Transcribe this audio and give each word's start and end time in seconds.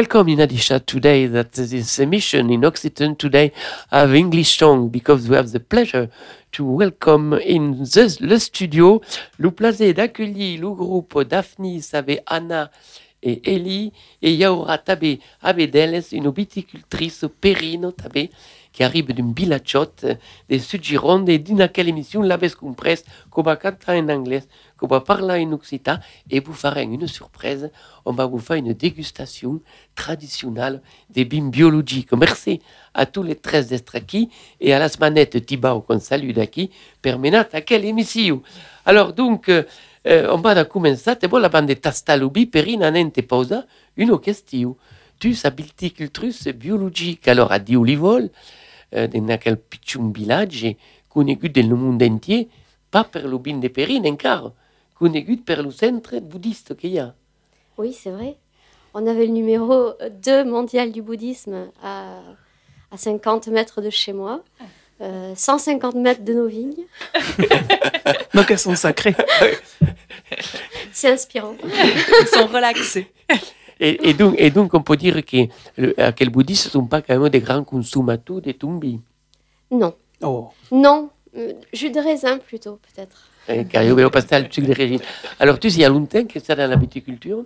welcome 0.00 0.30
in 0.30 0.38
Adisha 0.40 0.80
today 0.80 1.26
that 1.26 1.52
this 1.52 1.98
emission 1.98 2.48
in 2.48 2.62
Occitan 2.62 3.18
today 3.18 3.52
have 3.90 4.14
English 4.14 4.56
song 4.56 4.88
because 4.88 5.28
we 5.28 5.36
have 5.36 5.52
the 5.52 5.60
pleasure 5.60 6.08
to 6.52 6.64
welcome 6.64 7.34
in 7.34 7.84
the, 7.84 8.16
le 8.22 8.38
studio 8.38 9.02
le 9.38 9.50
plaisir 9.50 9.92
d'accueillir 9.92 10.58
le 10.58 10.70
groupe 10.70 11.22
Daphne, 11.28 11.82
Sabe 11.82 12.16
Anna 12.26 12.70
et 13.22 13.42
Ellie 13.44 13.92
et 14.22 14.32
Yaura 14.32 14.78
Tabé 14.78 15.20
Abedeles, 15.42 16.04
une 16.12 16.30
viticultrice 16.30 17.26
périne 17.38 17.92
tabé 17.92 18.30
qui 18.72 18.84
arrive 18.84 19.12
d'une 19.12 19.32
bilachot 19.32 19.86
de 20.48 20.58
Sud-Gironde 20.58 21.28
et 21.28 21.38
d'une 21.38 21.68
quelle 21.68 21.88
émission 21.88 22.22
la 22.22 22.38
compresse 22.38 23.04
qu'on 23.30 23.42
va 23.42 23.56
canter 23.56 23.92
en 23.92 24.08
anglais, 24.08 24.42
qu'on 24.78 24.86
va 24.86 25.00
parler 25.00 25.44
en 25.44 25.52
occitan 25.52 25.98
et 26.30 26.40
vous 26.40 26.52
ferez 26.52 26.84
une 26.84 27.06
surprise. 27.06 27.70
On 28.04 28.12
va 28.12 28.26
vous 28.26 28.38
faire 28.38 28.56
une 28.56 28.72
dégustation 28.72 29.60
traditionnelle 29.94 30.82
des 31.10 31.24
bim 31.24 31.50
biologiques. 31.50 32.12
Merci 32.12 32.60
à 32.94 33.06
tous 33.06 33.22
les 33.22 33.36
13 33.36 33.72
estraki 33.72 34.30
et 34.60 34.72
à 34.72 34.78
la 34.78 34.88
manette 35.00 35.44
Tibao 35.44 35.80
qu'on 35.80 36.00
salue 36.00 36.32
d'ici 36.32 36.70
permettant 37.02 37.44
à 37.52 37.60
quelle 37.60 37.84
émission. 37.84 38.42
Alors 38.86 39.12
donc, 39.12 39.48
euh, 39.48 39.64
euh, 40.06 40.28
on 40.32 40.38
va 40.38 40.64
commencer. 40.64 41.10
Et 41.22 41.28
la 41.28 41.48
bande 41.48 41.66
de 41.66 41.74
Tastalubi, 41.74 42.46
Perina 42.46 42.90
Nente 42.90 43.22
Pausa, 43.22 43.64
une 43.96 44.18
question. 44.18 44.76
Tu 45.18 45.34
sabilti 45.34 45.92
biologique. 46.54 47.28
Alors, 47.28 47.52
à 47.52 47.58
Diolivol, 47.58 48.22
euh, 48.22 48.28
dans 48.92 49.38
quel 49.38 49.56
petit 49.56 49.98
village 50.14 50.66
connu 51.08 51.36
dans 51.36 51.68
le 51.68 51.76
monde 51.76 52.02
entier, 52.02 52.48
pas 52.90 53.04
per 53.04 53.22
le 53.22 53.38
bin 53.38 53.58
de 53.58 53.68
Perrine 53.68 54.16
car 54.16 54.52
connu 54.94 55.36
per 55.38 55.62
le 55.62 55.70
centre 55.70 56.18
bouddhiste 56.20 56.76
qu'il 56.76 56.90
y 56.90 56.98
a. 56.98 57.14
Oui, 57.78 57.92
c'est 57.92 58.10
vrai. 58.10 58.36
On 58.94 59.06
avait 59.06 59.26
le 59.26 59.32
numéro 59.32 59.92
2 60.22 60.44
mondial 60.44 60.92
du 60.92 61.02
bouddhisme 61.02 61.70
à, 61.82 62.20
à 62.90 62.96
50 62.96 63.48
mètres 63.48 63.80
de 63.80 63.90
chez 63.90 64.12
moi. 64.12 64.42
Euh, 65.00 65.32
150 65.34 65.94
mètres 65.94 66.24
de 66.24 66.34
nos 66.34 66.46
vignes. 66.46 66.84
Donc 68.34 68.50
elles 68.50 68.58
sont 68.58 68.74
sacrées. 68.74 69.14
C'est 70.92 71.10
inspirant. 71.10 71.54
Elles 71.62 72.28
sont 72.28 72.46
relaxées. 72.46 73.10
Et, 73.82 74.12
donc, 74.12 74.34
et 74.36 74.50
donc, 74.50 74.74
on 74.74 74.82
peut 74.82 74.96
dire 74.96 75.24
que, 75.24 75.48
le, 75.78 75.92
que 75.92 76.24
les 76.24 76.28
bouddhistes 76.30 76.66
ne 76.66 76.70
sont 76.70 76.84
pas 76.86 77.00
quand 77.00 77.18
même 77.18 77.30
des 77.30 77.40
grands 77.40 77.64
consommateurs 77.64 78.42
de 78.42 78.52
tumbi. 78.52 79.00
Non. 79.70 79.94
Oh. 80.22 80.48
Non. 80.70 81.08
Euh, 81.36 81.54
jus 81.72 81.90
de 81.90 81.98
raisin 81.98 82.38
plutôt, 82.38 82.78
peut-être. 82.94 83.30
Car 83.70 83.82
il 83.82 83.92
au 83.92 84.10
pastel 84.10 84.44
le 84.44 84.52
sucre 84.52 84.68
de 84.68 84.74
régime. 84.74 85.00
Alors, 85.38 85.58
tu 85.58 85.70
sais, 85.70 85.78
il 85.78 85.80
y 85.80 85.84
a 85.84 85.88
longtemps 85.88 86.24
que 86.24 86.38
ça 86.40 86.54
dans 86.54 86.68
la 86.68 86.76
viticulture? 86.76 87.44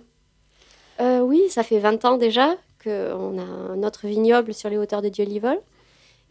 Euh, 0.99 1.21
Oui, 1.21 1.43
ça 1.49 1.63
fait 1.63 1.79
20 1.79 2.03
ans 2.03 2.17
déjà 2.17 2.55
qu'on 2.83 3.39
a 3.39 3.75
notre 3.75 4.05
vignoble 4.07 4.53
sur 4.53 4.69
les 4.69 4.77
hauteurs 4.77 5.01
de 5.01 5.09
Dieu-Livol. 5.09 5.57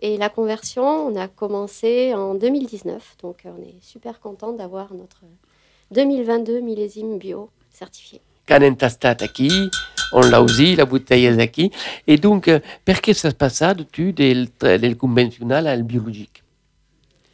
Et 0.01 0.19
la 0.19 0.29
conversion, 0.29 0.85
on 0.85 1.17
a 1.17 1.29
commencé 1.29 2.13
en 2.15 2.35
2019. 2.35 3.17
Donc, 3.23 3.45
on 3.47 3.63
est 3.63 3.81
super 3.81 4.21
content 4.21 4.53
d'avoir 4.53 4.93
notre 4.93 5.23
2022 5.93 6.61
millésime 6.61 7.19
bio 7.19 7.49
certifié. 7.71 8.21
On 10.17 10.21
l'a 10.21 10.41
aussi, 10.41 10.77
la 10.77 10.85
bouteille 10.85 11.27
est 11.27 11.59
ici. 11.59 11.73
Et 12.07 12.17
donc, 12.19 12.47
euh, 12.47 12.61
pourquoi 12.85 13.15
ça 13.15 13.31
se 13.31 13.35
passe 13.35 13.65
du 13.93 14.13
del, 14.13 14.49
conventionnel 14.97 15.81
au 15.81 15.83
biologique? 15.83 16.45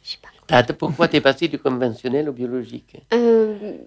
Je 0.03 0.09
sais 0.09 0.17
pas. 0.47 0.63
Pourquoi 0.73 1.07
tu 1.07 1.17
es 1.17 1.21
passé 1.21 1.47
du 1.47 1.59
conventionnel 1.59 2.27
au 2.27 2.33
biologique? 2.33 2.97
Euh, 3.13 3.77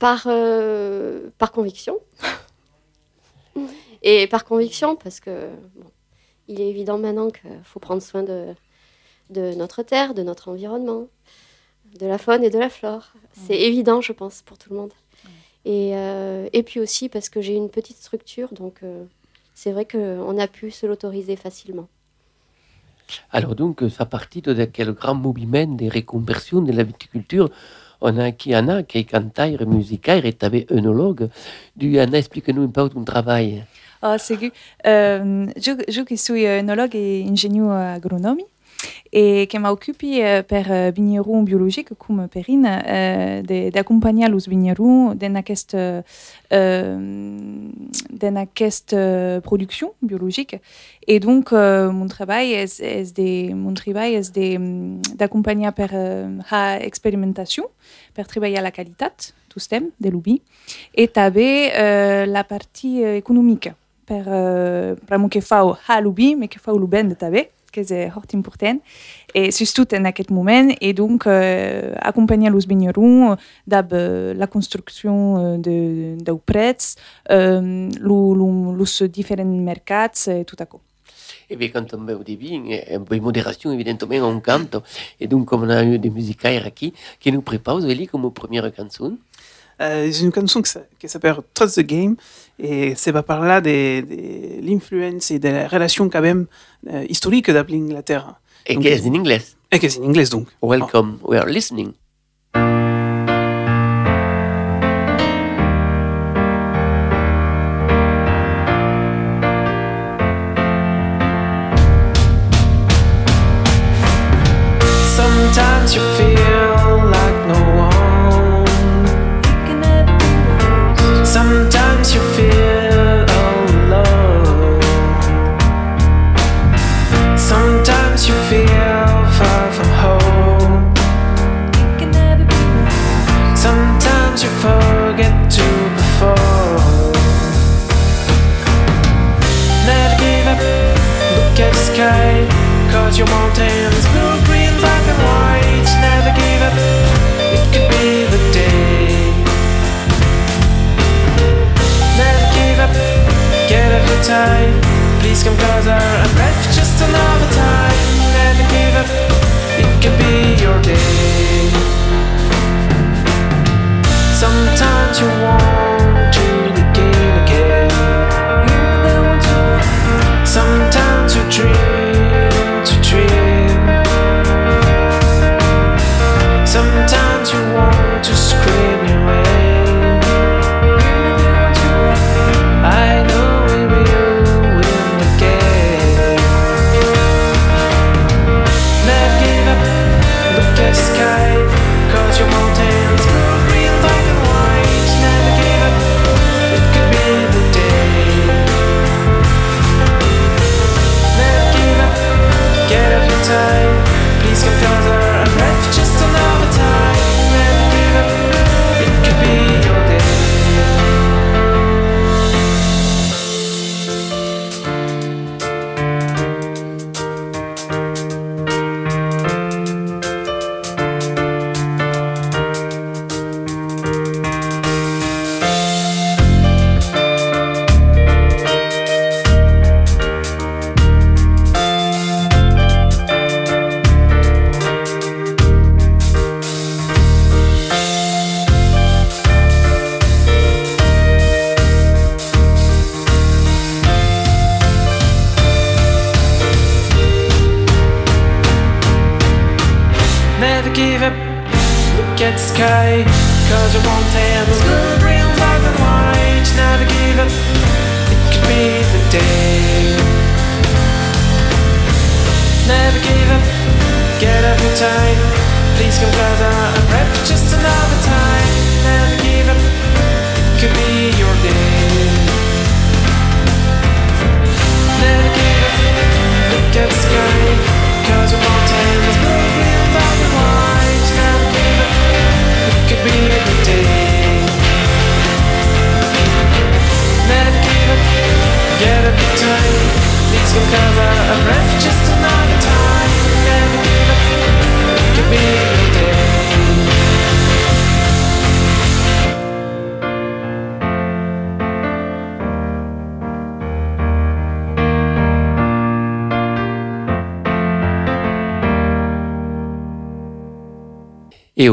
par, 0.00 0.24
euh, 0.26 1.30
par 1.38 1.52
conviction. 1.52 1.96
Et 4.02 4.26
par 4.26 4.44
conviction, 4.44 4.96
parce 4.96 5.20
que 5.20 5.48
bon, 5.76 5.90
il 6.48 6.60
est 6.60 6.70
évident 6.70 6.98
maintenant 6.98 7.30
qu'il 7.30 7.50
faut 7.62 7.78
prendre 7.78 8.02
soin 8.02 8.22
de, 8.22 8.46
de 9.28 9.54
notre 9.54 9.82
terre, 9.82 10.14
de 10.14 10.22
notre 10.22 10.48
environnement, 10.48 11.06
de 11.98 12.06
la 12.06 12.18
faune 12.18 12.42
et 12.42 12.50
de 12.50 12.58
la 12.58 12.70
flore. 12.70 13.12
C'est 13.32 13.60
évident, 13.60 14.00
je 14.00 14.12
pense, 14.12 14.42
pour 14.42 14.58
tout 14.58 14.70
le 14.70 14.76
monde. 14.76 14.92
Et, 15.64 15.92
euh, 15.94 16.48
et 16.52 16.62
puis 16.62 16.80
aussi 16.80 17.08
parce 17.08 17.28
que 17.28 17.40
j'ai 17.40 17.54
une 17.54 17.68
petite 17.68 17.98
structure, 17.98 18.48
donc 18.52 18.76
euh, 18.82 19.04
c'est 19.54 19.72
vrai 19.72 19.84
qu'on 19.84 20.38
a 20.38 20.46
pu 20.46 20.70
se 20.70 20.86
l'autoriser 20.86 21.36
facilement. 21.36 21.88
Alors 23.30 23.54
donc, 23.54 23.82
ça 23.90 24.06
partit 24.06 24.40
de 24.40 24.64
quel 24.64 24.92
grand 24.92 25.14
mouvement 25.14 25.66
de 25.66 25.92
reconversion 25.92 26.62
de 26.62 26.72
la 26.72 26.84
viticulture? 26.84 27.50
On 28.00 28.16
a 28.16 28.30
qui 28.30 28.54
Anna, 28.54 28.82
qui 28.82 28.98
est 28.98 29.04
cantaire, 29.04 29.66
musicaire 29.66 30.24
et 30.24 30.34
avait 30.40 30.66
œnologue. 30.70 31.28
Du 31.76 31.98
Anna, 31.98 32.18
explique-nous 32.18 32.62
un 32.62 32.68
peu 32.68 32.88
ton 32.88 33.04
travail. 33.04 33.64
Ah, 34.00 34.16
c'est 34.16 34.38
que 34.38 34.46
euh, 34.86 35.46
je, 35.56 35.72
je 35.88 36.14
suis 36.16 36.46
œnologue 36.46 36.94
et 36.94 37.26
ingénieur 37.28 37.72
agronomie 37.72 38.46
e 39.10 39.46
che 39.48 39.58
mi 39.58 39.66
occupi 39.66 40.20
eh, 40.20 40.44
per 40.46 40.70
eh, 40.70 40.92
vigneron 40.92 41.42
biologique 41.42 41.96
come 41.96 42.28
Perin 42.28 42.64
eh, 42.64 43.70
d'accompagner 43.72 44.28
les 44.28 44.46
vignerons 44.46 45.14
dans 45.14 45.42
euh, 45.74 46.02
dans 48.10 48.46
cette 48.56 48.96
production 49.42 49.94
biologique. 50.00 50.56
Et 51.06 51.18
donc 51.18 51.52
euh, 51.52 51.90
mon 51.90 52.06
travail 52.06 52.52
est, 52.52 52.80
de, 53.16 53.52
mon 53.52 53.74
travail 53.74 54.14
est 54.14 54.36
d'accompagner 55.16 55.70
per 55.72 55.88
la 56.50 56.80
expérimentation 56.80 57.64
per 58.14 58.26
travailler 58.26 58.60
la 58.60 58.70
qualité 58.70 59.06
tout 59.48 59.58
stem 59.58 59.90
de 59.98 60.08
l'ubi 60.08 60.40
et 60.94 61.10
euh, 61.16 62.26
la 62.26 62.44
partie 62.44 63.02
économique 63.02 63.72
per 64.10 64.24
euh, 64.26 64.96
pramo 65.06 65.28
che 65.28 65.40
fa 65.40 65.78
a 65.86 66.00
l'ubi 66.00 66.34
mais 66.34 66.48
che 66.48 66.58
fa 66.58 66.72
l'uben 66.72 67.08
de 67.08 67.14
que 67.72 67.80
très 67.82 68.12
important 68.34 68.78
et 69.34 69.50
surtout 69.50 69.86
en 69.94 70.04
aquest 70.04 70.30
moment 70.30 70.68
et 70.80 70.92
donc 70.92 71.26
euh, 71.26 71.94
accompagner 72.00 72.50
les 72.50 72.66
vignerons 72.66 73.36
dans 73.66 74.34
la 74.36 74.46
construction 74.46 75.58
de 75.58 76.16
de 76.22 76.32
prets 76.32 76.76
euh, 77.30 77.88
les 77.88 79.08
différents 79.08 79.44
marchés 79.44 80.40
et 80.40 80.44
tout 80.44 80.56
à 80.58 80.66
coup. 80.66 80.80
Et 81.52 81.56
bien, 81.56 81.68
quand 81.68 81.94
on 81.94 82.04
veut 82.04 82.22
des 82.24 82.36
vignes, 82.36 82.80
un 82.90 83.00
peu 83.00 83.16
de 83.16 83.20
modération, 83.20 83.72
évidemment, 83.72 84.28
on 84.28 84.40
cante. 84.40 84.76
Et 85.18 85.26
donc, 85.26 85.46
comme 85.48 85.64
on 85.64 85.70
a 85.70 85.82
eu 85.84 85.98
des 85.98 86.10
musicaires 86.10 86.64
ici, 86.68 86.92
qui 87.18 87.32
nous 87.32 87.42
préparent, 87.42 87.80
Zélie, 87.80 88.06
comme 88.06 88.32
première 88.32 88.70
chanson. 88.76 89.18
Euh, 89.80 90.10
c'est 90.12 90.24
une 90.24 90.34
chanson 90.34 90.62
qui 90.98 91.08
s'appelle 91.08 91.36
Trust 91.54 91.76
the 91.76 91.86
Game 91.86 92.16
et 92.58 92.94
ça 92.94 93.12
va 93.12 93.22
parler 93.22 93.60
de, 93.62 94.60
de 94.60 94.66
l'influence 94.66 95.30
et 95.30 95.38
de 95.38 95.48
la 95.48 95.68
relation 95.68 96.10
quand 96.10 96.20
même 96.20 96.46
euh, 96.92 97.06
historique 97.08 97.50
de 97.50 97.54
l'Angleterre. 97.58 98.34
Et 98.66 98.76
qui 98.76 98.88
est 98.88 99.06
en 99.06 99.14
anglais? 99.14 99.42
Et 99.72 99.78
qui 99.78 99.86
est 99.86 99.98
en 99.98 100.04
anglais 100.04 100.26
donc? 100.26 100.48
Welcome, 100.62 101.18
oh. 101.22 101.30
we 101.30 101.38
are 101.38 101.46
listening. 101.46 101.92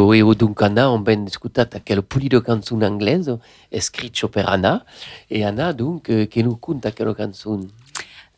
O, 0.08 0.14
o 0.14 0.34
dunque 0.34 0.64
Anna 0.64 0.90
on 0.90 1.04
ben 1.04 1.26
ascoltato 1.28 1.76
aquel 1.76 2.02
pulito 2.02 2.42
canzone 2.42 2.88
inglese 2.88 3.40
scritto 3.80 4.30
per 4.30 4.46
Anna 4.48 4.84
e 5.28 5.44
Anna 5.44 5.74
dunque 5.74 6.28
che 6.28 6.42
non 6.42 6.60
conta 6.60 6.88
aquella 6.88 7.14
canzone. 7.14 7.68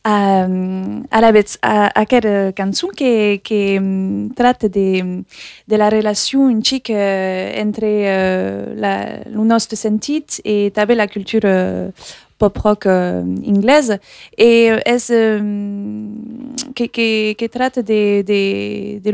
Um, 0.01 1.03
Arabez, 1.09 1.57
a, 1.59 1.91
aquella 1.93 2.51
canzone 2.53 2.93
che, 2.93 3.39
che 3.43 3.77
mm, 3.79 4.29
tratta 4.33 4.67
de, 4.67 5.23
della 5.65 5.89
relazione 5.89 6.61
chic 6.61 6.89
euh, 6.89 7.51
entre 7.53 7.87
euh, 7.87 8.73
la, 8.75 9.19
le 9.25 9.43
nostro 9.43 9.75
sentit 9.75 10.39
la 10.41 11.07
cultura 11.07 11.91
pop 12.39 12.57
rock 12.63 12.87
euh, 12.87 13.21
inglese 13.43 13.99
e 14.37 14.79
es 14.85 15.09
um, 15.09 16.55
che, 16.73 16.89
che, 16.89 17.35
che 17.37 17.49
tratta 17.49 17.81
de, 17.81 18.23
de, 18.23 18.99
de 19.03 19.11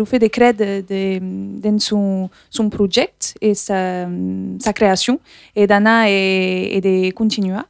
de 1.62 1.80
son, 1.80 2.30
son 2.50 2.70
projet 2.70 3.34
e 3.42 3.56
sa, 3.56 4.08
sa 4.60 4.74
creació 4.74 5.20
e 5.54 5.66
d'anar 5.68 6.08
e, 6.08 6.78
e 6.78 6.82
de 6.82 7.12
continuar 7.12 7.66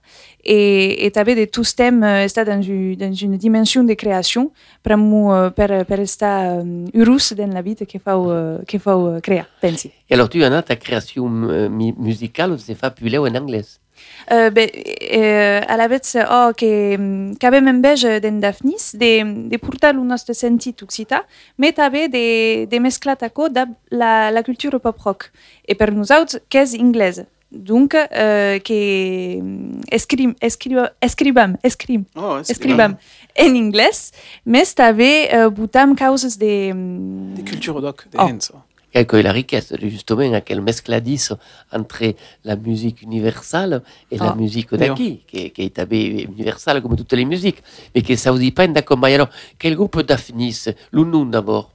et, 0.46 1.08
et 1.08 1.12
també 1.12 1.36
de 1.36 1.46
tous 1.46 1.76
thèmes 1.76 2.04
euh, 2.04 2.24
estar 2.24 2.46
dans 2.46 2.62
une, 2.62 2.96
dans 2.96 3.14
une 3.14 3.38
dimension 3.38 3.84
de 3.84 3.94
création 3.94 4.52
euh, 4.88 5.50
per 5.50 6.00
estar 6.00 6.60
um, 6.62 6.86
heureux 6.94 7.34
dans 7.36 7.52
la 7.52 7.62
vida 7.62 7.86
que 7.86 7.98
fau, 7.98 8.32
uh, 8.32 8.64
que 8.68 8.78
fau 8.78 9.16
uh, 9.16 9.22
crear, 9.22 9.48
pensi. 9.62 9.92
E 10.10 10.14
alors 10.14 10.30
tu 10.30 10.44
Anna 10.44 10.62
ta 10.62 10.76
mi- 11.70 11.96
musicale 11.98 12.58
se 12.60 12.76
fa 12.76 12.92
più 12.92 13.08
leu 13.10 13.26
en 13.26 13.36
anglès. 13.36 13.80
Uh, 14.26 14.50
be, 14.50 14.64
uh, 14.66 15.62
a 15.70 15.76
la 15.78 15.86
vez, 15.88 16.16
oh, 16.18 16.52
que, 16.58 16.98
mm, 16.98 17.36
que 17.38 17.46
avem 17.46 17.68
enveja 17.70 18.16
d'en 18.20 18.40
Daphnis 18.42 18.96
de, 18.98 19.24
de 19.52 19.60
portar 19.62 19.94
el 19.94 20.02
nostre 20.02 20.34
sentit 20.34 20.82
occità, 20.82 21.22
mais 21.62 21.76
també 21.78 22.08
de, 22.10 22.66
de 22.72 22.80
mesclar 22.82 23.18
taco 23.22 23.50
de 23.54 23.68
la, 23.94 24.32
la 24.34 24.42
cultura 24.44 24.80
pop 24.82 24.98
rock. 25.06 25.30
E 25.68 25.78
per 25.78 25.92
nosaltres, 25.94 26.42
que 26.50 26.64
és 26.66 26.74
anglesa. 26.74 27.28
Donc, 27.52 27.94
uh, 27.94 28.58
que 28.66 29.40
mm, 29.42 29.86
escrim, 29.94 30.34
escriba, 30.42 30.90
escribam, 31.00 31.54
escrim, 31.64 32.06
Oh, 32.18 32.40
escribam 32.42 32.98
en 33.38 33.56
anglès, 33.62 34.10
mais 34.44 34.74
també 34.74 35.30
uh, 35.30 35.52
botam 35.54 35.94
causes 35.96 36.36
de... 36.42 36.74
mm, 36.74 37.36
Des 37.38 37.52
cultures 37.52 37.82
doc, 37.82 38.08
des 38.10 38.50
Oh. 38.52 38.64
Hens. 38.96 39.02
Ecco, 39.04 39.18
e 39.18 39.22
la 39.22 39.32
richiesta 39.32 39.76
justement 39.78 40.34
aquel 40.36 40.62
mescladis 40.62 41.34
entre 41.72 42.16
la 42.44 42.56
musique 42.56 43.04
universale 43.06 43.82
et 44.10 44.18
la 44.18 44.32
Ah, 44.32 44.36
musique 44.36 44.78
vero. 44.78 44.94
d'acquis, 44.94 45.20
che, 45.26 45.52
che 45.52 45.66
è 45.66 45.72
també 45.72 46.26
universale 46.28 46.82
come 46.82 46.96
tutte 46.96 47.16
le 47.16 47.26
musiques, 47.26 47.62
mais 47.94 48.04
che 48.06 48.16
ça 48.16 48.32
pas 48.54 48.68
d'accord. 48.68 48.98
Mais 48.98 49.14
alors, 49.14 49.30
quel 49.60 49.76
groupe 49.76 50.02
Daphnis 50.02 50.70
L'Unun 50.92 51.30
d'abord? 51.30 51.72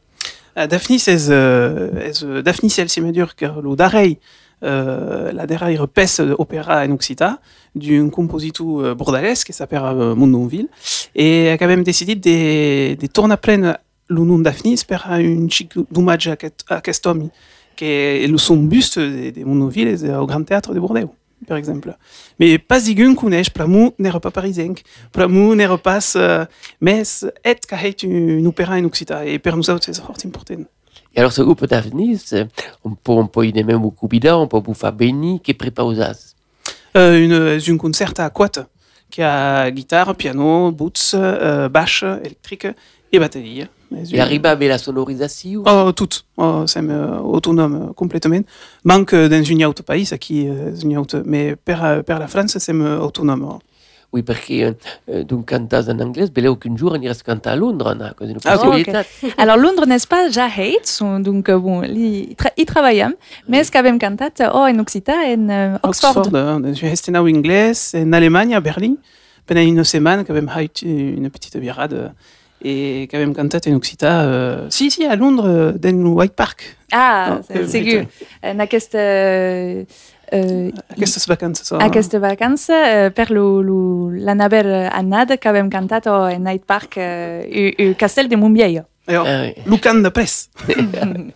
Uh, 0.57 0.67
Daphnis 0.67 1.07
ez, 1.09 1.31
ez 1.31 2.23
uh, 2.23 2.43
Daphnis 2.43 2.79
el 2.79 2.89
semedur 2.89 3.35
ker 3.37 3.61
lo 3.63 3.77
darei 3.77 4.19
la 4.63 5.47
deraire 5.47 5.87
pes 5.89 6.21
opéra 6.37 6.85
en 6.85 6.91
occita 6.93 7.41
d'un 7.75 8.11
compositor 8.11 8.91
uh, 8.91 8.95
bordalès 8.95 9.43
qui 9.45 9.55
s'appelle 9.55 9.81
Mondonville 10.15 10.69
et 11.15 11.51
a 11.51 11.57
quand 11.57 11.67
même 11.69 11.83
décidé 11.83 12.15
de, 12.15 12.95
de 12.95 13.07
tourner 13.07 13.39
plein 13.39 13.79
le 14.11 14.23
nom 14.23 14.39
Daphnis 14.41 14.85
per 14.87 15.07
un 15.07 15.49
chic 15.49 15.73
hommage 15.95 16.29
à 16.29 16.33
aquest, 16.33 17.09
qui 17.77 17.85
est 17.85 18.27
le 18.27 18.37
son 18.37 18.57
buste 18.57 18.99
de, 18.99 19.31
de 19.31 19.45
Mondonville 19.45 19.89
est 19.89 20.15
au 20.15 20.27
Grand 20.27 20.43
Théâtre 20.43 20.75
de 20.75 20.81
Bordeaux 20.81 21.15
par 21.47 21.57
exemple. 21.57 21.97
Mais 22.39 22.59
pas 22.59 22.81
zigun 22.81 23.15
coneix, 23.15 23.51
plamou 23.51 23.95
n'era 23.99 24.21
pas 24.21 24.31
parisenc, 24.31 24.83
plamou 25.11 25.55
n'era 25.55 25.79
pas, 25.79 26.01
uh, 26.15 26.47
mais 26.83 27.03
et 27.45 27.55
cahet 27.67 27.97
un 28.05 28.45
opéra 28.45 28.75
en 28.75 28.85
occita 28.85 29.25
et 29.25 29.39
per 29.39 29.57
nous 29.57 29.71
autres 29.71 29.87
c'est 29.87 29.97
fort 29.97 30.17
important. 30.25 30.63
Et 31.15 31.19
alors, 31.19 31.33
ce 31.33 31.43
groupe 31.43 31.65
Daphnis, 31.67 32.23
euh, 32.35 32.45
on 32.85 32.91
peut, 32.91 33.13
on 33.13 33.27
peut 33.27 33.45
y 33.45 33.59
aimer 33.59 33.75
beaucoup 33.75 34.07
bida, 34.07 34.39
on 34.39 34.47
peut 34.47 34.61
vous 34.65 34.75
faire 34.75 34.93
béni, 34.93 35.41
qui 35.41 35.55
prépare 35.55 35.87
aux 35.87 36.01
as. 36.01 36.37
Euh, 36.97 37.19
une, 37.19 37.61
une 37.67 37.79
concert 37.79 38.13
à 38.19 38.31
quat 38.31 38.69
qui 39.11 39.23
a 39.23 39.71
guitare, 39.73 40.15
piano, 40.15 40.71
boots, 40.71 41.15
euh, 41.15 41.69
basse 41.69 42.05
électrique 42.23 42.69
et 43.11 43.19
batterie. 43.19 43.67
Mais 43.91 44.09
Et 44.13 44.21
arrive 44.21 44.47
avec 44.47 44.69
la 44.69 44.79
sonorisation. 44.79 45.63
Oh, 45.67 45.91
tout. 45.93 46.09
Oh, 46.37 46.63
c'est 46.67 46.81
euh, 46.81 47.19
autonome 47.19 47.89
euh, 47.91 47.93
complètement. 47.93 48.41
Manque 48.85 49.15
euh, 49.15 49.29
dans 49.29 49.43
un 49.45 49.67
autre 49.69 49.83
pays, 49.83 50.05
qui 50.21 50.49
euh, 50.49 50.73
mais 51.25 51.57
per 51.57 52.03
la 52.09 52.27
France, 52.29 52.57
c'est 52.59 52.73
autonome. 52.73 53.59
Oui, 54.13 54.23
perché 54.23 54.75
euh, 55.09 55.23
donc 55.23 55.51
cantas 55.51 55.85
en 55.89 55.99
anglais, 56.01 56.27
belle 56.35 56.49
aucun 56.49 56.77
jour, 56.77 56.93
on 56.97 57.01
irait 57.01 57.15
cantar 57.25 57.53
à 57.53 57.57
Londres, 57.57 57.95
on 57.97 58.01
a 58.05 58.13
une 58.29 58.39
Ah, 58.45 58.57
ok. 58.57 58.61
possibilité. 58.61 58.93
Alors, 59.39 59.57
Londres 59.57 59.87
n'est 59.87 60.05
pas 60.09 60.29
ja 60.29 60.47
hate, 60.47 61.01
donc 61.23 61.49
bon, 61.49 61.81
li, 61.83 62.35
tra, 62.35 62.51
hi 62.57 62.65
treballem, 62.67 63.15
mais 63.49 63.71
que 63.71 63.79
avem 63.79 63.99
cantat 64.01 64.33
oh, 64.53 64.67
en 64.67 64.79
Occità, 64.81 65.15
en 65.29 65.79
Oxford? 65.85 66.17
Oxford, 66.17 66.35
euh, 66.35 66.59
dans 66.59 66.69
un 66.69 66.89
restaurant 66.89 67.21
anglais, 67.25 67.73
en 67.95 68.13
Allemagne, 68.13 68.55
à 68.57 68.61
Berlin, 68.61 68.95
pendant 69.47 69.61
une 69.61 69.85
semaine, 69.85 70.25
quand 70.25 70.35
même, 70.35 70.51
haït 70.53 70.83
une 70.83 71.31
petite 71.31 71.57
birade. 71.59 72.13
Euh, 72.65 73.03
Et 73.03 73.09
quand 73.11 73.19
même, 73.19 73.35
en 73.39 73.75
Occita. 73.77 74.23
Euh, 74.23 74.67
si, 74.71 74.91
si, 74.91 75.05
à 75.07 75.17
Londres, 75.17 75.47
euh, 75.47 75.73
dans 75.73 75.97
le 75.97 76.09
White 76.09 76.35
Park. 76.35 76.77
Ah, 76.93 77.39
Oh, 77.39 77.45
c'est 77.49 77.55
que 77.61 77.67
segur. 77.67 78.05
En 78.43 78.59
aquesta, 78.59 78.99
uh, 80.33 80.73
Aquestes 80.91 81.27
vacances. 81.29 81.73
oh. 81.73 81.79
aquesta 81.81 82.19
vacança, 82.19 83.07
uh, 83.07 83.11
per 83.13 83.31
lo, 83.31 83.63
lo, 83.63 84.11
l'anaber 84.11 84.89
anada 84.93 85.37
que 85.37 85.49
avem 85.49 85.71
cantat 85.71 86.07
oh, 86.07 86.27
en 86.29 86.43
Night 86.45 86.65
Park 86.67 86.97
uh, 86.97 87.43
i, 87.47 87.75
i 87.79 87.95
Castell 87.95 88.29
de 88.29 88.37
Montbieio. 88.37 88.85
Alors, 89.07 89.27
Ah. 89.27 89.47
Lucan 89.67 90.03
de 90.03 90.09
presse. 90.11 90.51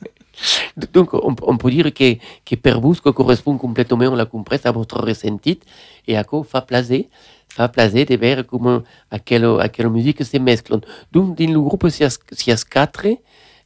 Donc, 0.93 1.15
on, 1.15 1.35
on 1.43 1.57
peut 1.57 1.71
dire 1.71 1.93
que, 1.95 2.17
que 2.45 2.57
per 2.57 2.81
vous, 2.81 2.95
que 2.95 3.11
correspond 3.11 3.57
complètement 3.57 4.13
à 4.13 4.17
la 4.17 4.27
compresse 4.27 4.67
à 4.67 4.73
votre 4.73 5.01
ressenti 5.01 5.61
et 6.09 6.17
à 6.17 6.25
quoi 6.25 6.43
fa 6.45 6.61
plaisir, 6.61 7.05
fa 7.49 7.69
plaisir 7.69 8.07
de 8.07 8.17
voir 8.17 8.47
comment 8.47 8.83
à 9.11 9.19
quelle, 9.19 9.45
à 9.61 9.69
quelle 9.69 9.89
musique 9.91 10.25
se 10.25 10.39
mesclent. 10.39 10.81
Donc, 11.13 11.37
dans 11.39 11.53
le 11.53 11.61
groupe, 11.61 11.89
si 11.89 12.03
y 12.03 12.53
a 12.53 12.57
quatre 12.69 13.07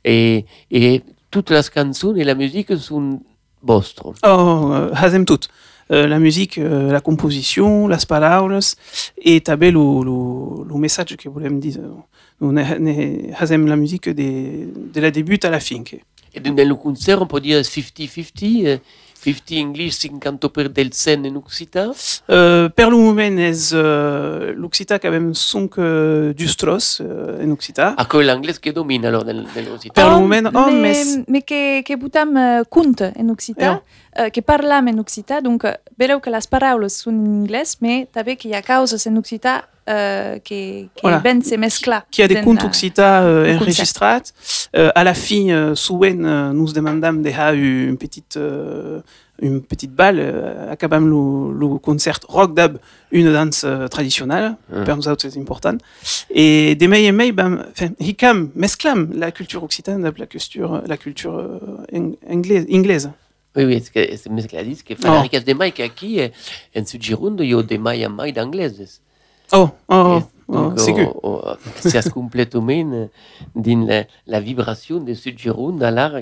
et, 0.05 0.45
et 0.71 1.03
toutes 1.31 1.51
les 1.51 1.61
chansons 1.63 2.15
et 2.17 2.25
la 2.25 2.35
musique 2.35 2.77
sont 2.77 3.21
vostres. 3.63 4.15
Oh, 4.25 4.71
euh, 4.73 4.91
hazem 4.95 5.25
tout. 5.25 5.41
Euh, 5.91 6.07
la 6.07 6.19
musique, 6.19 6.59
euh, 6.59 6.93
la 6.93 7.01
composition, 7.01 7.89
las 7.89 8.05
paraules, 8.05 8.61
et 9.17 9.41
tabel 9.41 9.73
le, 9.73 10.05
le, 10.05 10.69
le 10.69 10.75
message 10.79 11.17
que 11.17 11.29
vous 11.31 11.41
me 11.41 11.59
dire. 11.59 11.79
Nous 12.41 12.55
hazem 13.39 13.67
la 13.67 13.77
musique 13.77 14.09
de, 14.09 14.69
de 14.93 15.01
la 15.01 15.11
début 15.11 15.39
à 15.43 15.51
la 15.51 15.61
fin. 15.61 15.83
Et 16.35 16.41
dans 16.41 16.69
le 16.69 16.75
concert, 16.75 17.23
on 17.23 17.27
peut 17.27 17.41
dire 17.41 17.61
50-50, 17.61 18.67
euh, 18.67 18.79
50 19.33 19.59
English, 19.59 19.99
50% 19.99 20.69
del 20.69 20.93
scène 20.93 21.27
en 21.27 21.37
Occità. 21.37 21.91
Euh, 22.31 22.69
per 22.69 22.91
le 22.91 22.97
moment, 22.97 23.37
est 23.39 23.73
euh, 23.73 24.53
l'Occita 24.55 24.99
quand 24.99 25.11
même 25.11 25.35
son 25.35 25.69
que 25.69 26.33
du 26.37 26.49
Strauss 26.49 27.01
euh, 27.01 27.45
en 27.45 27.51
Occita. 27.51 27.95
Ah, 27.97 28.05
que 28.05 28.19
l'anglais 28.19 28.55
qui 28.61 28.73
domine 28.73 29.05
alors 29.05 29.25
dans, 29.25 29.37
l'Occità. 29.37 30.03
Per 30.03 30.11
le 30.11 30.21
moment, 30.21 30.51
oh, 30.55 30.71
mais, 30.71 30.81
mais... 30.81 31.25
mais 31.29 31.43
que, 31.43 31.83
que 31.83 31.97
botam 31.97 32.37
uh, 32.37 32.65
conte 32.69 33.03
en 33.03 33.29
Occità, 33.29 33.83
uh, 34.19 34.31
que 34.31 34.41
parlam 34.41 34.89
en 34.89 34.99
Occità, 34.99 35.41
donc 35.41 35.65
uh, 35.65 35.77
veleu 35.99 36.21
que 36.21 36.31
les 36.31 36.47
paraules 36.47 36.95
són 36.95 37.19
en 37.19 37.43
anglès, 37.43 37.79
mais 37.81 38.07
també 38.13 38.37
que 38.37 38.49
hi 38.49 38.55
ha 38.55 38.63
causes 38.63 39.07
en 39.07 39.19
Occità 39.19 39.57
euh, 39.59 39.78
che, 39.89 40.89
che 40.93 41.01
voilà. 41.03 41.21
ben 41.21 41.43
si 41.43 41.57
mescla. 41.57 42.05
Chi 42.09 42.23
ha 42.23 42.27
dei 42.27 42.43
Contuxita 42.43 43.23
euh, 43.23 43.47
enregistrati, 43.47 44.33
euh, 44.77 44.91
alla 44.95 45.15
fine 45.15 45.75
souvent 45.75 46.53
nous 46.53 46.73
demandam 46.73 47.23
de 47.23 47.31
ha 47.31 47.53
une 47.53 47.97
petite 47.97 48.37
euh, 48.37 49.01
une 49.41 49.63
petite 49.63 49.93
balle, 49.93 50.19
euh, 50.19 50.73
acabam 50.73 51.09
le, 51.09 51.53
le 51.57 51.79
concert 51.79 52.19
rock 52.29 52.55
dub, 52.55 52.79
une 53.13 53.33
danse 53.33 53.63
euh, 53.65 53.87
traditionnelle, 53.87 54.57
ah. 54.73 54.85
turns 54.85 55.07
out 55.07 55.21
c'est 55.21 55.39
important. 55.39 55.79
Et 56.31 56.75
des 56.75 56.89
mei 56.89 57.05
et 57.05 57.13
mei, 57.13 57.33
ben, 57.33 57.65
hicam, 58.01 58.51
mesclam 58.55 59.11
la 59.15 59.31
culture 59.31 59.63
occitane, 59.63 60.03
la 60.03 60.27
culture, 60.27 60.83
la 60.87 60.97
culture 60.97 61.39
euh, 61.39 62.17
anglaise. 62.29 63.11
Oui, 63.57 63.65
oui, 63.65 63.83
c'est 63.95 64.29
mescladis, 64.29 64.83
que 64.85 64.95
falaricas 64.95 65.41
de 65.41 65.55
mai, 65.55 65.73
que 65.73 65.83
oh. 65.83 65.87
aqui, 65.87 66.21
en 66.75 66.85
su 66.87 66.99
girundo, 67.01 67.43
yo 67.43 67.63
de 67.63 67.79
mai 67.79 68.05
a 68.05 68.09
mai 68.09 68.33
d'anglaise. 68.33 69.01
Oh, 69.53 69.71
oh, 69.89 70.21
oh, 70.49 70.73
c'est 70.77 70.93
seas 71.81 72.09
completament 72.11 73.09
din 73.55 73.87
la, 73.87 74.05
la 74.27 74.41
vibration 74.41 75.01
de 75.01 75.15
Sud-Gironde 75.15 75.83
à 75.83 75.91
l'art 75.91 76.15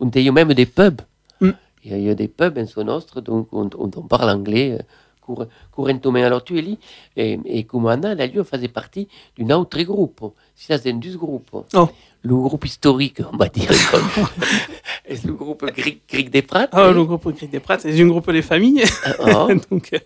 on 0.00 0.08
a 0.08 0.30
même 0.32 0.54
des 0.54 0.66
pubs. 0.66 1.00
Mm. 1.40 1.50
Il 1.84 1.98
y 2.02 2.08
a- 2.10 2.14
des 2.14 2.28
pubs 2.28 2.58
en 2.58 2.66
son 2.66 2.84
nostre, 2.84 3.20
donc 3.20 3.48
on, 3.52 3.68
on, 3.76 3.90
on 3.96 4.02
parle 4.02 4.30
anglais 4.30 4.78
euh, 4.78 4.82
cour- 5.20 5.46
couramment. 5.70 6.24
Alors 6.24 6.44
tu 6.44 6.58
es 6.58 6.62
là, 6.62 6.74
et, 7.16 7.38
et 7.44 7.64
comme 7.64 7.86
Anna, 7.88 8.14
la 8.14 8.26
lui 8.26 8.44
faisait 8.44 8.68
partie 8.68 9.08
d'un 9.38 9.56
autre 9.56 9.80
groupe. 9.82 10.32
Ça 10.56 10.78
c'est 10.78 10.92
deux 10.92 11.16
groupes. 11.16 11.50
Oh. 11.74 11.88
Le 12.24 12.36
groupe 12.36 12.64
historique, 12.66 13.20
on 13.32 13.36
va 13.36 13.48
dire. 13.48 13.68
est 15.04 15.24
le 15.24 15.32
groupe 15.32 15.64
Grieg 16.08 16.30
des 16.30 16.42
Prates. 16.42 16.70
Oh, 16.72 16.92
le 16.92 17.02
groupe 17.04 17.34
Gris 17.36 17.48
des 17.48 17.58
Prates, 17.58 17.80
c'est 17.80 18.00
un 18.00 18.06
groupe 18.06 18.30
des 18.30 18.42
familles. 18.42 18.84
Ah, 19.24 19.48
Donc, 19.70 19.90
euh, 19.92 19.98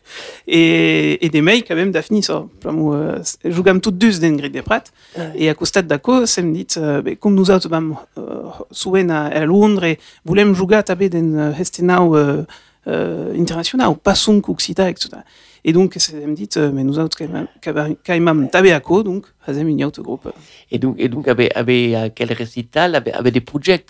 et, 0.47 1.27
et 1.27 1.29
des 1.29 1.43
mecs 1.43 1.69
quand 1.69 1.75
même 1.75 1.91
Daphne 1.91 2.23
ça 2.23 2.47
Plamo, 2.61 2.95
euh, 2.95 3.19
jugam 3.45 3.83
toutes 3.83 3.99
deux 3.99 4.19
den 4.19 4.37
grid 4.37 4.53
des 4.53 4.63
prates 4.63 4.93
et 5.35 5.51
à 5.51 5.55
costat 5.55 5.83
d'acco 5.83 6.25
sem 6.25 6.53
dit 6.53 6.67
euh, 6.79 7.03
ben, 7.03 7.17
comme 7.17 7.35
nous 7.35 7.51
autres 7.51 7.69
bam 7.69 7.97
euh, 8.17 8.45
souvent 8.71 9.09
à, 9.11 9.27
à 9.27 9.45
Londres 9.45 9.85
et 9.85 9.99
voulem 10.25 10.55
jugar 10.55 10.85
també 10.85 11.09
den 11.09 11.37
euh, 11.37 11.53
hestenau 11.53 12.17
euh, 12.17 12.45
euh, 12.87 13.35
international 13.39 13.97
pas 13.97 14.15
son 14.15 14.41
occita 14.49 14.89
etc 14.89 15.23
et 15.69 15.73
donc, 15.73 15.95
ça 15.99 16.15
me 16.15 16.35
dit, 16.35 16.49
mais 16.73 16.85
nous 16.85 16.99
autres, 16.99 17.19
Kaimam 18.05 18.49
Tabeako, 18.49 19.03
donc, 19.03 19.27
Hazem 19.47 19.69
Ignaut 19.69 19.91
Groupe. 19.99 20.33
Et 20.71 20.79
donc, 20.79 20.95
et 20.99 21.09
donc, 21.09 21.27
avec, 21.27 21.51
avec 21.57 22.15
quel 22.15 22.33
récital, 22.33 22.95
avec, 22.95 23.15
avec 23.15 23.35
des 23.35 23.41
projets? 23.41 23.85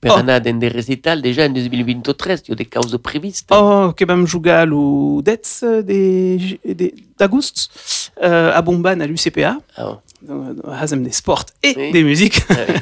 Perana 0.00 0.40
oh. 0.44 0.52
des 0.52 0.68
récitals 0.68 1.20
déjà 1.20 1.44
en 1.46 1.50
2013, 1.50 2.42
il 2.46 2.50
y 2.50 2.52
a 2.52 2.54
des 2.56 2.64
causes 2.64 2.98
prévistes. 3.02 3.50
Oh, 3.52 3.92
Kebam 3.94 4.26
Jugal 4.26 4.72
ou 4.72 5.20
Detz, 5.22 5.62
des, 5.62 6.58
des, 6.64 6.94
d'August, 7.18 7.70
euh, 8.22 8.52
à 8.54 8.62
Bomban, 8.62 9.00
à 9.00 9.06
l'UCPA. 9.06 9.58
Ah. 9.76 9.98
Euh, 10.28 10.54
Hazem 10.70 11.02
des 11.02 11.12
sports 11.12 11.44
et 11.62 11.74
oui. 11.76 11.92
des 11.92 12.02
musiques. 12.02 12.42
Ah 12.48 12.54
oui. 12.68 12.74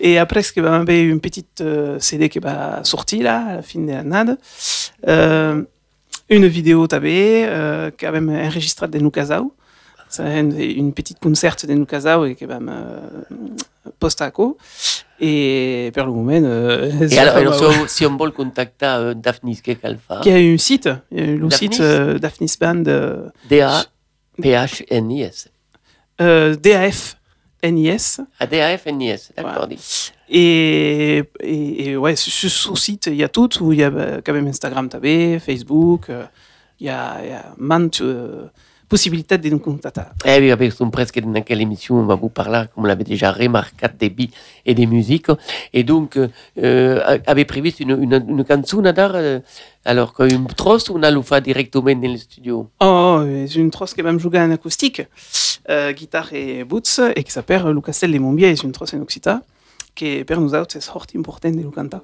et 0.00 0.18
après, 0.18 0.42
ce 0.42 0.52
une 0.90 1.20
petite 1.20 1.60
euh, 1.60 1.98
CD 1.98 2.28
qui 2.28 2.38
est 2.38 2.84
sortie 2.84 3.22
là, 3.22 3.46
à 3.46 3.54
la 3.56 3.62
fin 3.62 3.80
de 3.80 3.90
la 3.90 4.36
Euh, 5.08 5.62
une 6.28 6.46
vidéo 6.46 6.86
tabé, 6.86 7.44
euh, 7.46 7.90
a 8.02 8.10
même 8.10 8.28
enregistré 8.30 8.88
de 8.88 8.98
Nukazao. 8.98 9.52
C'est 10.08 10.40
une, 10.40 10.58
une 10.60 10.92
petite 10.92 11.18
concert 11.18 11.56
de 11.66 11.72
Nukazao 11.72 12.26
et 12.26 12.34
qui 12.34 12.44
va 12.44 12.58
euh, 12.60 13.00
post-aco. 13.98 14.58
Et 15.18 15.90
per 15.94 16.04
le 16.04 16.12
moment, 16.12 16.32
euh, 16.42 17.08
Et 17.08 17.18
alors, 17.18 17.36
alors, 17.36 17.88
si, 17.88 18.04
on 18.04 18.14
veut 18.16 18.30
contacter 18.30 18.84
euh, 18.86 19.14
Daphnis, 19.14 19.60
qu'est-ce 19.62 19.80
qu'elle 19.80 19.98
fait 19.98 20.20
qui 20.22 20.30
a 20.30 20.34
un 20.36 20.58
site, 20.58 20.90
le 21.10 21.48
site 21.50 21.80
euh, 21.80 22.18
Daphnis 22.18 22.54
Band, 22.60 22.82
euh, 22.86 23.30
D-A-P-H-N-I-S. 23.48 25.48
DAF 26.18 27.16
NIS. 27.64 28.20
Ah, 28.38 28.46
D-A-F-N-I-S, 28.46 29.32
d'accord. 29.36 29.66
dit. 29.66 30.12
Et, 30.28 31.22
et, 31.40 31.90
et 31.90 31.96
ouais, 31.96 32.16
sur 32.16 32.50
ce 32.50 32.74
site, 32.74 33.06
il 33.06 33.16
y 33.16 33.24
a 33.24 33.28
tout, 33.28 33.62
où 33.62 33.72
il 33.72 33.78
y 33.78 33.84
a 33.84 33.90
bah, 33.90 34.20
quand 34.24 34.32
même 34.32 34.48
Instagram 34.48 34.88
tabé, 34.88 35.38
Facebook, 35.38 36.10
euh, 36.10 36.24
il 36.80 36.86
y 36.86 36.90
a, 36.90 37.18
il 37.22 37.30
y 37.30 37.32
a 37.32 37.54
maintes 37.58 38.00
euh, 38.00 38.46
possibilités 38.88 39.38
de 39.38 39.48
nous 39.48 39.58
contacter. 39.58 40.02
Eh 40.24 40.38
oui, 40.40 40.50
avec 40.50 40.72
son 40.72 40.90
presque 40.90 41.20
dans 41.20 41.42
quelle 41.42 41.60
émission 41.60 41.96
on 41.96 42.06
va 42.06 42.14
vous 42.16 42.28
parler, 42.28 42.64
comme 42.74 42.84
on 42.84 42.86
l'avait 42.86 43.04
déjà 43.04 43.32
remarqué, 43.32 43.86
des 43.98 44.10
beats 44.10 44.34
et 44.64 44.74
des 44.74 44.86
musiques. 44.86 45.26
Et 45.72 45.84
donc, 45.84 46.16
euh, 46.16 46.28
euh, 46.62 47.18
avait 47.26 47.44
prévu 47.44 47.70
une, 47.80 47.90
une, 48.02 48.24
une 48.28 48.44
chanson 48.46 48.82
d'art, 48.82 49.16
alors 49.84 50.12
qu'une 50.12 50.46
trosse, 50.48 50.90
on 50.90 51.02
a 51.02 51.22
fait 51.22 51.40
directement 51.40 51.94
dans 51.94 52.12
le 52.12 52.16
studio. 52.16 52.68
Oh, 52.80 53.18
euh, 53.20 53.46
j'ai 53.48 53.60
une 53.60 53.70
trosse 53.70 53.94
qui 53.94 54.02
va 54.02 54.12
me 54.12 54.18
jouer 54.18 54.38
en 54.40 54.50
acoustique, 54.50 55.02
euh, 55.68 55.92
guitare 55.92 56.32
et 56.32 56.64
boots, 56.64 57.00
et 57.14 57.22
qui 57.22 57.32
s'appelle 57.32 57.62
Le 57.62 57.80
Castel 57.80 58.12
des 58.12 58.18
Mombiers, 58.18 58.54
c'est 58.56 58.64
une 58.64 58.72
trosse 58.72 58.94
en 58.94 59.00
occita, 59.00 59.42
que 59.96 60.20
per 60.28 60.36
nosaltres 60.36 60.84
és 60.84 60.92
hort 60.92 61.16
important 61.16 61.56
de 61.56 61.70
cantar. 61.72 62.02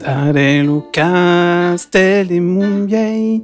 Dare 0.00 0.62
Lucas, 0.62 1.84
tele 1.92 2.40
mundiai, 2.40 3.42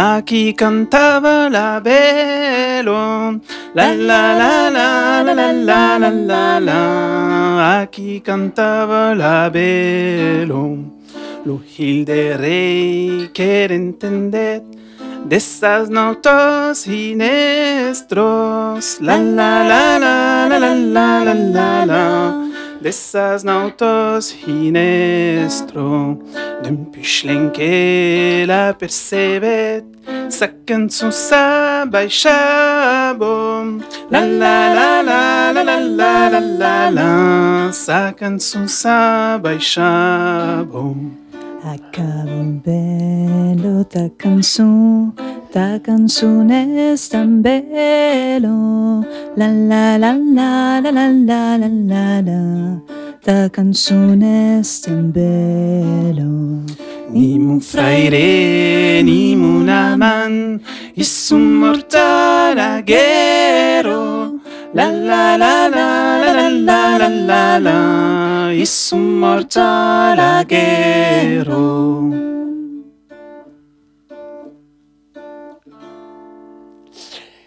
a 0.00 0.22
chi 0.22 0.54
cantava 0.54 1.48
la 1.48 1.80
velo 1.80 3.40
la 3.72 3.92
la 4.08 4.22
la 4.40 4.68
la 4.70 5.22
la 5.22 5.32
la 5.34 5.50
la 5.50 5.98
la 5.98 6.10
la 6.30 6.58
la 6.60 6.82
a 7.80 7.86
chi 7.86 8.20
cantava 8.20 9.12
la 9.14 9.48
velo 9.48 10.62
lo 11.42 11.60
hilde 11.74 12.36
rei 12.36 13.30
che 13.32 13.64
entendet 13.64 14.62
dessas 15.26 15.90
notos 15.90 16.86
inestros 16.86 17.80
la 19.00 19.16
la 19.16 19.64
la 19.70 19.98
la 19.98 20.46
la 20.46 20.58
la 20.58 20.74
la 20.78 21.22
la 21.24 21.34
la 21.34 21.84
la 21.90 22.04
dessas 22.80 23.42
nautos 23.42 24.36
inestro 24.46 26.22
d'un 26.32 26.47
pichlen 26.92 27.50
que 27.50 28.44
la 28.46 28.72
percebet 28.74 29.84
sa 30.28 30.48
cançon 30.66 31.10
sa 31.10 31.84
baixabo 31.86 33.64
la 34.10 34.20
la 34.20 34.74
la 34.74 35.02
la 35.02 35.52
la 35.52 35.62
la 35.64 35.78
la 35.80 36.28
la 36.28 36.40
la 36.40 36.90
la. 36.90 37.72
Sa 37.72 38.12
cançon 38.12 38.66
baixabo 41.68 41.68
Acabo 41.68 42.60
bello 42.64 43.84
ta 43.84 44.08
canzone, 44.16 45.12
ta 45.50 45.78
canzone 45.80 46.92
è 46.92 46.96
tan 47.10 47.40
bello. 47.42 49.04
La 49.34 49.48
la 49.48 49.98
la 49.98 50.16
la 50.16 50.80
la 50.80 50.90
la 50.90 51.08
la 51.08 51.56
la 51.56 51.68
la 51.68 52.20
la. 52.22 52.80
Ta 53.20 53.50
canzone 53.50 54.60
è 54.60 54.62
tan 54.82 55.10
bello. 55.10 56.64
Ni 57.10 57.38
mon 57.38 57.60
fraire, 57.60 59.02
ni 59.02 59.36
mon 59.36 59.68
amant, 59.68 60.60
ils 60.94 61.04
sont 61.04 61.38
morts 61.38 61.94
à 61.94 62.54
la. 64.74 64.90
La 64.92 65.36
la 65.36 65.68
la 65.68 65.68
la 65.68 66.50
la 66.50 66.98
la 66.98 67.58
la 67.58 67.58
la 67.58 68.48
à 69.56 70.14
la 70.16 70.44
guerre. 70.44 71.48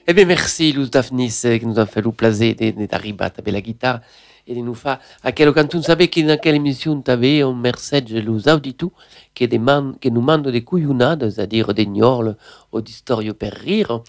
Eh 0.07 0.13
bien, 0.13 0.25
merci, 0.25 0.73
Luz 0.73 0.89
Daphnis, 0.89 1.41
euh, 1.45 1.57
qui 1.57 1.65
nous 1.65 1.79
a 1.79 1.85
fait 1.85 2.01
le 2.01 2.11
plaisir 2.11 2.55
d'arriver 2.55 3.23
avec 3.23 3.47
la 3.47 3.61
guitare 3.61 4.01
et 4.47 4.55
de 4.55 4.59
nous 4.59 4.73
faire 4.73 4.99
à 5.23 5.31
quel 5.31 5.53
quand 5.53 5.73
on 5.75 5.81
savait 5.81 6.07
que 6.07 6.19
dans 6.21 6.37
quelle 6.37 6.55
émission 6.55 7.01
tu 7.01 7.11
avais 7.11 7.41
un 7.41 7.53
message 7.53 8.05
les 8.09 8.47
auditeurs 8.49 8.89
qui, 9.33 9.47
nous 9.47 10.21
demande 10.21 10.47
des 10.47 10.63
couillonnades, 10.63 11.29
c'est-à-dire 11.29 11.73
des 11.73 11.85
gnorles 11.85 12.35
ou 12.71 12.81
d'histoires 12.81 13.21
pour 13.39 13.49
rire. 13.49 14.01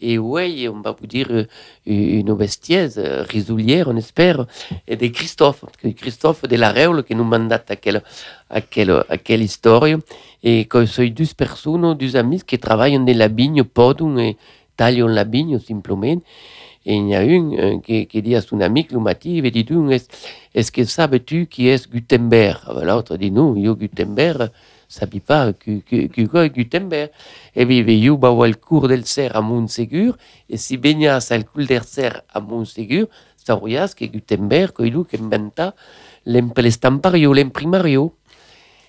Et 0.00 0.18
oui, 0.18 0.68
on 0.68 0.80
va 0.80 0.96
vous 0.98 1.06
dire 1.06 1.28
euh, 1.30 1.44
une 1.86 2.34
bestiaise 2.34 2.98
euh, 2.98 3.22
risoulière, 3.22 3.88
on 3.88 3.96
espère, 3.96 4.46
et 4.88 4.96
de 4.96 5.06
Christophe, 5.08 5.64
Christophe 5.96 6.42
de 6.42 6.56
la 6.56 6.70
Réole 6.70 7.04
qui 7.04 7.14
nous 7.14 7.24
mandat 7.24 7.62
à 7.68 7.76
quelle, 7.76 8.02
à 8.48 8.60
quelle, 8.60 9.04
à 9.08 9.18
quelle 9.18 9.42
histoire. 9.42 9.84
Et 10.42 10.64
que 10.64 10.86
sont 10.86 11.04
deux 11.04 11.26
personnes, 11.36 11.94
deux 11.94 12.16
amis 12.16 12.42
qui 12.46 12.58
travaillent 12.58 12.98
dans 12.98 13.18
la 13.18 13.28
vigne, 13.28 13.62
podon 13.62 14.16
et 14.18 14.36
tagliano 14.76 15.12
la 15.12 15.24
vigne 15.24 15.58
simplement. 15.58 16.20
Et 16.86 16.96
il 16.96 17.08
y 17.08 17.14
a 17.14 17.22
une 17.22 17.58
euh, 17.58 17.78
qui, 17.80 18.22
dit 18.22 18.34
à 18.34 18.40
son 18.40 18.60
ami, 18.60 18.86
Lumati, 18.90 19.36
il 19.36 19.50
dit 19.50 19.66
est-ce 19.68 20.06
est 20.54 20.70
que 20.70 20.84
savais-tu 20.84 21.46
qui 21.46 21.68
est 21.68 21.90
Gutenberg 21.90 22.60
L'autre 22.82 23.16
dit 23.18 23.30
non, 23.30 23.54
yo 23.54 23.76
Gutenberg, 23.76 24.50
sabi 24.90 25.20
pas 25.20 25.54
quoi 26.28 26.48
Gutenberg 26.48 27.10
e 27.54 27.64
vive 27.64 27.92
io 27.92 28.16
bavo 28.18 28.42
al 28.42 28.58
cours 28.58 28.88
del 28.88 29.04
ser 29.04 29.36
a 29.36 29.40
Montsegur 29.40 30.16
e 30.48 30.56
si 30.58 30.78
begnas 30.78 31.30
al 31.30 31.46
cours 31.46 31.68
del 31.68 31.84
ser 31.84 32.24
a 32.26 32.40
Montsegur 32.40 33.06
saurias 33.36 33.94
que 33.94 34.10
Gutenberg 34.10 34.72
coilu 34.72 35.06
inventa 35.12 35.74
l'estampario 36.24 37.32
l'imprimario 37.32 38.16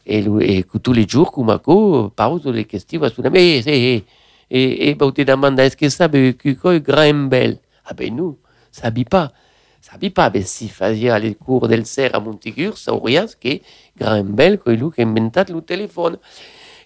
e, 0.03 0.25
e 0.41 0.63
cu 0.65 0.79
tous 0.79 0.95
les 0.95 1.05
jours 1.05 1.29
cum 1.29 1.50
aco 1.50 2.10
pauso 2.10 2.50
le 2.50 2.65
questioni 2.65 3.07
su 3.12 3.21
e 3.21 3.62
e 3.63 4.03
e 4.50 4.89
e 4.89 4.95
bau 4.95 5.12
te 5.12 5.24
demanda 5.24 5.63
est-ce 5.63 5.77
que 5.77 5.89
sabe 5.91 6.33
que 6.36 6.57
quoi 6.57 6.81
Graham 6.81 7.29
Bell 7.29 7.61
ah 7.85 7.93
ben 7.93 8.15
non 8.15 8.38
sabi 8.71 9.05
pas. 9.05 9.31
Sabi 9.81 10.09
pas. 10.09 10.29
Ben 10.29 10.45
si 10.45 10.69
fazia 10.69 11.17
le 11.19 11.33
cours 11.35 11.67
del 11.67 11.85
ser 11.85 12.15
a 12.15 12.19
Montegur 12.19 12.77
saurias 12.77 13.35
que 13.35 13.61
Graham 13.95 14.35
Bell 14.35 14.59
coilu 14.59 14.91
che 14.91 15.01
inventat 15.01 15.50
lo 15.50 15.63
telefono 15.63 16.19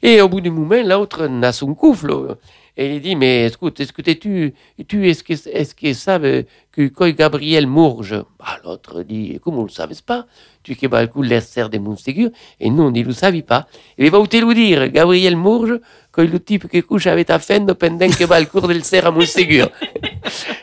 et 0.07 0.21
au 0.21 0.29
bout 0.29 0.41
du 0.41 0.51
moment 0.51 0.81
l'autre 0.83 1.25
n'a 1.27 1.51
son 1.51 1.74
couffle. 1.74 2.38
Et 2.77 2.95
il 2.95 3.01
dit 3.01 3.15
mais 3.15 3.47
écoute 3.47 3.79
est-ce 3.79 3.93
que 3.93 4.01
t'es- 4.01 4.19
tu 4.19 4.53
tu 4.88 5.09
est-ce 5.09 5.24
que 5.24 5.33
est-ce 5.33 5.74
que 5.74 5.93
savent 5.93 6.43
que 6.71 6.89
quoi 6.89 7.09
Gabriel 7.12 7.65
Mourge? 7.67 8.15
Bah, 8.38 8.59
l'autre 8.63 9.01
dit 9.03 9.39
comment 9.41 9.63
le 9.63 9.69
savais 9.69 9.95
pas? 10.05 10.27
Tu 10.62 10.77
al 10.91 11.09
cours 11.09 11.24
del 11.25 11.41
ser 11.41 11.69
de 11.69 11.77
Montegur 11.79 12.29
et 12.59 12.69
non 12.69 12.91
il 12.93 13.05
le 13.05 13.13
savait 13.13 13.43
pas. 13.43 13.68
E 13.98 14.09
va 14.09 14.20
te 14.27 14.37
lo 14.39 14.53
dire 14.53 14.91
Gabriel 14.91 15.35
Mourge 15.37 15.79
coi 16.11 16.27
le 16.27 16.39
type 16.39 16.68
che 16.68 16.83
couche 16.83 17.07
avec 17.07 17.27
ta 17.27 17.39
fenne 17.39 17.74
pendant 17.75 18.13
che 18.13 18.25
va 18.25 18.35
al 18.35 18.48
cours 18.50 18.68
del 18.68 18.83
ser 18.83 19.05
a 19.05 19.11
Montegur 19.11 19.72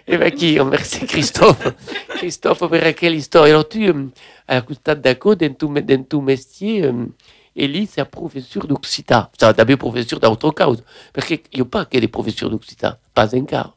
e 0.07 0.17
va 0.19 0.29
chi 0.31 0.59
merci 0.63 1.07
Christophe. 1.07 1.75
Christophe 2.19 2.69
per 2.69 2.95
quelle 2.95 3.21
storia 3.21 3.55
alors 3.55 3.69
tu 3.69 3.89
euh, 3.89 4.07
à 4.47 4.61
costat 4.61 4.97
d'accordo 4.97 5.47
dans 5.47 5.55
ton 5.55 5.73
dans 5.73 6.05
ton 6.07 6.21
métier 6.21 6.85
euh, 7.59 7.65
Elie, 7.65 7.87
c'est 7.91 8.05
professeur 8.05 8.67
d'Occitan. 8.67 9.29
Ça, 9.39 9.53
t'avais 9.55 9.77
professeur 9.77 10.19
d'autre 10.21 10.51
cause. 10.51 10.83
Parce 11.13 11.27
qu'il 11.27 11.41
n'y 11.55 11.61
a 11.61 11.65
pas 11.65 11.85
que 11.85 11.99
des 11.99 12.09
professeurs 12.09 12.51
d'Occitan. 12.51 12.95
Pas 13.15 13.35
un 13.35 13.45
quart. 13.45 13.77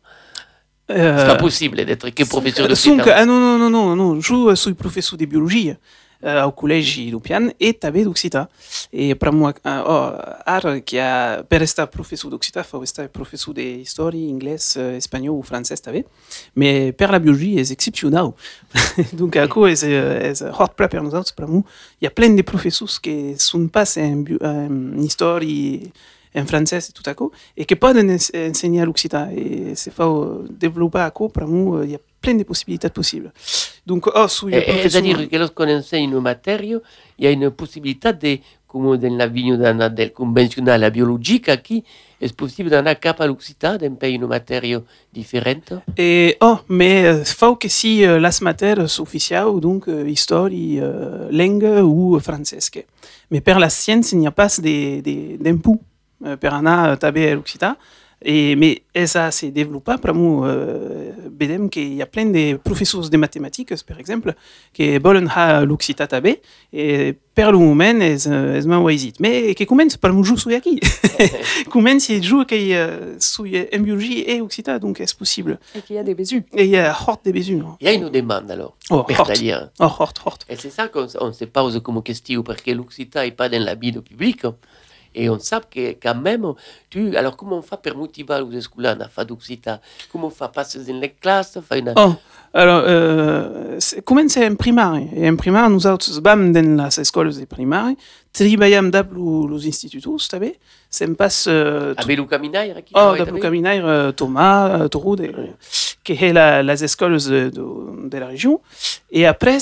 C'est 0.88 0.95
Euh, 0.97 1.25
pas 1.25 1.35
possible 1.35 1.83
d'être 1.83 2.09
que 2.11 2.23
professeur 2.25 2.65
Sunt, 2.75 2.97
d'Occitan. 2.97 3.11
ah 3.15 3.25
non, 3.25 3.39
non, 3.39 3.57
non, 3.57 3.69
non, 3.71 3.95
non, 3.95 4.21
jo 4.21 4.53
sou 4.55 4.75
professor 4.75 5.17
de 5.17 5.25
biologia 5.25 5.77
uh, 6.25 6.41
ao 6.41 6.51
Colegi 6.57 7.05
Lupian 7.13 7.51
e 7.59 7.71
també 7.77 8.03
d'Occità. 8.03 8.47
E 8.91 9.13
per 9.15 9.31
moi, 9.31 9.53
uh, 9.63 9.85
oh, 9.85 10.81
que 10.85 10.99
a, 10.99 11.43
per 11.47 11.61
estar 11.61 11.88
professor 11.93 12.33
d'Occità, 12.33 12.65
fau 12.65 12.83
estar 12.83 13.07
professor 13.13 13.53
de 13.53 13.65
història, 13.85 14.25
anglès, 14.33 14.73
uh, 14.75 14.95
espanyol 14.97 15.38
o 15.38 15.45
francès 15.45 15.85
també, 15.85 16.03
mais 16.55 16.91
per 16.97 17.11
la 17.13 17.21
biologia 17.21 17.61
és 17.61 17.71
excepcional. 17.71 18.33
Donc, 19.19 19.38
és, 19.38 19.85
uh, 19.85 20.17
és 20.25 20.43
hot 20.57 20.75
per 20.75 20.89
per 20.89 21.03
nosaltres, 21.03 21.35
per 21.38 21.47
moi. 21.47 21.63
Hi 22.01 22.09
ha 22.09 22.13
plein 22.13 22.35
de 22.35 22.43
professors 22.43 22.97
que 22.99 23.35
són 23.38 23.69
pas 23.69 23.97
en, 24.01 24.25
en 24.41 24.83
història 25.05 25.91
en 26.36 26.45
francès 26.45 26.89
i 26.89 26.93
tot 26.93 27.08
això, 27.08 27.30
e 27.56 27.63
que 27.65 27.78
poden 27.80 28.10
ens 28.12 28.30
ensenyar 28.36 28.86
l'occità. 28.86 29.30
E 29.32 29.74
se 29.76 29.91
fa 29.95 30.06
desenvolupar 30.50 31.08
això, 31.10 31.30
per 31.32 31.48
mi, 31.48 31.63
hi 31.88 31.95
ha 31.95 32.02
plein 32.21 32.38
de 32.38 32.43
possibilitats 32.45 32.93
possibles. 32.93 33.32
Donc, 33.86 34.08
oh, 34.13 34.28
sui 34.28 34.54
Eh, 34.54 34.63
eh. 34.67 34.82
C'est-à-dire 34.89 35.30
que 35.30 35.38
lorsqu'on 35.38 35.69
enseigne 35.69 36.10
une 36.12 36.19
matière, 36.19 36.62
il 36.63 36.80
y 37.19 37.28
a 37.28 37.32
une 37.32 37.52
possibilité 37.52 38.12
de, 38.13 38.39
comme 38.67 38.98
dans 38.98 39.15
la 39.17 39.28
vigne 39.28 39.56
d'un 39.58 39.89
del 39.89 40.12
conventionnel 40.12 40.82
la 40.82 40.89
biologique, 40.89 41.62
qui 41.62 41.84
est 42.19 42.36
possible 42.36 42.69
d'aller 42.69 42.95
cap 43.00 43.21
à 43.21 43.28
l'Occitan, 43.28 43.78
d'un 43.78 43.93
pays 43.93 44.15
une 44.15 44.26
matière 44.26 44.82
différente. 45.13 45.74
E, 46.00 46.36
oh, 46.41 46.58
mais 46.67 47.06
euh, 47.06 47.24
fa 47.24 47.56
que 47.60 47.69
si 47.69 48.04
euh, 48.04 48.19
las 48.19 48.41
matères 48.41 48.80
officielles, 49.00 49.60
donc 49.62 49.88
euh, 49.88 50.10
histoire, 50.10 50.50
euh, 50.52 51.30
langue 51.32 51.84
ou 51.84 52.19
francesque. 52.19 52.84
Mais 53.30 53.39
per 53.41 53.60
la 53.60 53.69
science, 53.69 54.12
il 54.13 54.17
n'y 54.19 54.28
a 54.28 54.32
pas 54.32 54.48
de- 54.60 55.02
de- 55.02 55.38
euh, 56.25 56.38
per 56.38 56.53
anar 56.53 56.91
a 56.91 56.97
taber 56.97 57.29
a 57.31 57.35
l'Occità. 57.35 57.77
Et, 58.27 58.55
mais 58.55 58.81
ça 59.05 59.29
s'est 59.29 59.51
développé, 59.51 59.93
moi, 60.13 60.47
euh, 60.47 61.11
vedem 61.39 61.69
qu'il 61.69 61.93
y 61.93 62.01
a 62.01 62.05
plein 62.05 62.25
de 62.25 62.55
professors 62.55 63.09
de 63.09 63.17
mathématiques, 63.17 63.75
par 63.85 63.99
exemple, 63.99 64.33
qui 64.73 64.97
volen 64.97 65.27
a 65.27 65.63
l'Occità 65.65 66.07
taber, 66.07 66.41
et 66.73 67.13
per 67.35 67.51
le 67.51 67.57
moment, 67.57 68.01
es, 68.01 68.27
euh, 68.27 68.55
es 68.55 68.65
m'han 68.65 68.81
waisit. 68.81 69.19
Mais 69.19 69.53
que 69.53 69.65
comença 69.65 69.97
per 69.97 70.13
moi, 70.13 70.23
jo 70.25 70.38
soy 70.38 70.55
aquí. 70.55 70.79
comença 71.69 72.13
i 72.13 72.21
jo 72.23 72.45
que 72.47 72.55
uh, 72.55 73.15
soy 73.19 73.67
en 73.71 73.83
biologie 73.83 74.23
et 74.25 74.41
Occità, 74.41 74.79
donc 74.83 75.01
est 75.01 75.13
possible? 75.17 75.59
Et 75.75 75.81
qu'il 75.81 75.97
y 75.97 75.99
a 75.99 76.03
des 76.03 76.15
bésus. 76.15 76.43
Et 76.53 76.63
il 76.63 76.71
y 76.71 76.77
a 76.77 76.95
hort 76.95 77.19
des 77.23 77.33
bésus. 77.33 77.55
non 77.55 77.75
Il 77.81 77.85
y 77.85 77.89
a 77.89 77.93
une 77.93 78.09
demande 78.09 78.49
alors. 78.49 78.75
Oh, 78.89 79.05
hort. 79.07 79.27
C'est-à-dire, 79.27 79.69
Oh, 79.79 79.83
hort, 79.83 80.13
hort. 80.25 80.39
Et 80.49 80.55
c'est 80.55 80.71
ça 80.71 80.88
qu'on 80.88 81.07
on 81.19 81.33
se 81.33 81.45
pose 81.45 81.79
comme 81.83 82.01
question, 82.01 82.41
parce 82.41 82.61
que 82.61 82.71
l'Occitan 82.71 83.21
n'est 83.21 83.31
pas 83.31 83.49
dans 83.49 83.61
la 83.61 83.75
vie 83.75 83.91
du 83.91 84.01
public. 84.01 84.45
Et 85.17 85.30
on 85.30 85.39
sait 85.39 85.56
que 85.73 85.91
quand 86.01 86.15
même, 86.15 86.45
tu, 86.89 87.15
alors 87.15 87.38
comment 87.38 87.58
on 87.58 87.62
fait 87.62 87.80
pour 87.82 87.97
motiver 87.97 88.41
les 88.49 88.62
scolaires 88.62 88.97
à 88.99 89.08
faire 89.08 89.25
d'Occitan 89.25 89.80
Comment 90.12 90.28
on 90.28 90.30
fait 90.30 90.51
passer 90.54 90.80
dans 90.84 90.99
les 90.99 91.10
classes 91.10 91.58
une... 91.73 91.93
Oh, 91.95 92.13
alors, 92.54 92.84
euh, 92.86 93.75
c'est- 93.80 94.01
comença 94.04 94.41
en 94.45 94.56
primari. 94.56 95.08
E 95.15 95.28
en 95.30 95.36
primari 95.36 95.69
nosaltres 95.71 96.19
vam 96.21 96.51
dans 96.54 96.84
les 96.86 96.99
escoles 96.99 97.34
de 97.38 97.45
primari, 97.45 97.97
treballem 98.34 98.91
dap 98.91 99.12
lo- 99.13 99.47
los 99.47 99.65
institutos, 99.65 100.28
també. 100.30 100.54
Se'n 100.89 101.15
pas... 101.15 101.45
Uh, 101.47 101.93
Avec 101.97 102.17
le 102.17 102.25
caminaire 102.25 102.84
qui 102.86 102.93
oh, 102.95 103.15
avec 103.19 103.41
caminaire 103.41 103.86
uh, 104.10 104.13
Thomas, 104.13 104.86
uh, 104.86 104.89
Torud, 104.89 105.19
eh, 105.19 105.32
que 106.04 106.13
est 106.13 106.32
la, 106.32 106.63
les 106.63 106.84
escoles 106.84 107.17
de, 107.17 107.49
de, 107.49 108.10
de 108.10 108.17
la 108.17 108.28
région. 108.28 108.62
Et 109.12 109.25
après, 109.25 109.58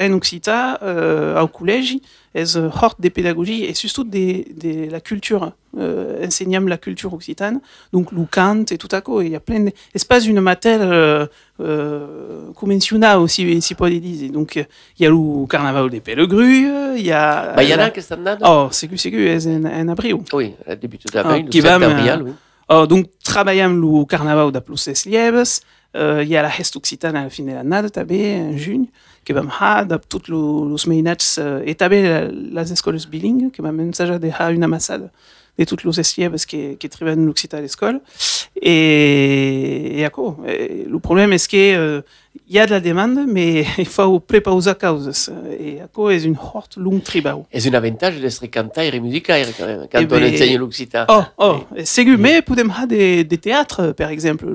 en 0.00 0.12
Occità, 0.14 0.78
uh, 0.80 1.38
au 1.42 1.48
collège, 1.48 1.98
és 2.34 2.54
uh, 2.56 2.68
hort 2.82 2.96
de 2.98 3.08
pédagogie 3.10 3.64
et 3.64 3.74
surtout 3.74 4.04
de, 4.04 4.44
de 4.60 4.90
la 4.90 5.00
culture. 5.00 5.52
Uh, 5.74 6.24
ensenyem 6.26 6.68
la 6.68 6.76
culture 6.76 7.14
occitane, 7.14 7.58
donc 7.94 8.12
le 8.12 8.24
cant 8.30 8.62
et 8.70 8.76
tout 8.76 8.88
à 8.92 9.00
coup. 9.00 9.22
Il 9.22 9.30
y 9.30 9.34
a 9.36 9.40
plein 9.40 9.60
de... 9.60 9.70
C'est 9.94 10.06
pas 10.06 10.20
une 10.20 10.40
matière 10.40 10.80
euh, 10.82 11.26
euh, 11.60 12.52
conventionnelle 12.54 13.16
aussi, 13.18 13.60
si 13.62 13.74
peut 13.74 13.88
dire. 13.90 14.30
Donc, 14.30 14.56
euh, 14.58 14.64
il 14.98 15.02
y 15.04 15.06
a 15.06 15.10
le 15.10 15.46
carnaval 15.46 15.88
des 15.90 16.00
Pellegrues, 16.00 16.96
il 16.98 17.06
y 17.06 17.12
a... 17.12 17.54
Bah, 17.56 17.62
il 17.62 17.70
y 17.70 17.74
en 17.74 17.78
a 17.78 17.90
qui 17.90 18.00
donnent. 18.08 18.38
Oh, 18.44 18.68
c'est 18.70 18.86
que 18.88 18.96
c'est 18.96 19.10
que 19.10 19.38
c'est 19.38 19.56
en, 19.56 19.64
en 19.64 19.88
avril. 19.88 20.16
Oui, 20.32 20.54
début 20.80 20.98
d'avril, 21.12 21.36
Ah, 21.40 21.42
le 21.42 21.48
qui 21.48 21.60
7 21.62 21.70
va 21.70 21.78
me- 21.78 21.86
d'avril, 21.86 22.22
oui. 22.26 22.32
Oh, 22.68 22.86
donc, 22.86 23.06
travaillons 23.24 23.70
le 23.74 24.04
carnaval 24.04 24.52
de 24.52 24.58
Plus 24.60 24.84
des 24.88 25.10
Lieves, 25.10 25.60
euh, 25.96 26.20
il 26.22 26.28
y 26.28 26.36
a 26.36 26.42
la 26.42 26.50
Hest 26.58 26.74
Occitane 26.76 27.16
à 27.16 27.24
la 27.24 27.30
fin 27.30 27.42
de 27.42 27.50
l'année, 27.50 28.42
en 28.42 28.56
juny, 28.56 28.90
que 29.24 29.32
vam 29.32 29.48
ha 29.60 29.84
de 29.84 29.98
los 30.28 30.86
mainats, 30.86 31.38
euh, 31.38 31.62
et 31.64 31.74
també 31.74 32.02
les 32.30 32.72
escoles 32.72 33.06
bilingues, 33.08 33.52
que 33.52 33.62
vam 33.62 33.78
ensajar 33.80 34.18
de 34.18 34.30
ha 34.30 34.48
una 34.50 34.68
massada 34.68 35.10
de 35.58 35.66
tots 35.66 35.84
los 35.84 35.98
eslieves 35.98 36.46
que, 36.46 36.76
que 36.78 36.88
treballen 36.88 37.26
l'Occità 37.26 37.58
a 37.58 37.60
l'escola. 37.60 38.00
Et, 38.56 39.98
et 40.00 40.04
accord. 40.04 40.38
Et 40.48 40.86
le 40.88 40.98
problème 40.98 41.32
est 41.32 41.46
que 41.50 42.02
il 42.48 42.54
y 42.54 42.58
a 42.58 42.66
de 42.66 42.70
la 42.70 42.80
demande, 42.80 43.26
mais 43.28 43.64
il 43.78 43.86
faut 43.86 44.18
préparer 44.20 44.56
causes. 44.80 45.30
Et 45.60 45.80
accord 45.80 46.10
est 46.10 46.24
une 46.24 46.36
horte 46.36 46.76
longue 46.76 47.02
c'est 47.60 47.68
un 47.68 47.74
avantage 47.74 48.20
d'être 48.20 48.46
cantaire 48.46 48.94
et 48.94 49.00
musicaire 49.00 49.46
quand 49.58 49.66
même, 49.66 49.86
quand 49.90 50.00
Eh 50.00 50.04
on 50.04 50.08
ben- 50.08 50.34
enseigne 50.34 50.58
l'Occitan. 50.58 51.04
Oh, 51.08 51.22
oh, 51.38 51.56
segur, 51.84 52.16
mais 52.18 52.42
ha 52.74 52.86
des, 52.86 53.24
des 53.24 53.38
théâtres, 53.38 53.92
par 53.92 54.10
exemple. 54.10 54.46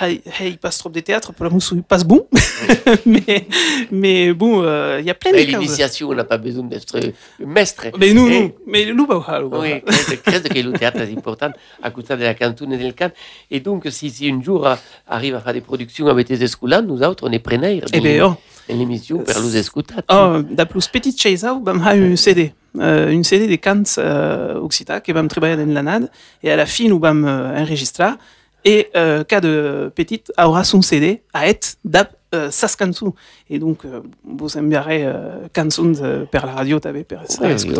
Hey, 0.00 0.22
hey, 0.38 0.56
pas 0.56 0.70
trop 0.70 0.88
de 0.88 1.00
théâtre, 1.00 1.32
pour 1.32 1.44
la 1.44 1.50
mousse, 1.50 1.72
il 1.74 1.82
passe 1.82 2.04
bon. 2.04 2.26
mais, 3.06 3.46
mais 3.90 4.32
bon, 4.32 4.62
euh, 4.62 4.98
il 5.00 5.06
y 5.06 5.10
a 5.10 5.14
plein 5.14 5.32
de 5.32 5.36
causes. 5.36 5.46
l'initiation, 5.46 6.08
on 6.08 6.14
n'a 6.14 6.24
pas 6.24 6.38
besoin 6.38 6.64
d'être 6.64 6.98
maître. 7.40 7.86
Mais 7.98 8.12
nous, 8.12 8.28
Et- 8.28 8.40
nous, 8.40 8.52
mais 8.66 8.84
le 8.84 8.94
ah, 9.26 9.38
le 9.38 9.44
loup. 9.44 9.60
Oui, 9.60 9.82
credo, 9.82 10.20
credo 10.22 10.48
che 10.48 10.58
il 10.58 10.72
teatro 10.72 11.02
è 11.02 11.08
importante 11.08 11.58
a 11.82 11.90
causa 11.90 12.16
della 12.16 12.34
canzone 12.34 12.76
del 12.76 12.94
can. 12.94 13.10
Et 13.50 13.60
donc, 13.60 13.90
si, 13.90 14.10
si 14.10 14.28
un 14.28 14.42
jour 14.42 14.66
ah, 14.66 14.78
arrive 15.06 15.34
à 15.34 15.40
faire 15.40 15.52
des 15.52 15.60
productions 15.60 16.06
avec 16.08 16.26
des 16.26 16.42
escolans, 16.42 16.82
nous 16.82 17.02
autres, 17.02 17.26
on 17.26 17.32
est 17.32 17.38
preneurs 17.38 17.84
Eh 17.92 18.00
ben, 18.00 18.22
oh, 18.22 18.36
l'émission 18.68 19.18
per 19.18 19.40
los 19.40 19.54
escutats. 19.54 20.04
oh, 20.10 20.42
da 20.42 20.66
plus 20.66 20.88
petit 20.88 21.14
chaisau, 21.16 21.62
vam 21.62 21.80
ha 21.82 21.92
un 21.92 22.16
CD. 22.16 22.52
Euh, 22.78 23.10
une 23.10 23.24
CD 23.24 23.46
de 23.48 23.56
cants 23.56 23.96
euh, 23.98 24.54
occità 24.60 25.00
que 25.00 25.10
vam 25.10 25.26
treballar 25.26 25.56
dans 25.56 25.72
l'anade 25.72 26.10
et 26.42 26.50
à 26.50 26.56
la 26.56 26.66
fin 26.66 26.86
nous 26.86 27.00
vam 27.00 27.24
euh, 27.24 27.56
enregistrar 27.58 28.18
et 28.64 28.90
euh, 28.96 29.24
cas 29.24 29.40
de 29.40 29.92
petit 29.94 30.22
aura 30.36 30.64
son 30.64 30.82
CD 30.82 31.22
à 31.32 31.48
être 31.48 31.76
d'ap 31.84 32.17
euh, 32.34 32.50
sas 32.50 32.76
cançons 32.76 33.14
et 33.48 33.58
donc 33.58 33.84
euh, 33.84 34.00
vous 34.24 34.56
enverrez 34.56 35.06
euh, 35.06 35.48
euh, 35.48 36.24
per 36.26 36.40
la 36.44 36.52
radio 36.52 36.78
també 36.78 37.04
per 37.04 37.18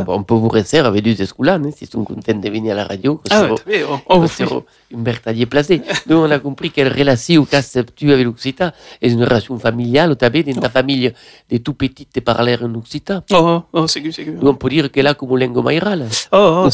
on 0.06 0.22
peut 0.22 0.34
vous 0.34 0.48
rester 0.48 0.78
avec 0.78 1.02
des 1.02 1.22
hein, 1.22 1.62
s'ils 1.74 1.88
sont 1.88 2.04
contents 2.04 2.34
de 2.34 2.48
venir 2.50 2.72
à 2.72 2.76
la 2.76 2.84
radio. 2.84 3.16
que 3.16 3.28
Ah 3.30 3.44
ouais, 3.44 3.84
oh, 3.88 3.98
oh, 4.08 4.24
que 4.90 4.96
bertalier 4.96 5.46
placé. 5.46 5.82
Donc, 6.06 6.24
on 6.24 6.30
a 6.30 6.38
compris 6.38 6.70
quelle 6.70 6.92
relation 6.92 7.44
qu'a 7.44 7.62
tu 7.94 8.12
avec 8.12 8.24
l'Occitan 8.24 8.70
est 9.00 9.10
une 9.10 9.24
relation 9.24 9.58
familiale. 9.58 10.16
Tu 10.16 10.24
avais 10.24 10.42
dans 10.42 10.60
ta 10.60 10.68
famille 10.68 11.12
des 11.48 11.60
tout 11.60 11.74
petits 11.74 12.06
te 12.06 12.20
parler 12.20 12.56
en 12.60 12.74
Occitan. 12.74 13.22
oh, 13.32 13.36
oh, 13.36 13.62
oh. 13.72 13.86
Donc, 14.40 14.42
on 14.42 14.54
peut 14.54 14.68
dire 14.70 14.90
que 14.90 15.00
là, 15.00 15.14
comme 15.14 15.36
lengo 15.36 15.62
mairal. 15.62 16.06
Oh, 16.32 16.36
oh, 16.36 16.64
Ou 16.64 16.68
on 16.68 16.70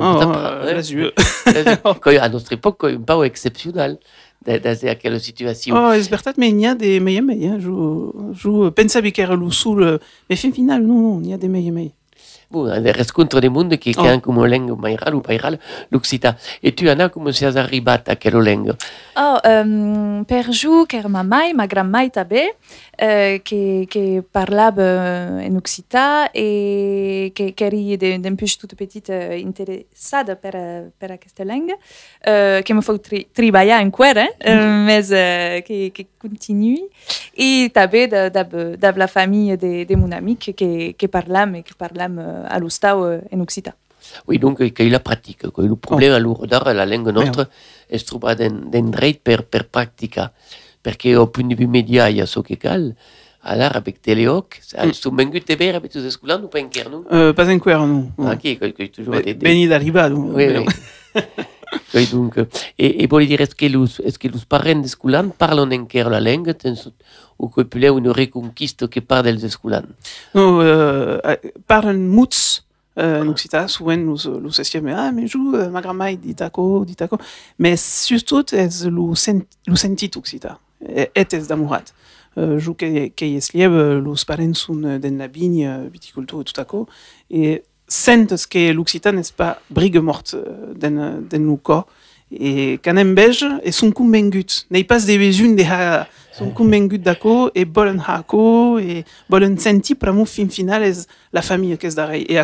Oh, 0.00 0.02
oh, 0.02 0.22
hein. 0.22 1.80
Quand, 2.00 2.10
à 2.20 2.28
notre 2.28 2.52
époque, 2.52 2.84
un 2.84 3.22
exceptionnel 3.22 3.98
dans 4.44 4.84
aquella 4.84 5.18
situation? 5.18 5.76
Oh, 5.76 5.92
és 5.92 6.08
veritat, 6.08 6.38
mais 6.38 6.52
n'hi 6.52 6.66
ha 6.66 6.74
de 6.74 6.98
meia 7.00 7.22
meia. 7.22 7.58
Jo, 7.60 8.32
jo 8.32 8.70
pensava 8.72 9.10
que 9.10 9.22
era 9.22 9.36
lo 9.36 9.50
sul, 9.50 10.00
mais 10.28 10.40
fin 10.40 10.52
final, 10.52 10.82
non, 10.82 11.02
non, 11.02 11.20
n'hi 11.20 11.34
ha 11.34 11.38
de 11.38 11.48
meia 11.48 11.72
meia. 11.72 11.92
Bon, 12.50 12.66
un 12.66 12.92
riscontro 12.92 13.38
del 13.38 13.50
mondo 13.50 13.76
che 13.78 13.92
Oh. 13.96 14.02
oh. 14.02 14.20
come 14.20 14.48
lingua 14.48 14.74
mairal 14.74 15.14
o 15.14 15.20
pairal 15.20 15.56
l'occità. 15.88 16.36
E 16.60 16.74
tu, 16.74 16.88
Anna, 16.88 17.08
come 17.08 17.32
sei 17.32 17.56
arrivata 17.56 18.10
a 18.10 18.16
quella 18.16 18.40
lingua? 18.40 18.74
Oh, 19.14 19.38
um, 19.44 20.24
per 20.24 20.48
era 20.88 21.06
ma 21.54 21.66
gran 21.66 21.88
mai 21.88 22.10
tabè, 22.10 22.56
eh, 23.00 23.40
che, 23.42 23.86
che 23.88 24.22
parlava 24.30 25.40
in 25.40 25.56
Occità 25.56 26.30
e 26.30 27.30
che, 27.32 27.54
che 27.54 27.64
eri 27.64 27.96
d'un 27.96 28.34
peu 28.34 28.46
toute 28.46 28.74
petite 28.74 29.30
eh, 29.30 29.38
interessata 29.38 30.36
per, 30.36 30.54
eh, 30.54 30.92
per 30.94 31.16
questa 31.18 31.42
lingua, 31.42 31.78
eh, 32.20 32.60
che 32.62 32.74
mi 32.74 32.82
fa 32.82 32.98
tri, 32.98 33.28
tribaiare 33.32 33.82
in 33.82 33.90
quere, 33.90 34.36
eh, 34.36 34.54
mais 34.54 35.10
eh, 35.12 35.62
che, 35.64 35.90
che 35.94 36.08
continui. 36.18 36.86
E 37.32 37.70
tabè 37.72 38.06
da, 38.06 38.28
da, 38.28 38.42
da 38.42 38.92
la 38.94 39.06
famille 39.06 39.56
de, 39.56 39.86
de 39.86 39.96
mon 39.96 40.12
ami 40.12 40.36
che 40.36 41.08
parlam 41.08 41.54
e 41.54 41.64
allo 42.48 42.68
stau 42.68 43.08
eh, 43.08 43.22
in 43.30 43.40
Occità. 43.40 43.74
Oui, 44.26 44.38
donc 44.38 44.72
che 44.72 44.88
la 44.88 45.00
pratica, 45.00 45.50
che 45.50 45.60
il 45.62 45.76
problema 45.78 46.14
oh. 46.14 46.18
allora 46.18 46.46
dare 46.46 46.72
la 46.74 46.84
nostra 46.84 47.48
è 47.86 47.98
trovare 48.00 48.34
den, 48.34 48.68
den 48.68 48.90
dret 48.90 49.20
per, 49.22 49.46
per 49.46 49.68
pratica, 49.68 50.32
perché 50.80 51.14
au 51.16 51.28
punto 51.30 51.54
di 51.54 51.66
mediaia 51.66 52.26
so 52.26 52.42
che 52.42 52.56
cal, 52.56 52.94
allora 53.42 53.76
avec 53.76 54.00
teleoc, 54.00 54.58
Mm. 54.76 54.90
sto 54.90 55.10
vengut 55.10 55.44
te 55.44 55.56
bere 55.56 55.76
avec 55.76 55.90
tus 55.90 56.06
scolano 56.08 56.48
pas 56.48 56.60
inquier 56.60 56.88
nous. 56.90 57.04
Euh, 57.10 57.32
pas 57.32 57.48
encore, 57.48 57.86
non. 57.86 58.12
Ah, 58.18 58.32
ok, 58.32 58.58
que, 58.58 58.72
que 58.72 59.22
des, 59.22 59.22
des... 59.22 59.34
Beni 59.34 59.66
d'arriba, 59.66 60.08
non. 60.08 60.34
Oui, 60.34 60.46
oui. 60.46 60.64
oui, 61.94 62.06
donc, 62.06 62.36
e, 62.36 62.46
e 62.76 63.06
vuol 63.06 63.26
dire, 63.26 63.40
est-ce 63.42 63.54
que 63.54 63.66
los, 63.68 64.00
est-ce 64.00 64.18
que 64.18 64.28
los 64.28 64.44
parents 64.44 64.86
sculan 64.86 65.30
parlano 65.36 65.72
anche 65.74 66.02
la 66.02 66.18
lingua, 66.20 66.52
tenso, 66.54 66.92
o 67.36 67.48
che 67.48 67.64
più 67.64 67.94
una 67.94 68.12
reconquista 68.12 68.88
che 68.88 69.02
parla 69.02 69.30
del 69.32 69.50
sculan? 69.50 69.86
No, 70.32 70.60
euh, 70.62 71.18
eh, 71.24 71.52
parlen 71.66 72.08
muts 72.08 72.62
euh, 72.98 73.22
en 73.22 73.28
Occità, 73.28 73.66
souvent 73.68 73.96
nous, 73.96 74.18
nous 74.40 74.60
estim, 74.60 74.86
ah, 74.88 75.10
mais 75.12 75.26
jou, 75.26 75.54
euh, 75.54 75.70
ma 75.70 75.80
grand-mère 75.80 76.16
dit 76.18 76.34
taco, 76.34 76.84
dit 76.84 76.96
taco. 76.96 77.18
Mais 77.58 77.76
surtout, 77.76 78.52
es 78.52 78.84
lo, 78.84 79.14
sen, 79.14 79.46
lo 79.66 79.76
sentit 79.76 80.14
Occità, 80.16 80.58
et 80.88 81.34
es 81.34 81.46
d'amorat. 81.48 81.92
Euh, 82.38 82.58
jou 82.58 82.74
que, 82.74 83.08
que 83.08 83.24
es 83.24 83.52
lieb, 83.52 83.72
los 83.72 84.24
parents 84.24 84.54
sont 84.54 84.98
den 84.98 85.18
la 85.18 85.26
vigne, 85.26 85.88
viticulture 85.92 86.40
et 86.40 86.44
tout 86.44 86.52
taco, 86.52 86.86
et 87.28 87.64
sentes 87.88 88.46
que 88.46 88.72
l'Occità 88.72 89.10
n'est 89.10 89.32
pas 89.36 89.58
brigue 89.68 89.98
morte 89.98 90.36
den, 90.76 91.26
den 91.28 91.58
cor, 91.58 91.88
et 92.32 92.78
quand 92.84 92.96
em 92.96 93.14
bege, 93.14 93.44
et 93.64 93.72
sont 93.72 93.90
convengut. 93.90 94.66
N'ei 94.70 94.84
pas 94.84 95.00
de 95.00 95.18
besoin 95.18 95.56
de 95.56 95.64
ha, 95.64 96.06
sont 96.32 96.50
convengut 96.50 96.98
d'aco, 96.98 97.50
et 97.54 97.64
volen 97.64 97.98
hako, 98.06 98.78
et 98.78 99.04
volen 99.28 99.58
senti 99.58 99.96
pramo 99.96 100.24
fin 100.24 100.48
final 100.48 100.84
es 100.84 101.08
la 101.32 101.42
famille 101.42 101.76
qu'es 101.78 101.96
darei, 101.96 102.24
et 102.28 102.38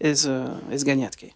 es, 0.00 0.26
uh, 0.26 0.50
es 0.72 0.84
gagnat 0.84 1.14
que. 1.16 1.26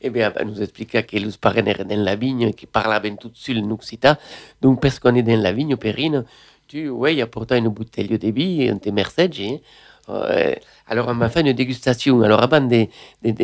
Eh 0.00 0.10
bien, 0.10 0.32
elle 0.36 0.46
nous 0.46 0.62
expliqua 0.62 1.02
que 1.02 1.16
los 1.18 1.36
parents 1.38 1.62
dans 1.62 2.04
la 2.04 2.16
vigne 2.16 2.52
qu'ils 2.52 2.68
parlaient 2.68 3.16
tout 3.16 3.30
seul 3.34 3.58
en 3.58 3.70
Occità. 3.70 4.18
Donc, 4.62 4.80
parce 4.80 4.98
qu'on 4.98 5.14
est 5.14 5.22
dans 5.22 5.40
la 5.40 5.52
vigne, 5.52 5.76
Perrine, 5.76 6.24
tu, 6.68 6.88
ouais, 6.88 7.20
apporta 7.20 7.56
une 7.56 7.68
bouteille 7.68 8.18
de 8.18 8.30
vie, 8.30 8.68
un 8.68 8.78
te 8.78 8.90
merced, 8.90 9.34
hein. 9.40 9.56
Euh, 10.08 10.54
alors, 10.88 11.08
on 11.08 11.14
m'a 11.14 11.28
fait 11.28 11.42
une 11.42 11.52
dégustation. 11.52 12.20
Alors, 12.22 12.42
avant 12.42 12.60
de, 12.60 12.86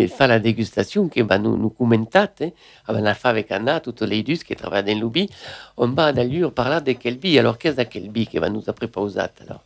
faire 0.08 0.28
la 0.28 0.40
dégustation, 0.40 1.08
que 1.08 1.22
va 1.22 1.38
nous, 1.38 1.56
nous 1.56 1.70
commenter, 1.70 2.18
hein, 2.18 2.50
avant 2.86 3.00
la 3.00 3.14
faire 3.14 3.30
avec 3.30 3.52
Anna, 3.52 3.80
toutes 3.80 4.02
les 4.02 4.22
deux 4.22 4.34
qui 4.34 4.56
travaillent 4.56 4.84
dans 4.84 4.98
lobby, 4.98 5.30
on 5.76 5.88
va 5.88 6.12
d'ailleurs 6.12 6.52
parler 6.52 6.80
de 6.80 6.98
quel 6.98 7.18
bi. 7.18 7.38
Alors, 7.38 7.58
qu'est-ce 7.58 7.76
que 7.76 7.82
quel 7.82 8.08
bi 8.10 8.26
qui 8.26 8.38
va 8.38 8.48
nous 8.48 8.64
apprendre 8.66 8.90
pausat, 8.90 9.30
alors? 9.46 9.62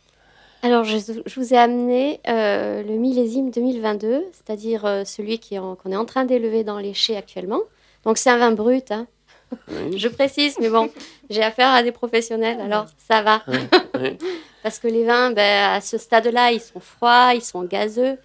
Alors, 0.63 0.83
je, 0.83 0.97
je 1.25 1.39
vous 1.39 1.53
ai 1.53 1.57
amené 1.57 2.19
euh, 2.27 2.83
le 2.83 2.95
millésime 2.97 3.49
2022, 3.51 4.25
c'est-à-dire 4.33 4.85
euh, 4.85 5.03
celui 5.05 5.39
qu'on 5.39 5.75
est 5.91 5.95
en 5.95 6.05
train 6.05 6.25
d'élever 6.25 6.63
dans 6.63 6.77
les 6.77 6.93
chais 6.93 7.15
actuellement. 7.17 7.61
Donc, 8.03 8.17
c'est 8.17 8.29
un 8.29 8.37
vin 8.37 8.51
brut, 8.51 8.91
hein. 8.91 9.07
Oui. 9.69 9.97
je 9.97 10.07
précise, 10.07 10.55
mais 10.61 10.69
bon, 10.69 10.89
j'ai 11.29 11.43
affaire 11.43 11.69
à 11.69 11.83
des 11.83 11.91
professionnels, 11.91 12.61
alors 12.61 12.85
ça 12.97 13.21
va. 13.21 13.41
Oui, 13.49 13.57
oui. 13.99 14.17
Parce 14.63 14.79
que 14.79 14.87
les 14.87 15.03
vins, 15.03 15.31
ben, 15.31 15.71
à 15.73 15.81
ce 15.81 15.97
stade-là, 15.97 16.51
ils 16.53 16.61
sont 16.61 16.79
froids, 16.79 17.33
ils 17.35 17.41
sont 17.41 17.63
gazeux. 17.63 18.17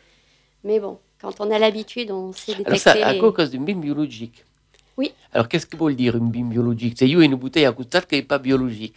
Mais 0.62 0.78
bon, 0.78 0.98
quand 1.20 1.40
on 1.40 1.50
a 1.50 1.58
l'habitude, 1.58 2.10
on 2.12 2.32
sait 2.32 2.52
Alors, 2.52 2.64
détecter. 2.66 2.78
ça, 3.00 3.06
à 3.06 3.12
les- 3.14 3.18
cause 3.18 3.50
d'un 3.50 3.60
bin 3.62 3.74
biologique. 3.80 4.44
Oui. 4.96 5.12
Alors, 5.32 5.48
qu'est-ce 5.48 5.66
que 5.66 5.76
veut 5.76 5.94
dire 5.94 6.14
un 6.14 6.20
bin 6.20 6.44
biologique? 6.44 6.94
C'est 6.98 7.08
une 7.08 7.34
bouteille 7.34 7.64
à 7.64 7.72
constat 7.72 8.02
qui 8.02 8.14
n'est 8.16 8.22
pas 8.22 8.38
biologique. 8.38 8.96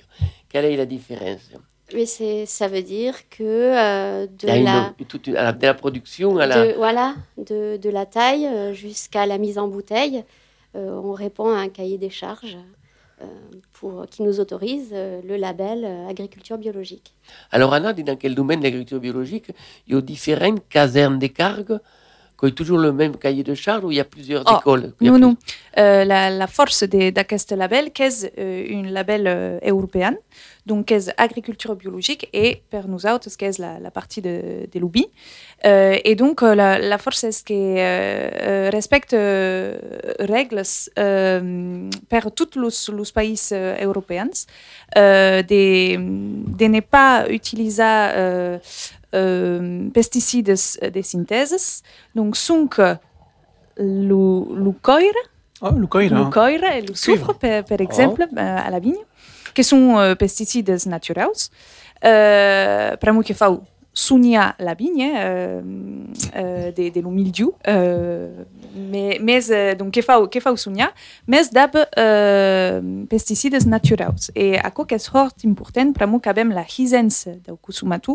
Quelle 0.49 0.65
est 0.65 0.78
la 0.78 0.86
différence? 0.86 1.49
Mais 1.93 2.06
c'est, 2.06 2.45
ça 2.45 2.67
veut 2.67 2.84
dire 2.84 3.15
que 3.30 3.43
euh, 3.43 4.28
de, 4.28 4.47
une- 4.47 4.63
la, 4.63 4.93
toute 5.08 5.28
une- 5.28 5.36
à 5.38 5.43
la- 5.43 5.52
de 5.54 5.65
la 5.65 5.73
production 5.73 6.38
à 6.38 6.45
la. 6.45 6.67
de, 6.67 6.73
voilà, 6.73 7.15
de, 7.38 7.78
de 7.78 7.89
la 7.89 8.06
taille 8.06 8.45
euh, 8.45 8.73
jusqu'à 8.73 9.25
la 9.25 9.38
mise 9.38 9.58
en 9.58 9.67
bouteille, 9.67 10.23
euh, 10.75 10.91
on 11.04 11.13
répond 11.13 11.49
à 11.49 11.58
un 11.58 11.69
cahier 11.69 11.97
des 11.97 12.12
charges 12.12 12.58
euh, 13.21 13.25
pour, 13.73 14.06
qui 14.10 14.21
nous 14.21 14.39
autorise 14.39 14.89
euh, 14.93 15.19
le 15.28 15.36
label 15.36 15.84
euh, 15.84 16.08
agriculture 16.08 16.58
biologique. 16.60 17.13
Alors, 17.52 17.73
Anna, 17.73 17.91
dans 17.93 18.15
quel 18.15 18.36
domaine 18.36 18.60
de 18.60 18.65
l'agriculture 18.65 18.99
biologique 18.99 19.47
il 19.88 19.95
y 19.95 19.97
a 19.97 20.02
différentes 20.02 20.67
casernes 20.69 21.17
de 21.17 21.28
cargue 21.28 21.80
qui 22.39 22.45
ont 22.45 22.52
toujours 22.52 22.78
le 22.78 22.93
même 22.93 23.17
cahier 23.17 23.43
de 23.43 23.54
charge 23.54 23.84
ou 23.84 23.91
il 23.91 23.97
y 23.97 23.99
a 23.99 24.06
plusieurs 24.06 24.43
Oh, 24.47 24.58
écoles? 24.60 24.93
Non, 25.02 25.12
plus- 25.13 25.21
non. 25.21 25.36
Euh, 25.78 26.06
la, 26.06 26.30
la 26.30 26.47
force 26.47 26.84
de, 26.84 27.10
de 27.10 27.38
ce 27.38 27.56
label, 27.56 27.89
c'est 27.97 28.32
euh, 28.39 28.80
un 28.86 28.89
label 28.89 29.28
euh, 29.28 29.60
européen, 29.65 30.15
donc 30.65 30.88
c'est 30.89 31.13
agriculture 31.17 31.76
biologique 31.76 32.30
et 32.34 32.62
pour 32.69 32.88
nous 32.88 33.06
autres, 33.06 33.30
c'est 33.30 33.58
la, 33.60 33.80
la 33.80 33.91
partie 33.91 34.22
de, 34.22 34.67
de 34.72 34.80
lobby. 34.80 35.08
Euh, 35.65 35.98
et 36.04 36.15
donc, 36.15 36.43
euh, 36.43 36.54
la, 36.56 36.78
la 36.78 36.98
force 36.98 37.24
est 37.24 37.43
que 37.43 37.54
euh, 37.54 38.30
euh, 38.41 38.69
respecte 38.72 39.13
euh, 39.13 39.78
règles 40.19 40.62
pour 42.10 42.32
tous 42.34 42.60
les, 42.60 42.98
les 42.98 43.12
pays 43.13 43.39
européens. 43.82 44.30
De, 44.95 45.95
de 46.58 46.65
ne 46.65 46.82
pas 46.82 47.26
utiliser 47.30 47.84
pesticides 49.93 50.56
de 50.95 51.02
synthèse. 51.02 51.84
Donc, 52.15 52.36
sont 52.36 52.69
le, 53.78 54.56
le 54.65 54.72
coir, 54.82 55.00
Oh, 55.62 55.72
le 55.76 55.88
coir, 55.88 56.04
le 56.04 56.30
coir 56.30 56.50
et 56.50 56.82
le 56.82 56.95
soufre, 56.95 57.34
par, 57.34 57.65
par 57.65 57.82
exemple, 57.82 58.26
à 58.38 58.69
la 58.69 58.80
vigne, 58.80 58.95
qui 59.53 59.63
sont 59.63 59.97
euh, 59.97 60.15
pesticides 60.15 60.75
naturels. 60.88 61.27
Euh, 62.05 62.95
pour 62.97 63.23
que 63.23 63.33
fa 63.33 63.49
soigner 63.91 64.39
la 64.59 64.73
vigne 64.75 65.12
euh, 65.17 65.62
euh, 66.35 66.71
de, 66.71 66.89
de 66.89 67.01
le 67.01 67.09
mildiou, 67.09 67.53
euh, 67.67 68.29
mais, 68.75 69.17
mais 69.21 69.41
euh, 69.51 69.75
donc 69.75 69.91
que 69.95 70.01
fa 70.01 70.25
que 70.31 70.39
fa 70.39 70.55
soigner, 70.55 70.85
mais 71.27 71.41
d'ab 71.51 71.75
euh, 71.97 72.81
pesticides 73.09 73.65
naturels. 73.67 74.13
Et 74.35 74.57
à 74.57 74.69
quoi 74.71 74.85
qu'est 74.85 75.09
fort 75.09 75.31
important 75.45 75.91
pour 75.91 76.21
que 76.21 76.33
même 76.33 76.51
la 76.51 76.63
hisence 76.77 77.27
de 77.27 77.51
consommatu 77.62 78.12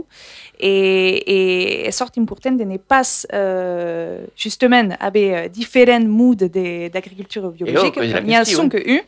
et 0.58 1.82
et 1.84 1.86
est 1.88 1.90
sort 1.90 2.10
important 2.16 2.52
de 2.52 2.64
ne 2.64 2.78
pas 2.78 3.02
euh, 3.34 4.24
justement 4.36 4.88
avoir 5.00 5.48
différents 5.50 6.00
modes 6.06 6.44
de- 6.56 6.88
d'agriculture 6.88 7.50
biologique. 7.50 7.94
quella 7.94 8.20
Il 8.20 8.30
y 8.30 8.34
a 8.34 8.38
question. 8.38 8.62
son 8.62 8.68
que 8.70 8.78
un, 8.78 9.00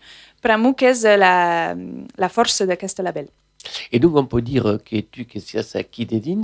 pour 0.42 0.76
que 0.76 1.16
la 1.18 1.74
la 2.18 2.28
force 2.28 2.62
de 2.62 3.02
label. 3.02 3.28
Et 3.92 3.98
donc, 3.98 4.16
on 4.16 4.26
peut 4.26 4.42
dire 4.42 4.78
que 4.84 5.00
tu, 5.00 5.24
que 5.24 5.40
c'est 5.40 5.62
ça 5.62 5.82
qui 5.82 6.06
des 6.06 6.20
dins, 6.20 6.42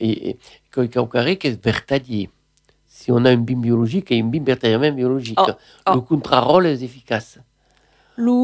et, 0.00 0.36
que 0.70 0.86
qu'au 0.86 1.06
carré, 1.06 1.36
que 1.36 1.48
c'est 1.48 1.62
vertadier. 1.62 2.30
Si 2.86 3.12
on 3.12 3.24
a 3.24 3.30
un 3.30 3.36
bin 3.36 3.60
biologique 3.60 4.10
et 4.10 4.20
un 4.20 4.24
bin 4.24 4.42
vertadierement 4.42 4.92
biologique, 4.92 5.38
Oh, 5.38 5.52
oh. 5.86 5.94
le 5.94 6.00
contre-rôle 6.00 6.66
est 6.66 6.82
efficace. 6.82 7.38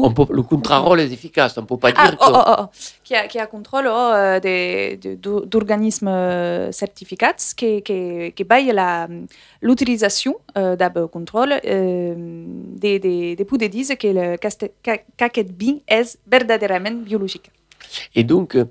On 0.05 0.13
peut, 0.13 0.25
le 0.33 0.41
contre-rôle 0.41 1.01
est 1.01 1.11
efficace. 1.11 1.57
On 1.57 1.61
ne 1.61 1.67
peut 1.67 1.77
pas 1.77 1.91
Ah, 1.95 2.07
dire 2.09 2.17
oh, 2.21 2.25
que. 2.25 2.31
oh, 2.33 2.55
oh. 2.59 2.65
Qui, 3.03 3.13
a, 3.15 3.27
qui 3.27 3.39
a 3.39 3.45
contrôle 3.45 3.87
oh, 3.87 4.11
euh, 4.13 4.39
de- 4.39 5.45
d'organismes 5.45 6.07
euh, 6.07 6.71
certificats 6.71 7.35
qui, 7.55 7.81
qui, 7.83 8.33
l'utilisation 9.61 10.35
euh, 10.57 10.75
d'un 10.75 10.89
contrôle 11.07 11.53
euh, 11.65 12.13
des, 12.83 12.99
des, 12.99 13.35
des 13.35 13.45
poudres 13.45 13.67
disent 13.67 13.95
que 13.99 14.07
le 14.07 14.37
caquet 15.17 15.43
bin 15.43 15.77
est 15.87 16.17
verdaderament 16.25 17.03
biologique. 17.03 17.51
Et 18.15 18.23
donc, 18.23 18.55
euh, 18.55 18.65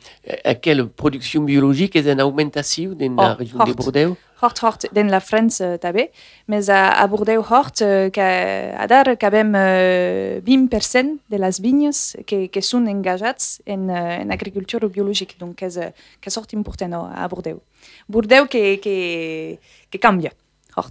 à 0.45 0.55
quelle 0.55 0.87
production 0.87 1.43
biologique 1.43 1.97
est 1.97 2.09
une 2.09 2.23
augmentation 2.23 2.93
dans 2.93 3.15
la 3.23 3.33
Oh, 3.33 3.39
région 3.39 3.59
de. 3.65 3.73
Bordeaux? 3.73 4.17
Hort, 4.43 4.55
hort, 4.63 4.79
dans 4.93 5.07
la 5.07 5.21
France 5.21 5.61
euh, 5.63 5.79
també, 5.79 6.11
mais 6.49 6.69
à, 6.69 7.07
Bordeaux, 7.07 7.43
hort, 7.51 7.71
euh, 7.81 8.11
que, 8.11 8.21
a 8.21 8.87
dar 8.87 9.05
que 9.17 9.31
même 9.31 9.55
euh, 9.57 10.41
20% 10.41 11.19
de 11.31 11.37
les 11.37 11.63
vignes 11.63 11.91
qui, 12.27 12.49
qui 12.51 12.63
sont 12.63 12.85
engagées 12.87 13.25
en, 13.69 13.89
euh, 13.89 14.23
en 14.23 14.31
agriculture 14.31 14.87
biologique, 14.91 15.39
donc 15.39 15.65
c'est 15.69 15.95
que 16.21 16.31
sort 16.31 16.47
important 16.55 16.89
no, 16.89 17.07
à 17.15 17.27
Bordeaux. 17.29 17.63
Bordeaux 18.09 18.47
qui, 18.47 18.79
qui, 18.81 19.59
qui 19.91 19.99
cambia, 19.99 20.31
hort. 20.77 20.91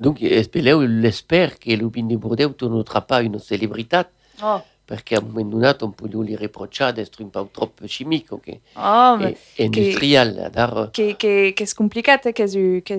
Donc, 0.00 0.22
espérez, 0.22 0.86
l'espère 0.86 1.58
que 1.58 1.70
le 1.70 1.88
bin 1.88 2.04
de 2.04 2.16
Bordeaux 2.16 2.48
ne 2.48 2.54
tournera 2.54 3.00
pas 3.02 3.22
une 3.22 3.38
célébrité, 3.38 4.02
Oh. 4.42 4.58
Perché 4.84 5.14
a 5.14 5.20
un 5.20 5.28
momento 5.28 5.56
dato 5.56 5.84
un 5.86 5.94
po' 5.94 6.06
li 6.06 6.36
riprocciare 6.36 6.92
di 6.92 7.00
essere 7.00 7.22
un 7.22 7.30
po' 7.30 7.48
troppo 7.50 7.84
chimico 7.86 8.38
che 8.38 8.60
Oh, 8.74 9.16
ma 9.16 9.28
è, 9.28 9.36
è 9.54 9.62
industriale 9.62 10.50
dar 10.50 10.90
che, 10.90 11.14
che, 11.16 11.52
che 11.54 11.64
è 11.64 11.68
complicato, 11.74 12.30
che 12.32 12.44
è, 12.44 12.48
che 12.82 12.94
è, 12.94 12.98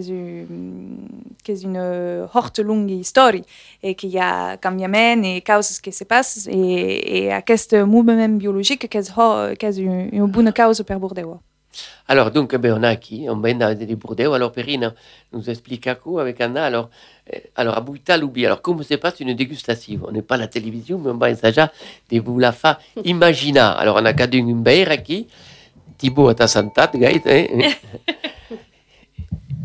che 1.42 1.54
è 1.54 1.66
una 1.66 2.30
horte 2.32 2.62
lunga 2.64 3.02
storia 3.04 3.44
e 3.80 3.94
che 3.94 4.08
hi 4.08 4.18
ha 4.18 4.58
cambiamenti 4.58 5.36
e 5.38 5.42
cause 5.42 5.80
che 5.82 5.92
si 5.92 6.06
passano 6.06 6.56
e, 6.56 7.02
e 7.06 7.32
a 7.32 7.44
questo 7.44 7.86
movimento 7.86 8.38
biologico 8.38 8.88
che 8.88 9.00
è, 9.00 9.04
ho- 9.16 9.52
che 9.56 9.68
è 9.68 9.74
una, 9.82 10.08
una 10.12 10.28
buona 10.28 10.52
causa 10.52 10.84
per 10.84 10.98
Bordeaux. 10.98 11.40
Alors, 12.08 12.32
donc, 12.32 12.56
ben, 12.56 12.74
on 12.78 12.84
a 12.84 12.96
qui 12.96 13.28
On 13.30 13.38
vient 13.38 13.56
dans 13.56 13.78
des. 13.78 13.98
Alors, 14.26 14.52
Perrine 14.52 14.94
nous 15.34 15.50
explique 15.50 15.88
à 15.88 15.96
quoi 15.96 16.22
avec 16.22 16.40
Anna. 16.42 16.66
Alors, 16.66 16.90
euh, 17.34 17.40
alors 17.56 17.78
à 17.78 17.82
Bouita, 17.82 18.18
l'oubli. 18.18 18.46
Alors, 18.46 18.62
comment 18.62 18.84
se 18.84 18.94
passe 18.96 19.20
une 19.20 19.34
dégustation 19.34 20.02
On 20.08 20.12
n'est 20.12 20.22
pas 20.22 20.36
à 20.36 20.40
la 20.40 20.48
télévision, 20.48 20.98
mais 21.00 21.12
on 21.12 21.18
va 21.18 21.30
essayer 21.32 21.66
de 22.12 22.20
vous 22.20 22.40
la 22.40 22.52
faire 22.52 22.80
imaginer. 23.04 23.60
Alors, 23.60 23.98
on 24.00 24.06
a 24.06 24.14
qu'à 24.14 24.28
une 24.32 24.62
bière 24.62 24.92
ici. 25.02 25.28
Thibaut 25.98 26.28
à 26.28 26.36
ta 26.36 26.48
santé, 26.48 26.82
Gaët. 26.96 27.26
Hein? 27.26 27.72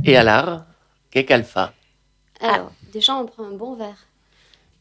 Et 0.05 0.17
alors, 0.17 0.63
qu'est-ce 1.11 1.27
qu'elle 1.27 1.45
fait 1.45 1.69
Alors, 2.41 2.73
déjà, 2.93 3.17
on 3.17 3.27
prend 3.27 3.45
un 3.45 3.53
bon 3.53 3.75
verre. 3.75 4.07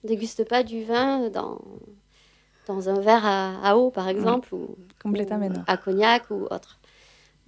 On 0.04 0.08
déguste 0.08 0.48
pas 0.48 0.64
du 0.64 0.84
vin 0.86 1.30
dans, 1.30 1.60
dans 2.68 2.88
un 2.88 3.00
verre 3.02 3.26
à, 3.26 3.60
à 3.68 3.76
eau, 3.76 3.90
par 3.90 4.08
exemple, 4.08 4.54
ou, 4.54 4.76
Complètement. 5.02 5.48
ou 5.48 5.54
à 5.68 5.78
cognac 5.78 6.24
ou 6.30 6.46
autre. 6.50 6.79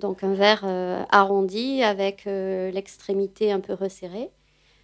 Donc, 0.01 0.23
un 0.23 0.33
verre 0.33 0.63
euh, 0.65 1.03
arrondi 1.11 1.83
avec 1.83 2.25
euh, 2.27 2.71
l'extrémité 2.71 3.51
un 3.51 3.59
peu 3.59 3.73
resserrée 3.73 4.29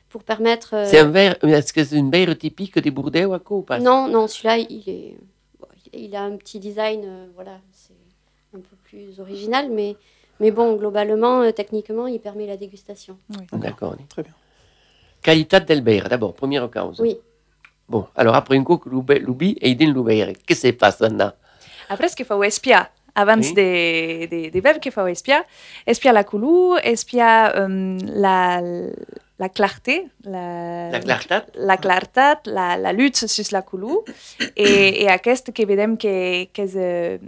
pour 0.09 0.23
permettre. 0.23 0.75
euh, 0.75 0.85
C'est 0.85 0.99
un 0.99 1.09
verre, 1.09 1.35
est-ce 1.43 1.73
que 1.73 1.83
c'est 1.83 1.97
une 1.97 2.11
bière 2.11 2.37
typique 2.37 2.77
des 2.79 2.91
Bordeaux 2.91 3.33
à 3.33 3.39
quoi 3.39 3.57
ou 3.57 3.61
pas? 3.63 3.79
Non, 3.79 4.07
non, 4.07 4.27
celui-là, 4.27 4.57
il 4.59 4.83
est. 4.87 5.17
bon, 5.59 5.67
il- 5.91 6.15
a 6.15 6.21
un 6.23 6.37
petit 6.37 6.59
design, 6.59 7.01
euh, 7.05 7.25
voilà, 7.35 7.55
c'est 7.71 7.93
un 8.55 8.59
peu 8.59 8.75
plus 8.85 9.19
original, 9.19 9.69
mais, 9.71 9.95
mais 10.39 10.51
bon, 10.51 10.75
globalement, 10.75 11.41
euh, 11.41 11.51
techniquement, 11.51 12.05
il 12.07 12.19
permet 12.19 12.45
la 12.45 12.55
dégustation. 12.57 13.17
D'accord. 13.51 13.95
Très 14.09 14.21
bien. 14.23 14.33
Qualité 15.23 15.59
del 15.61 15.81
bière, 15.81 16.07
d'abord, 16.09 16.33
première 16.35 16.69
cause. 16.69 17.01
Oui. 17.01 17.17
Bon, 17.89 18.05
alors 18.15 18.35
après 18.35 18.55
un 18.57 18.63
coup, 18.63 18.79
l'oubi 18.85 19.57
et 19.61 19.69
il 19.71 19.77
dit 19.77 19.87
l'oubière. 19.87 20.29
Qu'est-ce 20.45 20.61
qui 20.61 20.67
se 20.67 20.73
passe 20.73 20.99
maintenant 20.99 21.31
Après, 21.89 22.07
ce 22.07 22.15
qu'il 22.15 22.25
faut 22.25 22.41
espiar, 22.43 22.87
avant 23.17 23.41
Oui. 23.41 23.53
des, 23.53 24.27
des, 24.29 24.51
des 24.51 24.61
verbes 24.61 24.79
qu'il 24.79 24.91
faut 24.91 25.07
espiar, 25.07 25.41
espiar 25.87 26.13
la 26.13 26.23
couleur, 26.23 26.77
espiar 26.83 27.51
euh, 27.55 27.97
la, 28.23 28.61
la 29.39 29.49
clarté, 29.49 30.07
la, 30.23 30.89
La 30.91 30.99
clartat 30.99 31.45
la 31.55 31.77
clartat, 31.77 32.39
la, 32.45 32.77
la 32.77 32.91
lutte 32.93 33.25
sur 33.27 33.45
la 33.51 33.63
couleur, 33.63 34.03
et, 34.55 35.03
et 35.03 35.09
aquest 35.09 35.51
que 35.51 35.65
vedem 35.65 35.97
que, 35.97 36.45
que, 36.53 36.67
se, 36.67 37.19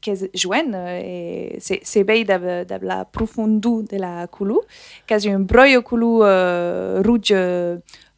que 0.00 0.16
se 0.16 0.26
jouen, 0.34 0.74
eh, 0.74 1.58
vei 2.04 2.24
de, 2.24 2.64
de 2.64 2.78
la 2.82 3.04
profondeur 3.04 3.82
de 3.84 3.98
la 3.98 4.26
couleur, 4.26 4.62
que 5.06 5.14
és 5.14 5.26
un 5.30 5.40
broio 5.46 5.82
couleur 5.82 6.22
euh, 6.26 7.02
rouge, 7.06 7.34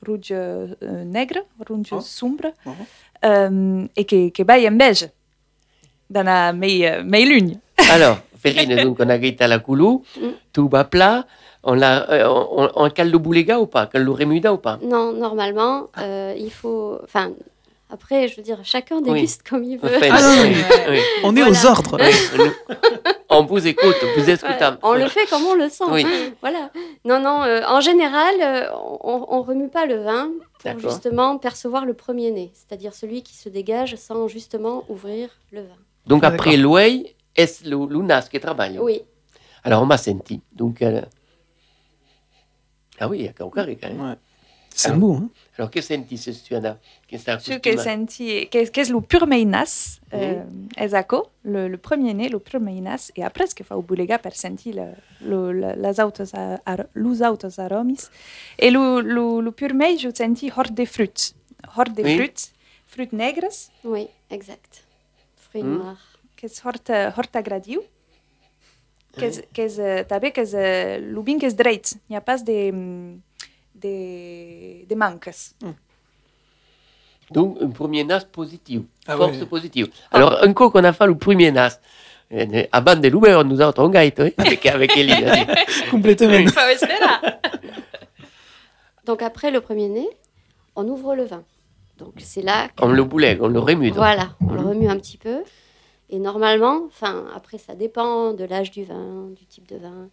rouge 0.07 0.33
euh, 0.33 1.05
negre, 1.05 1.45
rouge 1.69 1.93
Oh. 1.93 2.01
sombre, 2.01 2.53
Mhm. 2.65 2.87
euh, 3.25 3.87
et 3.97 4.05
que, 4.07 4.31
que 4.31 4.43
veille 4.43 4.69
en 4.69 4.77
beige, 4.77 5.09
dans 6.11 6.23
la 6.25 6.53
mei, 6.53 7.03
mei 7.05 7.25
lune. 7.25 7.61
Alors, 7.91 8.19
Ferrine, 8.41 8.77
donc 8.83 8.99
on 9.01 9.09
a 9.09 9.19
guetté 9.19 9.47
la 9.47 9.59
coulou, 9.59 10.05
tout 10.53 10.69
bas 10.69 10.85
plat, 10.85 11.27
on 11.63 11.75
l'a, 11.75 12.11
euh, 12.11 12.27
on, 12.29 12.65
on, 12.65 12.71
on 12.85 12.91
cale 12.91 13.11
le 13.11 13.19
boulega 13.19 13.59
ou 13.59 13.67
pas, 13.67 13.87
cale 13.87 14.03
le 14.05 14.11
remuda 14.11 14.53
ou 14.53 14.59
pas? 14.59 14.79
Non, 14.83 15.13
normalement, 15.13 15.89
euh, 15.99 16.35
il 16.37 16.51
faut. 16.51 16.99
Enfin, 17.03 17.33
après, 17.91 18.29
je 18.29 18.37
veux 18.37 18.43
dire, 18.43 18.59
chacun 18.65 18.97
Oui. 18.97 19.13
déguste 19.15 19.49
comme 19.49 19.63
il 19.65 19.79
veut. 19.79 19.89
Enfin, 19.97 20.09
Ah, 20.11 20.21
non, 20.21 20.43
oui, 20.43 20.51
non, 20.51 20.91
oui, 20.91 20.99
On 21.25 21.37
est 21.37 21.43
Voilà. 21.43 21.51
aux 21.51 21.67
ordres. 21.67 21.97
oui, 22.01 22.51
on 23.31 23.45
vous 23.45 23.67
écoute, 23.67 23.97
vous 24.17 24.29
écoutez. 24.31 24.47
Voilà, 24.59 24.79
on 24.83 24.93
le 24.95 25.09
fait 25.09 25.27
comme 25.31 25.45
on 25.47 25.55
le 25.55 25.69
sent. 25.69 25.85
Oui. 25.91 26.05
Voilà. 26.41 26.71
Non, 27.05 27.21
non, 27.21 27.43
euh, 27.45 27.61
en 27.67 27.81
général, 27.81 28.35
euh, 28.43 28.67
on, 29.03 29.25
on 29.31 29.43
remue 29.43 29.69
pas 29.69 29.87
le 29.87 30.03
vin 30.03 30.31
pour 30.61 30.79
justement 30.81 31.39
percevoir 31.39 31.85
le 31.87 31.95
premier 31.95 32.31
nez, 32.31 32.51
c'est-à-dire 32.55 32.95
celui 32.95 33.23
qui 33.23 33.35
se 33.35 33.49
dégage 33.49 33.97
sans 33.97 34.29
justement 34.29 34.85
ouvrir 34.89 35.29
le 35.53 35.61
vin. 35.61 35.79
Donc 36.07 36.23
Ah, 36.25 36.29
après 36.29 36.57
l'ouïe, 36.57 37.15
est 37.35 37.65
le 37.65 37.87
lunas 37.87 38.29
qui 38.31 38.39
travaille. 38.41 38.79
Oui, 38.79 39.03
Alors 39.65 39.83
on 39.83 39.87
m'a 39.87 39.97
senti. 39.99 40.41
Donc, 40.53 40.83
euh, 40.83 41.03
ah 43.01 43.09
oui, 43.09 43.21
il 43.21 43.25
y 43.25 43.29
a 43.29 43.45
encore 43.45 43.67
quand 43.67 43.89
même. 43.89 44.01
Ouais. 44.01 44.15
C'est 44.77 44.93
beau, 44.93 45.15
hein 45.15 45.29
Alors 45.57 45.71
que 45.71 45.81
senti 45.81 46.19
ce 46.19 46.33
Suana? 46.33 46.79
Qu'est-ce 47.07 47.25
que 47.37 47.43
Ce 47.55 47.59
que 47.59 47.77
senti, 47.77 48.49
que, 48.51 48.69
que 48.69 48.93
le 48.93 49.01
pur 49.01 49.25
meinas, 49.29 50.01
euh, 50.13 50.43
Ezako, 50.77 51.29
le, 51.45 51.69
le 51.69 51.77
premier 51.79 52.13
né, 52.13 52.29
le 52.29 52.41
pur 52.41 52.59
meinas, 52.61 53.13
et 53.15 53.23
après 53.23 53.47
ce 53.47 53.55
que 53.55 53.63
fait 53.63 53.75
au 53.75 53.83
boulega 53.83 54.19
per 54.19 54.35
senti 54.35 54.73
le, 54.73 54.87
le, 55.25 55.53
le, 55.53 55.75
les 55.81 56.01
autos, 56.01 57.59
aromis. 57.61 58.01
Et 58.59 58.71
le, 58.73 59.01
le, 59.01 59.41
le 59.41 59.51
pur 59.53 59.73
mei, 59.75 59.97
je 59.97 60.09
senti 60.13 60.51
hors 60.57 60.71
des 60.71 60.87
fruits. 60.87 61.35
Hors 61.77 61.85
des 61.91 62.03
Oui. 62.03 62.15
fruits, 62.17 62.51
fruits 62.87 63.09
negres, 63.13 63.55
oui, 63.85 64.09
exact. 64.31 64.83
Hmm? 65.63 65.95
eh, 69.23 70.05
eh, 72.11 72.21
pas 72.21 72.39
de, 72.39 72.71
mm, 72.73 73.21
de, 73.77 74.87
de 74.89 74.95
manques. 74.95 75.31
Donc 77.31 77.57
un 77.61 77.71
premier 77.71 78.05
nas 78.05 78.21
positif, 78.25 78.83
Ah 79.07 79.17
force 79.17 79.39
ouais. 79.39 79.47
positive. 79.47 79.89
Alors 80.11 80.43
un 80.43 80.53
coup 80.53 80.69
qu'on 80.71 80.85
a 80.85 80.93
fait 80.93 81.07
le 81.07 81.17
premier 81.17 81.51
nas, 81.51 81.79
euh, 82.33 82.65
avant 82.73 82.97
de 82.97 83.09
l'ouvrir, 83.09 83.45
nous 83.45 83.61
autres, 83.61 83.83
on 83.83 83.89
gagne, 83.89 84.13
hein, 84.19 84.31
avec, 84.39 84.67
avec 84.67 84.97
Elie. 84.97 85.15
Complètement. 85.91 86.45
Donc 89.07 89.23
après 89.23 89.51
le 89.51 89.61
premier 89.61 89.89
nez, 89.89 90.09
on 90.77 90.87
ouvre 90.89 91.15
le 91.15 91.25
vin. 91.25 91.45
Donc 91.99 92.15
c'est 92.19 92.43
là 92.43 92.69
que- 92.69 92.85
on 92.85 92.89
le 92.89 93.05
boulet, 93.05 93.39
on 93.41 93.49
le 93.49 93.59
remude. 93.61 93.95
Voilà, 93.95 94.35
on 94.41 94.55
le 94.55 94.61
remue 94.61 94.89
un 94.89 94.97
petit 94.99 95.19
peu. 95.19 95.43
Et 96.11 96.19
normalement, 96.19 96.83
enfin, 96.87 97.27
après, 97.35 97.59
ça 97.59 97.75
dépend 97.75 98.35
de 98.35 98.45
l'âge 98.45 98.71
du 98.71 98.85
vin, 98.85 99.29
du 99.37 99.47
type 99.47 99.67
de 99.69 99.77
vin. 99.77 100.09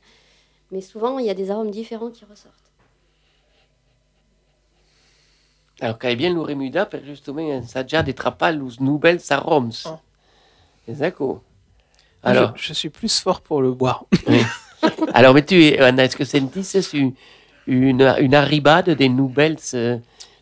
Mais 0.71 0.81
souvent, 0.81 1.19
il 1.19 1.25
y 1.25 1.29
a 1.29 1.33
des 1.33 1.51
arômes 1.51 1.71
différents 1.71 2.11
qui 2.11 2.23
ressortent. 2.25 2.55
Alors 5.81 5.97
quand 5.97 6.13
bien 6.15 6.31
le 6.33 6.41
remuda, 6.41 6.85
per 6.85 7.01
justement, 7.03 7.61
ça 7.63 7.81
déjà 7.81 8.03
des 8.03 8.13
trappas, 8.13 8.51
los 8.51 8.79
nouvelles 8.79 9.19
aromes. 9.31 9.71
Ah. 9.85 9.99
Exact. 10.87 11.17
Alors, 12.23 12.53
je, 12.55 12.63
je 12.67 12.73
suis 12.73 12.89
plus 12.89 13.19
fort 13.19 13.41
pour 13.41 13.61
le 13.63 13.71
boire. 13.71 14.05
alors 15.13 15.33
mais 15.33 15.43
tu, 15.43 15.75
Anna, 15.77 16.03
est-ce 16.05 16.15
que 16.15 16.23
c'est 16.23 16.37
une, 16.93 17.13
une, 17.65 18.15
une 18.19 18.35
arribade 18.35 18.91
des 18.91 19.09
nouvelles 19.09 19.57
euh, 19.73 19.97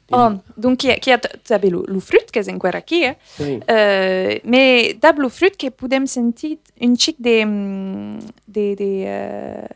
des- 0.09 0.17
Oh, 0.17 0.31
donc, 0.57 0.77
qui, 0.79 0.93
qui 0.99 1.11
a 1.11 1.17
també 1.19 1.69
le, 1.69 1.83
le 1.87 1.99
fruit, 1.99 2.25
que 2.31 2.39
és 2.39 2.47
encara 2.49 2.79
aquí, 2.79 3.03
eh? 3.05 3.15
oui. 3.39 3.59
Uh, 3.69 4.39
mais 4.43 4.93
dab 4.99 5.19
le 5.19 5.29
fruit 5.29 5.55
que 5.57 5.69
podem 5.71 6.05
sentir 6.07 6.57
un 6.81 6.95
xic 6.95 7.15
de... 7.19 7.45
mm, 7.45 8.19
de, 8.47 8.75
de 8.75 8.89
uh, 9.05 9.67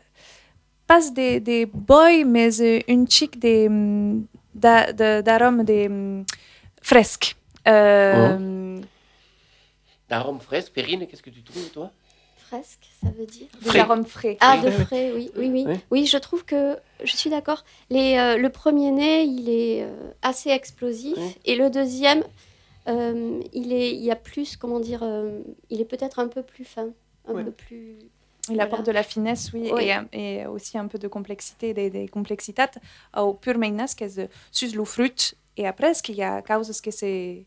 pas 0.86 1.10
de, 1.14 1.38
de 1.40 1.64
boi, 1.72 2.24
mais 2.24 2.60
un 2.88 3.06
xic 3.06 3.38
de... 3.38 3.68
mm, 3.68 4.26
da- 4.54 4.92
de- 4.92 5.22
d'arôme 5.22 5.64
de, 5.64 6.24
fresc. 6.82 7.34
Frais, 10.40 10.70
Perrine, 10.72 11.06
qu'est-ce 11.06 11.22
que 11.22 11.30
tu 11.30 11.42
trouves, 11.42 11.70
toi? 11.72 11.90
Fresque, 12.48 12.86
ça 13.02 13.10
veut 13.18 13.26
dire 13.26 13.46
Des 13.62 13.68
Frais. 13.70 13.78
arômes 13.80 14.04
frais. 14.04 14.36
Ah, 14.40 14.58
de 14.58 14.70
frais, 14.70 15.12
oui, 15.14 15.30
oui, 15.36 15.48
oui. 15.50 15.64
Oui. 15.66 15.76
Oui, 15.90 16.06
je 16.06 16.18
trouve 16.18 16.44
que, 16.44 16.76
je 17.02 17.16
suis 17.16 17.30
d'accord, 17.30 17.64
Les, 17.90 18.16
euh, 18.18 18.36
le 18.36 18.48
premier 18.50 18.90
nez, 18.90 19.22
il 19.24 19.48
est 19.48 19.82
euh, 19.82 19.90
assez 20.22 20.50
explosif. 20.50 21.14
Oui. 21.16 21.36
Et 21.46 21.56
le 21.56 21.70
deuxième, 21.70 22.22
euh, 22.88 23.40
il, 23.52 23.72
est, 23.72 23.92
il 23.94 24.02
y 24.02 24.10
a 24.10 24.16
plus, 24.16 24.56
comment 24.56 24.80
dire, 24.80 25.00
euh, 25.02 25.40
il 25.70 25.80
est 25.80 25.84
peut-être 25.86 26.18
un 26.18 26.28
peu 26.28 26.42
plus 26.42 26.64
fin, 26.64 26.88
un 27.28 27.32
Oui. 27.34 27.44
peu 27.44 27.50
plus... 27.50 27.96
Il 28.50 28.60
apporte 28.60 28.84
de 28.84 28.92
la 28.92 29.02
finesse, 29.02 29.52
oui, 29.54 29.70
Oui. 29.72 29.88
Et, 30.12 30.40
et 30.40 30.46
aussi 30.46 30.76
un 30.76 30.86
peu 30.86 30.98
de 30.98 31.08
complexité, 31.08 31.72
des, 31.72 31.88
des 31.88 32.08
complexitats 32.08 32.70
au 33.16 33.32
pur 33.32 33.56
meinas, 33.56 33.94
que 33.98 34.04
sus 34.52 34.76
le 34.76 34.84
fruit, 34.84 35.32
et 35.56 35.66
après, 35.66 35.94
ce 35.94 36.02
qu'il 36.02 36.16
y 36.16 36.22
a 36.22 36.42
causes 36.42 36.80
que 36.82 36.90
c'est 36.90 37.46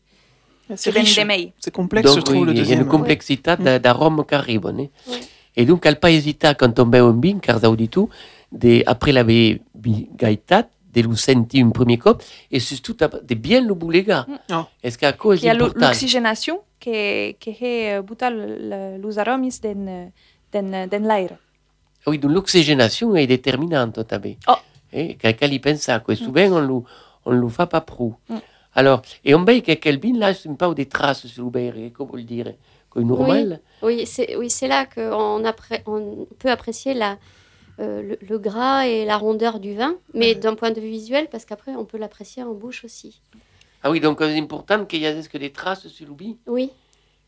Riche. 0.70 1.20
C'est 1.60 1.70
complexe, 1.72 2.10
je 2.10 2.14
Donc, 2.16 2.24
trouve, 2.24 2.38
oui, 2.40 2.46
le 2.46 2.52
il 2.52 2.56
y 2.56 2.60
a 2.60 2.62
deuxième. 2.62 2.80
une 2.82 2.86
complexité 2.88 3.52
Ouais. 3.58 3.78
d'arômes 3.80 4.24
qui 4.28 4.34
arrivent. 4.34 4.66
Oui. 4.76 4.90
Et 5.56 5.64
donc, 5.64 5.84
elle 5.86 5.94
n'a 5.94 6.00
pas 6.00 6.10
hésité 6.10 6.52
quand 6.58 6.78
on 6.78 6.86
met 6.86 6.98
un 6.98 7.12
vin, 7.12 7.38
car 7.40 7.58
ça 7.60 7.74
dit 7.74 7.88
tout, 7.88 8.08
de, 8.52 8.82
après 8.86 9.12
la 9.12 9.24
gaïtat, 9.24 10.68
de 10.94 11.00
le 11.02 11.16
sentir 11.16 11.66
un 11.66 11.70
premier 11.70 11.98
cop, 11.98 12.22
et 12.50 12.60
surtout 12.60 12.94
de 12.94 13.34
bien 13.34 13.60
le 13.60 13.74
boulega. 13.74 14.26
Ah. 14.50 14.66
Est-ce 14.82 14.98
qu'à 14.98 15.12
cause 15.12 15.42
Il 15.42 15.46
y 15.46 15.50
a 15.50 15.54
l'oxygénation 15.54 16.60
qui 16.78 16.90
est 16.90 18.02
butal 18.02 18.34
les 19.02 20.08
den 20.52 20.88
den 20.88 21.06
l'air. 21.06 21.30
Ah 22.06 22.10
Oui, 22.10 22.18
donc 22.18 22.32
l'oxygénation 22.32 23.14
est 23.16 23.26
déterminante, 23.26 24.06
tabé. 24.06 24.38
Oh. 24.48 24.54
Et 24.92 25.16
quelqu'un 25.16 25.46
y 25.48 25.58
pense 25.58 25.88
à 25.88 26.00
quoi. 26.00 26.14
Souvent, 26.16 26.50
on 27.26 27.32
ne 27.32 27.40
le 27.40 27.48
fait 27.48 27.66
pas 27.68 27.80
pro. 27.82 28.14
Mm. 28.28 28.36
Alors, 28.74 29.02
et 29.24 29.34
on 29.34 29.44
veut 29.44 29.60
que 29.60 29.72
quel 29.72 29.98
là, 30.18 30.34
c'est 30.34 30.52
pas 30.56 30.72
des 30.74 30.86
traces 30.86 31.26
sur 31.26 31.50
comment 31.92 32.14
le 32.14 32.22
dire 32.22 32.54
Comme 32.90 33.04
normal 33.06 33.60
Oui, 33.82 34.06
c'est 34.06 34.36
oui, 34.36 34.50
c'est 34.50 34.68
là 34.68 34.86
qu'on 34.86 35.44
on 35.86 36.26
peut 36.38 36.50
apprécier 36.50 36.94
la, 36.94 37.18
euh, 37.80 38.02
le, 38.02 38.18
le 38.20 38.38
gras 38.38 38.86
et 38.86 39.04
la 39.04 39.16
rondeur 39.16 39.58
du 39.60 39.74
vin, 39.74 39.94
mais 40.14 40.34
d'un 40.34 40.54
point 40.54 40.70
de 40.70 40.80
vue 40.80 40.90
visuel, 40.90 41.28
parce 41.30 41.44
qu'après, 41.44 41.74
on 41.74 41.84
peut 41.84 41.98
l'apprécier 41.98 42.42
en 42.42 42.54
bouche 42.54 42.84
aussi. 42.84 43.20
Ah 43.82 43.90
oui, 43.90 44.00
donc 44.00 44.18
c'est 44.20 44.36
important 44.38 44.84
qu'il 44.84 45.00
y 45.02 45.06
ait 45.06 45.22
des 45.38 45.50
traces 45.52 45.86
sur 45.88 46.06
le 46.08 46.14
bin, 46.14 46.34
Oui, 46.46 46.70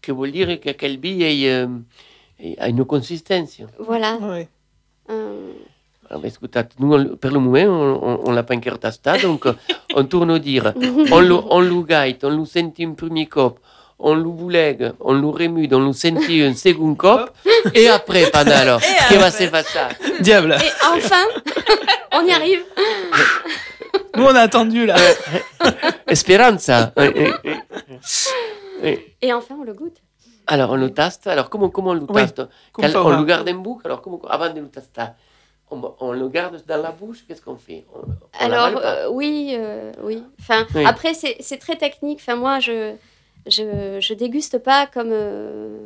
que 0.02 0.12
veut 0.12 0.30
dire 0.30 0.60
que 0.60 0.70
quel 0.70 0.98
ait, 1.22 1.50
euh, 1.50 1.68
ait 2.38 2.56
une 2.70 2.84
consistance. 2.84 3.60
voilà. 3.78 4.18
Euh, 4.20 5.52
écoute, 5.52 5.60
nous, 6.78 6.92
on- 6.94 7.16
per 7.16 7.30
le 7.30 7.38
moment, 7.38 8.20
on, 8.24 8.32
l'a 8.32 8.42
pas 8.42 8.54
encore 8.54 8.78
testé, 8.78 9.12
donc 9.22 9.46
euh, 9.46 9.52
on 9.94 10.04
tourne 10.04 10.30
au 10.32 10.38
dire. 10.38 10.72
On 11.12 11.20
le, 11.20 11.34
on 11.34 11.60
le 11.60 11.82
guide, 11.82 12.24
on 12.24 12.30
le 12.30 12.44
sentit 12.44 12.84
un 12.84 12.92
premier 12.94 13.26
cop, 13.26 13.58
on 13.98 14.14
le 14.14 14.24
boulegue, 14.24 14.92
on 15.00 15.12
le 15.12 15.28
remue, 15.28 15.68
on 15.72 15.78
le 15.86 15.92
sentit 15.92 16.42
un 16.42 16.54
second 16.54 16.94
cop, 16.94 17.30
et 17.74 17.88
après, 17.88 18.30
pendant 18.30 18.50
alors, 18.56 18.80
qu'est-ce 18.80 19.18
va 19.18 19.30
se 19.30 19.44
passer 19.44 19.78
Diable. 20.20 20.56
Et 20.60 20.96
enfin, 20.96 21.24
on 22.12 22.24
y 22.26 22.32
arrive. 22.32 22.62
Nous, 24.16 24.24
on 24.24 24.34
a 24.34 24.40
attendu, 24.40 24.86
là. 24.86 24.96
Esperanza. 26.08 26.92
Oui, 26.96 27.06
oui, 27.14 27.30
oui. 27.44 27.54
Oui. 28.82 28.98
Et 29.22 29.32
enfin, 29.32 29.56
on 29.60 29.64
le 29.64 29.72
goûte. 29.74 29.98
Alors, 30.46 30.70
on 30.70 30.76
le 30.76 30.90
teste. 30.90 31.26
Alors, 31.26 31.48
comment, 31.50 31.68
comment 31.68 31.90
on 31.90 31.94
le 31.94 32.00
Oui, 32.08 32.22
Quel- 32.76 32.90
ça, 32.90 33.02
On 33.04 33.16
le 33.16 33.24
garde 33.24 33.48
en 33.48 33.54
bouche. 33.54 33.82
Alors, 33.84 34.00
comment, 34.02 34.20
avant 34.28 34.50
de 34.52 34.60
le 34.60 34.68
tester, 34.68 35.02
on, 35.70 35.94
on 36.00 36.12
le 36.12 36.28
garde 36.28 36.62
dans 36.66 36.82
la 36.82 36.90
bouche. 36.92 37.24
Qu'est-ce 37.26 37.42
qu'on 37.42 37.56
fait? 37.56 37.84
On, 37.94 38.00
on 38.00 38.44
Alors, 38.44 38.80
euh, 38.84 39.08
oui, 39.10 39.54
euh, 39.58 39.92
oui. 40.02 40.22
Enfin, 40.40 40.66
Oui. 40.74 40.84
après, 40.86 41.14
c'est 41.14 41.58
très 41.58 41.76
technique. 41.76 42.18
Enfin, 42.22 42.36
moi, 42.36 42.58
je, 42.60 42.94
je, 43.46 43.98
je 44.00 44.14
déguste 44.14 44.58
pas 44.58 44.86
comme. 44.86 45.10
euh, 45.12 45.78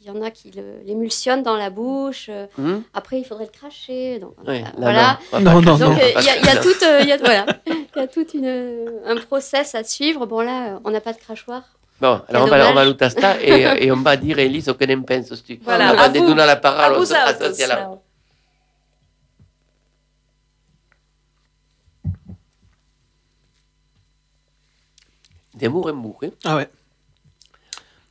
Il 0.00 0.14
y 0.14 0.18
en 0.18 0.22
a 0.22 0.30
qui 0.30 0.50
l'émulsionnent 0.86 1.42
dans 1.42 1.56
la 1.56 1.68
bouche. 1.70 2.26
euh, 2.30 2.46
Hum 2.58 2.82
Après, 2.94 3.18
il 3.18 3.24
faudrait 3.24 3.44
le 3.52 3.58
cracher. 3.60 4.18
Donc, 4.20 4.34
Oui, 4.46 4.60
euh, 4.60 4.62
là, 4.62 4.70
voilà. 4.78 5.18
va 5.32 5.40
Non, 5.40 5.60
non. 5.60 5.76
Donc, 5.76 5.98
euh, 6.00 6.12
il 6.16 6.24
y 6.24 6.48
a, 6.48 6.56
tout, 6.66 6.82
euh, 6.82 7.00
il 7.02 7.08
y 7.08 7.12
a, 7.12 7.16
voilà. 7.18 7.44
Il 7.66 7.98
y 7.98 8.00
a 8.00 8.06
tout 8.06 8.26
une, 8.32 8.88
un 9.04 9.16
process 9.16 9.74
à 9.74 9.84
suivre. 9.84 10.24
Bon, 10.26 10.40
là, 10.40 10.56
euh, 10.74 10.78
on 10.84 10.90
n'a 10.90 11.00
pas 11.02 11.12
de 11.12 11.18
crachoir. 11.18 11.62
Bon, 12.00 12.20
alors 12.28 12.44
on 12.44 12.46
va, 12.46 12.70
on 12.70 12.74
va 12.74 12.84
le 12.84 12.96
tester 12.96 13.26
et, 13.42 13.84
et 13.86 13.90
on 13.90 13.96
va 13.96 14.16
dire, 14.16 14.38
Elise, 14.38 14.66
ce 14.66 14.70
que 14.70 14.84
n'en 14.84 15.02
penses-tu 15.02 15.58
Voilà, 15.64 15.92
On 15.92 15.96
va 15.96 16.02
à 16.04 16.08
vous. 16.08 16.26
donner 16.28 16.46
la 16.46 16.54
parole. 16.54 16.92
D'amour 17.04 17.92
en 17.96 17.98
bouche. 26.00 26.16
hein. 26.24 26.30
Ah 26.44 26.56
ouais. 26.56 26.68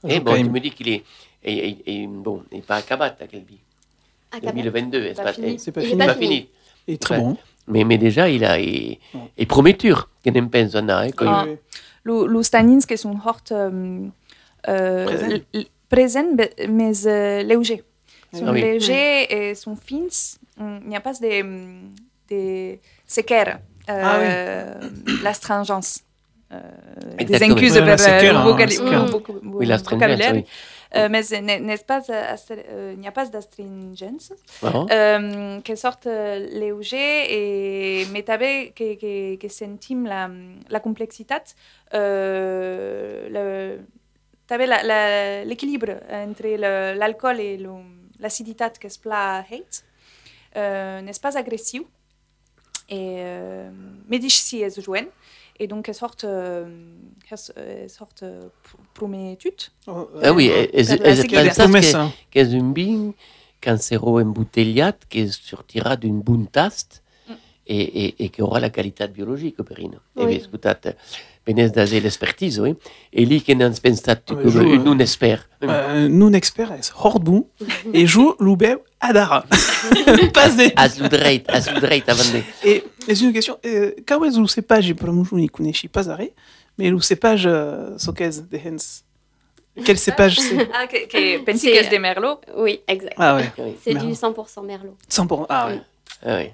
Et 0.08 0.20
Donc, 0.20 0.26
bon, 0.26 0.36
tu 0.44 0.50
me 0.50 0.60
dis 0.60 0.72
qu'il 0.72 0.90
est, 0.90 1.04
et, 1.44 1.70
et- 1.70 2.04
et 2.04 2.08
bon, 2.08 2.44
il 2.52 2.58
n'est 2.58 2.64
pas 2.64 2.78
à 2.78 2.82
bi. 3.46 3.60
À 4.32 4.40
Cabat. 4.40 4.52
2022, 4.54 5.04
est-ce 5.06 5.16
Pas 5.18 5.24
pas 5.24 5.34
fini. 5.34 5.60
C'est 5.60 5.72
pas 5.72 5.82
fini. 5.82 5.98
pas 5.98 6.06
pas 6.08 6.14
fini. 6.16 6.50
est 6.94 7.02
très 7.02 7.20
bon. 7.20 7.38
Mais, 7.68 7.84
mais 7.84 7.98
déjà, 7.98 8.30
il 8.30 8.46
a, 8.46 8.58
Ouais. 8.58 9.00
il 9.38 9.48
prometteur, 9.48 10.10
que 10.24 10.30
n'en 10.30 10.48
pense 10.48 10.76
on 10.76 10.88
a, 10.90 11.04
hein, 11.06 11.12
quand 11.12 11.26
Ah. 11.28 11.46
il- 11.48 11.52
Oui, 11.54 11.58
Lo, 12.04 12.42
stanins 12.44 12.80
qui 12.80 12.98
sont 12.98 13.18
hort 13.26 13.42
Présent. 15.90 16.34
mais 16.70 16.92
euh, 17.08 17.44
légers. 17.44 17.84
Ils 18.34 18.40
sont 18.40 18.48
Ah 18.48 18.52
oui. 18.52 18.62
légers 18.62 19.50
et 19.50 19.56
sont 19.56 19.76
fins. 19.76 20.38
Il 20.60 20.88
n'y 20.90 20.96
a 20.96 21.02
pas 21.02 21.14
des, 21.14 21.44
mm, 21.44 21.94
des 22.30 22.80
séquelles. 23.06 23.60
Euh, 23.90 24.74
Ah 24.80 24.86
L'astringence. 25.24 26.02
Euh, 26.50 26.62
des 27.26 27.44
per 27.82 27.98
séquelle, 27.98 28.32
le 28.32 28.38
hein, 28.38 29.06
vocabulaire. 29.06 30.44
Euh, 30.96 31.10
mais 31.12 31.22
ce 31.22 31.36
n'est 31.36 31.60
n'est 31.60 31.78
pas, 31.78 32.02
euh, 32.10 32.36
euh, 32.52 32.94
il 32.96 33.02
n'y 33.02 33.08
a 33.08 33.12
pas 33.12 33.26
d'astringence. 33.26 34.32
Bon? 34.62 34.88
euh, 34.90 35.60
que 35.60 35.76
sorte 35.76 36.08
euh, 36.08 36.48
léger 36.50 38.02
et 38.02 38.06
mais 38.14 38.24
t'avais 38.24 38.72
que, 38.74 38.96
que, 38.96 39.36
que 39.36 39.50
sentim 39.50 40.06
la, 40.06 40.30
la 40.70 40.80
complexité 40.80 41.36
euh, 41.94 43.28
l'équilibre 45.46 45.98
entre 46.10 46.48
l'alcool 46.96 47.42
et 47.42 47.60
l'acidité 48.22 48.66
que 48.80 48.88
se 48.88 49.00
plat 49.00 49.44
hate 49.52 49.84
euh, 50.56 51.02
n'est 51.02 51.12
pas 51.22 51.38
agressif? 51.38 51.82
Et 52.90 53.18
euh, 53.18 53.70
mais 54.08 54.18
difficile 54.18 54.64
à 54.64 54.70
jouer 54.70 55.10
et 55.60 55.67
donc 55.67 55.88
elle 55.89 55.96
sorte 55.96 56.24
euh, 56.24 56.65
elle 57.56 57.89
sorte 57.89 58.24
euh, 58.24 58.48
pr- 58.65 58.78
prometute 58.93 59.72
Oh, 59.88 60.08
Ah 60.24 60.34
oui, 60.34 60.50
euh, 60.52 60.65
et, 60.74 60.82
et, 60.82 60.84
la 60.98 61.10
et, 61.12 61.15
sécurité. 61.15 61.48
pensas 61.50 61.63
promesse, 61.63 61.91
que, 61.91 61.98
hein. 61.98 62.12
que 62.32 62.39
és 62.39 62.54
un 62.56 62.74
vin 62.74 63.13
cancero 63.62 64.20
embouteillat 64.20 64.93
qui 65.10 65.28
sortira 65.30 65.96
d'une 65.96 66.22
bonne 66.22 66.48
taste 66.48 67.04
Mm. 67.30 67.34
et, 67.67 68.06
et, 68.06 68.24
et 68.24 68.30
qui 68.30 68.41
aura 68.41 68.62
la 68.62 68.70
qualité 68.70 69.06
biologique, 69.10 69.62
Perino. 69.62 69.98
Oui. 70.15 70.24
E 70.24 70.28
vi 70.28 70.36
ascoltate, 70.38 70.96
venez 71.46 71.70
d'azer 71.70 72.00
l'expertise, 72.00 72.60
oui? 72.62 72.76
E 73.12 73.26
pensate 73.82 74.32
Ah, 74.32 74.36
mais 74.36 74.43
come 74.43 74.52
je- 74.52 74.60
un, 74.60 74.88
un 74.88 75.00
expert. 75.00 75.50
Euh, 75.63 76.08
Nun 76.08 76.32
expert 76.34 76.72
es 76.72 76.89
hor 76.96 77.20
bou 77.20 77.50
et 77.93 78.06
jo 78.08 78.38
loubeu 78.39 78.80
adara. 79.00 79.46
Pas 80.34 80.50
des. 80.50 80.74
As 80.76 80.98
lu 81.00 81.08
dreit, 81.10 81.44
as 81.48 81.72
lu 81.72 81.80
dreit 81.80 82.04
avant 82.08 82.24
de... 82.34 82.42
Et 82.68 82.84
c'est 83.08 83.22
une 83.22 83.34
question. 83.34 83.58
Quand 84.08 84.24
est-ce 84.24 84.40
le 84.40 84.48
cépage 84.48 84.94
pour 84.94 85.10
je 85.26 85.36
n'y 85.36 85.50
connais 85.50 85.74
pas 85.92 86.10
arrêt, 86.10 86.34
mais 86.78 86.90
le 86.90 87.00
cépage 87.02 87.46
euh, 87.46 87.98
soquez 87.98 88.30
de 88.52 88.58
Hens. 88.58 89.04
Quel 89.86 89.98
cépage 90.00 90.40
c'est? 90.40 90.67
Ah 90.74 90.88
que, 90.88 91.06
que 91.08 91.44
pensi 91.46 91.60
C'est- 91.67 91.71
que 91.71 91.86
es 91.86 91.90
de 91.90 91.98
merlot 92.00 92.40
Oui, 92.56 92.82
exact. 92.88 93.13
Ah 93.17 93.36
ouais, 93.36 93.52
Oui. 93.60 93.76
C'est 93.84 93.94
du 93.94 94.08
100% 94.13 94.65
merlot. 94.65 94.98
100%. 95.10 95.46
Ah 95.50 95.67
ouais, 95.67 95.82
Ah, 96.26 96.38
oui. 96.40 96.50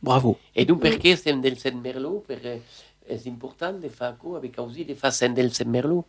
bravo. 0.00 0.38
E 0.56 0.64
donc, 0.64 0.80
sem 1.16 1.40
del 1.40 1.58
sen 1.58 1.80
merlot? 1.80 2.22
Perché 2.26 2.62
è 3.04 3.18
importante 3.24 3.88
fare 3.88 4.14
co, 4.16 4.36
avec 4.36 4.52
causi 4.54 4.84
di 4.84 4.94
fa 4.94 5.10
sen 5.10 5.34
del 5.34 5.52
sen 5.52 5.68
merlot? 5.68 6.04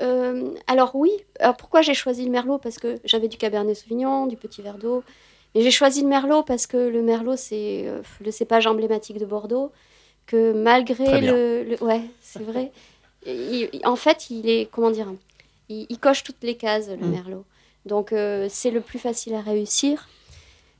Euh, 0.00 0.50
alors 0.66 0.94
oui, 0.94 1.10
alors 1.40 1.56
pourquoi 1.56 1.82
j'ai 1.82 1.94
choisi 1.94 2.24
le 2.24 2.30
merlot? 2.30 2.58
Parce 2.58 2.78
que 2.78 2.98
j'avais 3.04 3.28
du 3.28 3.36
cabernet 3.36 3.74
sauvignon, 3.74 4.26
du 4.26 4.36
petit 4.36 4.62
verre 4.62 4.78
d'eau. 4.78 5.02
Mais 5.54 5.62
j'ai 5.62 5.70
choisi 5.70 6.02
le 6.02 6.08
merlot 6.08 6.42
parce 6.42 6.66
que 6.66 6.76
le 6.76 7.02
merlot, 7.02 7.36
c'est 7.36 7.84
euh, 7.86 8.02
le 8.24 8.30
cépage 8.30 8.66
emblématique 8.66 9.18
de 9.18 9.26
Bordeaux. 9.26 9.72
Que 10.26 10.52
malgré 10.52 11.20
le, 11.32 11.64
le- 11.64 11.82
Ouais, 11.82 12.02
c'est 12.20 12.42
vrai. 12.42 12.70
Il- 13.26 13.70
en 13.84 13.96
fait, 13.96 14.30
il 14.30 14.48
est. 14.48 14.68
Comment 14.70 14.90
dire 14.90 15.12
il, 15.70 15.86
il 15.88 15.98
coche 15.98 16.22
toutes 16.22 16.42
les 16.42 16.56
cases, 16.56 16.88
le 16.88 16.96
Mm. 16.96 17.10
merlot. 17.10 17.44
Donc 17.86 18.12
euh, 18.12 18.46
c'est 18.50 18.70
le 18.70 18.80
plus 18.80 18.98
facile 18.98 19.34
à 19.34 19.40
réussir. 19.40 20.08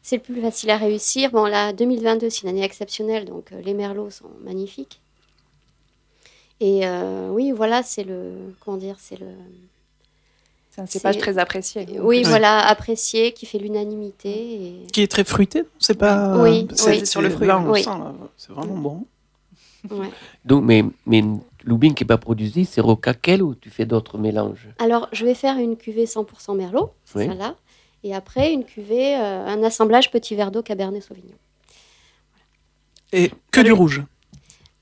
C'est 0.02 0.16
le 0.16 0.22
plus 0.22 0.40
facile 0.40 0.70
à 0.70 0.76
réussir. 0.76 1.30
Bon, 1.30 1.44
là, 1.44 1.72
2022, 1.72 2.30
c'est 2.30 2.42
une 2.42 2.48
année 2.50 2.62
exceptionnelle, 2.64 3.24
donc 3.24 3.52
euh, 3.52 3.60
les 3.62 3.74
merlots 3.74 4.10
sont 4.10 4.30
magnifiques. 4.42 5.00
Et 6.61 6.86
euh, 6.86 7.28
oui, 7.30 7.52
voilà, 7.52 7.82
c'est 7.82 8.04
le. 8.04 8.54
Comment 8.64 8.76
dire 8.76 8.96
C'est 8.98 9.18
le. 9.18 9.26
c'est 10.70 10.80
un 10.80 10.86
cépage 10.86 11.18
très 11.18 11.38
apprécié 11.38 11.86
Oui, 12.00 12.18
Ouais. 12.18 12.22
voilà, 12.24 12.66
apprécié, 12.66 13.32
qui 13.32 13.46
fait 13.46 13.59
l'unanimité. 13.59 14.28
et- 14.30 14.86
Qui 14.92 15.02
est 15.02 15.09
très 15.11 15.24
fruité, 15.24 15.61
non? 15.62 15.68
C'est 15.78 15.96
pas. 15.98 16.36
Oui, 16.42 16.66
c'est- 16.74 17.00
oui. 17.00 17.06
Sur 17.06 17.20
le 17.22 17.30
fruit. 17.30 17.46
Là, 17.46 17.61
on 17.61 17.70
Oui. 17.70 17.82
sent, 17.84 17.90
là, 17.90 18.12
c'est 18.36 18.52
vraiment 18.52 18.76
bon. 18.76 19.06
ouais. 19.90 20.11
Donc, 20.44 20.64
mais, 20.64 20.84
mais 21.06 21.22
qui 21.22 22.02
n'est 22.02 22.06
pas 22.06 22.18
produit, 22.18 22.64
c'est 22.64 22.80
rocaquel 22.80 23.42
ou 23.42 23.54
tu 23.54 23.70
fais 23.70 23.86
d'autres 23.86 24.18
mélanges? 24.18 24.66
Alors, 24.80 25.09
je 25.12 25.24
vais 25.24 25.34
faire 25.34 25.59
une 25.59 25.76
cuvée 25.76 26.06
100% 26.06 26.54
merlot, 26.56 26.92
Oui. 27.14 27.26
ça 27.26 27.34
là. 27.34 27.54
Et 28.02 28.14
après, 28.14 28.52
une 28.52 28.64
cuvée, 28.64 29.16
euh, 29.16 29.46
un 29.46 29.62
assemblage 29.62 30.11
petit 30.11 30.34
verre 30.34 30.50
d'eau 30.50 30.62
cabernet 30.62 31.02
sauvignon. 31.02 31.34
Et 33.12 33.30
que 33.50 33.61
du 33.61 33.72
rouge. 33.72 34.02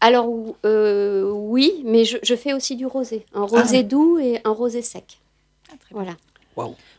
Alors, 0.00 0.28
euh, 0.64 1.30
oui, 1.30 1.82
mais 1.84 2.04
je, 2.04 2.18
je 2.22 2.34
fais 2.34 2.52
aussi 2.52 2.76
du 2.76 2.86
rosé. 2.86 3.24
Un 3.34 3.44
rosé 3.44 3.78
ouais. 3.78 3.82
doux 3.82 4.18
et 4.18 4.40
un 4.44 4.50
rosé 4.50 4.82
sec. 4.82 5.18
Ah, 5.70 5.74
très. 5.80 5.94
Voilà. 5.94 6.16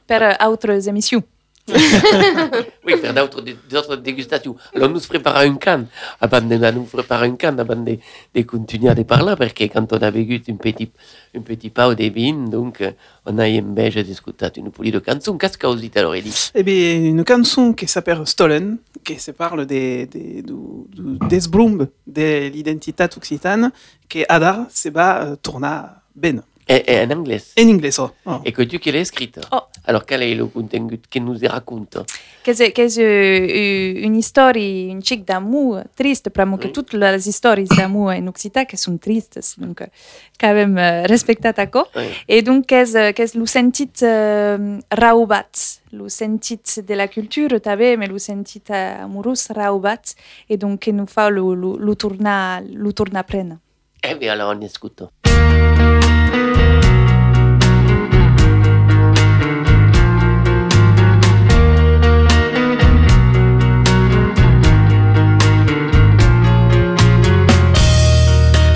per 0.08 0.20
euh, 0.22 0.50
autres 0.50 0.90
émissions 0.90 1.24
Oui, 2.86 2.98
faire 2.98 3.14
d'autres, 3.14 3.98
dégustations. 3.98 4.56
Alors, 4.74 4.90
nous 4.90 5.02
préparons 5.02 5.46
une 5.46 5.58
canne 5.58 5.88
avant 6.22 6.42
de 6.42 6.56
nous 6.72 6.84
préparer 6.84 7.28
une 7.28 7.38
canne 7.38 7.60
avant 7.60 7.76
de, 7.76 7.98
de 8.34 8.42
continuer 8.44 8.90
à 8.90 8.96
parler, 9.04 9.36
parce 9.38 9.54
que 9.54 9.66
quand 9.66 9.92
on 9.92 9.98
a 9.98 10.10
vécu 10.10 10.42
un 10.50 10.56
petit, 10.56 10.90
un 11.36 11.42
petit 11.42 11.70
peu 11.70 11.96
de 11.96 12.10
vin, 12.10 12.50
donc, 12.50 12.82
euh, 12.82 12.92
on 13.26 13.38
a 13.38 13.44
invece 13.44 13.96
d'écouter 13.96 14.48
une 14.58 14.72
poulie 14.72 14.92
de 14.92 15.00
canzone. 15.00 15.38
Qu'est-ce 15.38 15.58
que 15.58 15.68
vous 15.68 15.76
dites 15.76 15.98
alors? 15.98 16.16
Eh 16.16 16.64
bien, 16.64 16.96
une 16.96 17.26
chanson 17.28 17.74
qui 17.74 17.88
s'appelle 17.88 18.26
Stolen, 18.26 18.78
qui 19.04 19.20
se 19.20 19.32
parle 19.32 19.66
des, 19.66 20.06
des, 20.06 20.44
desbrum 21.30 21.88
de 22.06 22.48
l'identité 22.48 23.04
occitane, 23.04 23.72
qui 24.08 24.24
Adar 24.30 24.68
se 24.70 24.90
va 24.90 25.24
euh, 25.24 25.36
tourner 25.36 25.82
ben. 26.16 26.42
Et, 26.70 26.84
et 26.94 27.00
en 27.06 27.12
anglais. 27.12 27.42
in 27.58 27.70
inglese. 27.70 28.00
Oh. 28.00 28.10
Oh. 28.26 28.40
Et 28.44 28.52
que 28.52 28.62
tu 28.64 28.78
qui 28.80 28.92
l'as 28.92 29.08
écrite. 29.08 29.40
Oh. 29.52 29.60
Alors, 29.86 30.06
quel 30.06 30.22
est 30.24 30.36
le 30.36 30.48
contenu 30.48 31.00
que 31.10 31.20
nous 31.20 31.42
y 31.42 31.48
raconte? 31.48 31.98
Qu'est-ce 32.44 32.72
qu'est-ce, 32.72 33.00
euh, 33.00 34.06
une 34.06 34.18
histoire, 34.18 34.54
une 34.56 35.02
chic 35.04 35.24
d'amour 35.26 35.80
triste, 35.96 36.30
parce 36.30 36.50
que 36.60 36.66
Oui. 36.68 36.72
toutes 36.74 36.94
les 36.94 37.30
histoires 37.30 37.58
d'amour 37.78 38.10
en 38.10 38.28
Occitan 38.28 38.66
qui 38.66 38.76
sont 38.76 38.98
tristes, 38.98 39.40
donc 39.58 39.82
euh, 39.82 39.86
quand 40.40 40.54
même 40.54 40.78
respectées 41.08 41.54
d'accord? 41.54 41.90
Oui. 41.96 42.04
Et 42.28 42.42
donc, 42.42 42.66
qu'est-ce 42.66 43.12
qu'est-ce 43.12 43.38
le 43.38 43.46
sentit 43.46 43.90
euh, 44.04 44.78
raubat, 44.92 45.46
le 45.94 46.10
sentit 46.10 46.60
de 46.86 46.94
la 46.94 47.08
culture 47.08 47.62
tabé, 47.62 47.96
mais 47.96 48.08
le 48.08 48.20
sentit 48.20 48.62
amoureux 48.72 49.36
raubat, 49.56 50.02
et 50.50 50.58
donc 50.58 50.82
qui 50.82 50.92
nous 50.92 51.08
fait 51.08 51.30
le, 51.30 51.56
le, 51.56 51.78
le 51.80 51.96
tourna, 51.96 52.60
le 52.62 52.92
tourna 52.92 53.24
prenne. 53.24 53.60
Eh 54.04 54.14
bien, 54.16 54.34
alors, 54.34 54.54
on 54.56 54.62
écoute. 54.62 55.02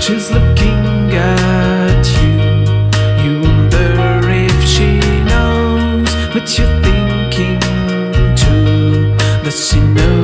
She's 0.04 0.32
looking 0.32 1.12
at 1.14 2.04
you. 2.18 2.32
You 3.22 3.40
wonder 3.40 4.20
if 4.30 4.64
she 4.64 4.98
knows 5.30 6.10
what 6.34 6.58
you're 6.58 6.74
thinking 6.82 7.60
too. 8.34 9.16
Does 9.44 9.68
she 9.68 9.78
know 9.78 10.21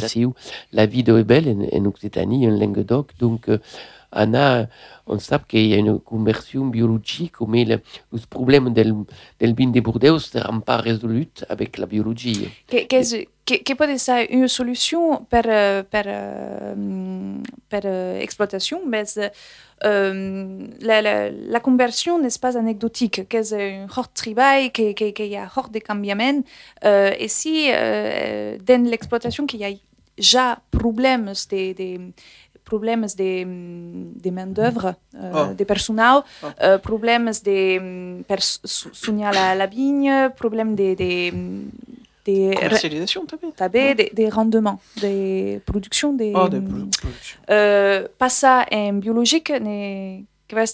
la 0.00 0.08
dégustation, 0.08 0.34
la 0.72 0.86
vie 0.86 1.04
est 1.06 1.24
belle 1.24 1.48
en, 1.72 1.78
en 1.78 1.84
Occitanie, 1.86 2.46
en 2.48 2.50
Languedoc. 2.50 3.12
Donc, 3.18 3.48
euh, 3.48 3.58
Anna, 4.12 4.68
on 5.06 5.18
sait 5.18 5.36
qu'il 5.48 5.66
y 5.66 5.74
a 5.74 5.76
une 5.76 6.00
conversion 6.00 6.66
biologique, 6.66 7.40
mais 7.46 7.64
le, 7.64 7.80
le 8.12 8.18
problème 8.28 8.72
del, 8.72 8.92
del 9.38 9.54
vin 9.54 9.70
de 9.70 9.80
Bordeaux 9.80 10.14
ne 10.14 10.18
sera 10.18 10.60
pas 10.60 10.78
résolu 10.78 11.28
avec 11.48 11.78
la 11.78 11.86
biologie. 11.86 12.50
Che, 12.66 12.86
che, 12.86 13.28
che, 13.44 13.62
che 13.62 13.74
può 13.76 13.84
essere 13.84 14.28
una 14.32 14.48
soluzione 14.48 15.20
per, 15.28 15.48
eh, 15.48 15.86
per, 15.88 16.06
eh, 16.08 16.74
mm, 16.74 17.42
per 17.68 17.86
eh, 17.86 18.20
exploitation, 18.22 18.80
mais 18.84 19.16
euh, 19.84 20.68
la, 20.80 21.00
la, 21.00 21.30
la 21.30 21.60
conversion 21.60 22.18
n'est 22.18 22.38
pas 22.40 22.56
anecdotique, 22.56 23.28
que 23.28 23.42
c'est 23.42 23.76
un 23.76 23.88
fort 23.88 24.12
travail, 24.12 24.72
qu'il 24.72 24.94
que, 24.94 25.12
que 25.12 25.22
y 25.22 25.36
a 25.36 25.48
fort 25.48 25.70
de 25.70 25.78
cambiaments, 25.78 26.42
euh, 26.84 27.12
et 27.18 27.28
si 27.28 27.70
euh, 27.70 28.58
dans 28.66 28.84
l'exploitation 28.88 29.46
qu'il 29.46 29.60
y 29.60 29.64
a 29.64 29.70
déjà 30.20 30.58
problèmes 30.70 31.32
de, 31.50 31.62
de 31.80 32.10
problèmes 32.70 33.06
de, 33.20 33.30
de 34.24 34.30
main-d'œuvre, 34.30 34.94
euh, 35.16 35.32
Oh. 35.34 35.54
de 35.60 35.64
personnel, 35.64 36.16
Oh. 36.42 36.46
euh, 36.62 36.78
problèmes 36.78 37.30
de 37.48 38.22
per 38.28 38.40
su- 38.42 38.92
soigner 39.02 39.30
la, 39.38 39.54
la 39.54 39.66
vigne, 39.66 40.12
problèmes 40.42 40.74
de, 40.80 40.88
de, 41.02 41.14
de, 42.26 42.54
Commercialisation, 42.54 43.20
Tabé, 43.56 43.94
des, 43.94 44.10
des 44.12 44.28
rendements, 44.28 44.78
des 45.00 45.60
productions, 45.70 46.12
des, 46.12 46.32
Oh, 46.36 46.48
de 46.48 46.60
pro- 46.60 46.86
production. 47.02 47.38
euh, 47.50 48.06
pas 48.18 48.28
ça 48.28 48.54
en 48.70 48.92
biologique, 49.04 49.50
mais 49.66 50.24
que 50.46 50.54
va 50.54 50.66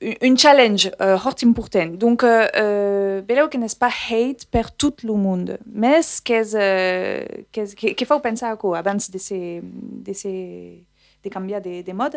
être 0.00 0.22
un 0.22 0.36
challenge 0.36 0.90
euh, 1.00 1.18
fort 1.18 1.34
important. 1.44 1.86
Donc, 1.86 2.24
euh, 2.24 2.46
euh, 2.56 3.20
bello 3.22 3.48
que 3.48 3.58
n'est 3.58 3.66
pas 3.78 3.90
hate 4.10 4.46
per 4.46 4.72
tout 4.76 4.94
le 5.04 5.14
monde, 5.14 5.58
mais 5.66 6.00
qu'est-ce 6.24 6.56
euh, 6.56 7.24
qu'il 7.52 8.06
faut 8.06 8.20
penser 8.20 8.46
à 8.46 8.56
quoi 8.56 8.78
avant 8.78 8.94
de 8.94 9.18
ces 9.18 9.62
de 9.62 10.12
ces 10.12 10.84
de 11.22 11.28
cambiar 11.28 11.60
de, 11.60 11.82
de 11.82 11.92
mode? 11.92 12.16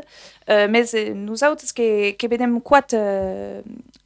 Euh, 0.50 0.68
mais 0.70 0.86
euh, 0.96 1.14
nous 1.14 1.44
autres 1.44 1.74
que 1.74 2.12
que 2.12 2.60
quatre 2.60 3.64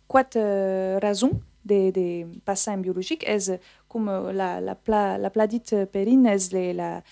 quatre 0.09 0.99
raisons 0.99 1.39
de, 1.65 1.91
de 1.91 2.25
passer 2.45 2.71
en 2.71 2.77
biologique? 2.77 3.23
Est 3.27 3.51
comme 3.87 4.31
la 4.33 4.59
la 4.59 4.75
pla, 4.75 5.17
la 5.17 5.29
pladite 5.29 5.75
perine 5.91 6.35
la 6.73 7.03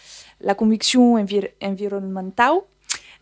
la 0.42 0.56
conviction 0.56 1.14
envir 1.14 1.48
environnementale? 1.62 2.62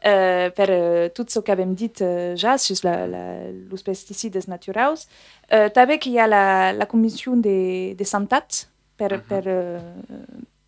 Euh, 0.05 0.49
per 0.49 0.67
euh, 0.69 1.09
tout 1.09 1.25
ce 1.29 1.39
qu'avem 1.39 1.73
dit 1.73 1.91
euh, 2.01 2.35
ja 2.35 2.57
sur 2.57 2.75
la, 2.83 3.07
la, 3.07 3.51
los 3.69 3.83
pesticides 3.83 4.47
naturals. 4.47 5.07
Euh, 5.51 5.69
també 5.69 5.99
qu'il 5.99 6.13
y 6.13 6.19
a 6.19 6.27
la, 6.27 6.73
la 6.73 6.85
conviction 6.85 7.35
de, 7.37 7.93
de 7.93 8.03
santat 8.03 8.67
per, 8.97 9.21
per, 9.27 9.43
euh, 9.47 9.79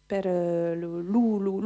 per 0.07 0.23
euh, 0.25 0.75
le, 0.75 1.01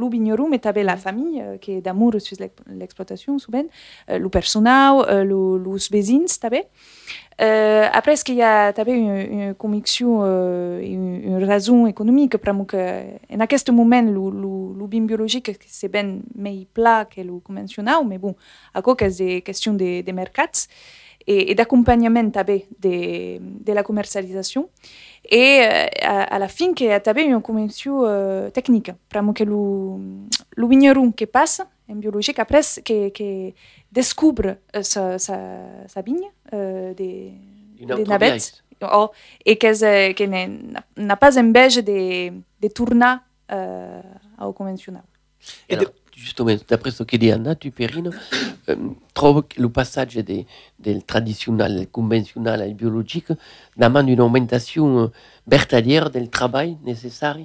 vigneron, 0.08 0.50
també 0.58 0.82
la 0.82 0.96
famille 0.96 1.42
qui 1.60 1.72
est 1.72 1.80
d'amour 1.82 2.14
sur 2.20 2.36
l'ex- 2.40 2.62
l'exploitation 2.68 3.38
souvent, 3.38 3.66
euh, 4.08 4.18
le 4.18 4.28
personnel, 4.28 5.02
le, 5.24 5.58
vesins 5.90 6.38
també. 6.40 6.66
Euh, 7.40 7.88
après, 7.92 8.12
est-ce 8.12 8.24
qu'il 8.24 8.34
y 8.34 8.42
a 8.42 8.72
une, 8.86 9.54
conviction, 9.54 10.20
euh, 10.22 10.80
une, 10.82 11.42
raison 11.42 11.86
économique, 11.86 12.36
parce 12.36 12.66
que 12.66 13.04
en 13.32 13.40
aquest 13.40 13.70
moment, 13.70 14.02
le, 14.02 14.86
biologique, 14.86 15.56
c'est 15.66 15.88
ben 15.88 16.22
més 16.34 16.66
pla 16.74 17.06
que 17.06 17.22
le 17.22 17.38
convencional, 17.38 18.06
mais 18.06 18.18
bon, 18.18 18.34
à 18.74 18.82
quoi 18.82 18.94
que 18.94 19.08
c'est 19.08 19.40
question 19.40 19.72
de, 19.72 20.12
mercats 20.12 20.68
et, 21.26 21.50
et 21.50 21.54
d'accompagnement 21.54 22.24
de, 22.24 23.38
de 23.38 23.72
la 23.72 23.82
commercialisation. 23.82 24.68
Et 25.24 25.60
euh, 25.62 25.86
à, 26.02 26.38
la 26.38 26.48
fin, 26.48 26.74
qu'il 26.74 26.88
y 26.88 26.90
a 26.90 27.20
une 27.20 27.40
convention 27.40 28.02
euh, 28.04 28.50
technique, 28.50 28.90
parce 29.08 29.34
que 29.34 29.44
le, 29.44 30.26
le 30.56 30.66
vigneron 30.66 31.12
qui 31.12 31.26
passe 31.26 31.62
biologique, 31.96 32.38
après, 32.38 32.60
qui, 32.84 33.10
qui 33.12 33.54
découvre 33.90 34.56
euh, 34.76 34.82
sa, 34.82 35.18
sa, 35.18 35.38
sa 35.88 36.02
vigne 36.02 36.28
euh, 36.52 36.94
des, 36.94 37.32
des 37.78 38.04
navettes, 38.04 38.62
oh, 38.82 39.10
e 39.46 39.54
se- 39.74 40.12
che 40.14 40.26
ne- 40.26 40.72
n'a 40.96 41.16
pas 41.16 41.38
embêche 41.38 41.78
de, 41.78 42.30
de 42.60 42.68
tornar 42.68 43.20
euh, 43.52 44.00
ao 44.38 44.52
convencional. 44.52 45.02
Et 45.68 45.74
Alors, 45.74 45.90
justement, 46.14 46.54
d'après 46.68 46.90
ce 46.90 47.02
che 47.02 47.16
dit 47.16 47.32
Anna 47.32 47.54
Tuperino, 47.54 48.10
euh, 48.68 48.76
trovo 49.14 49.42
che 49.42 49.58
le 49.60 49.68
passage 49.70 50.22
de- 50.22 50.44
del 50.78 51.02
traditionnel, 51.04 51.88
conventionnel 51.90 52.60
al 52.60 52.74
biologique 52.74 53.32
demande 53.76 54.10
une 54.10 54.20
augmentation 54.20 54.98
euh, 54.98 55.08
bertalière 55.46 56.10
del 56.10 56.28
travail 56.28 56.76
nécessaire. 56.84 57.38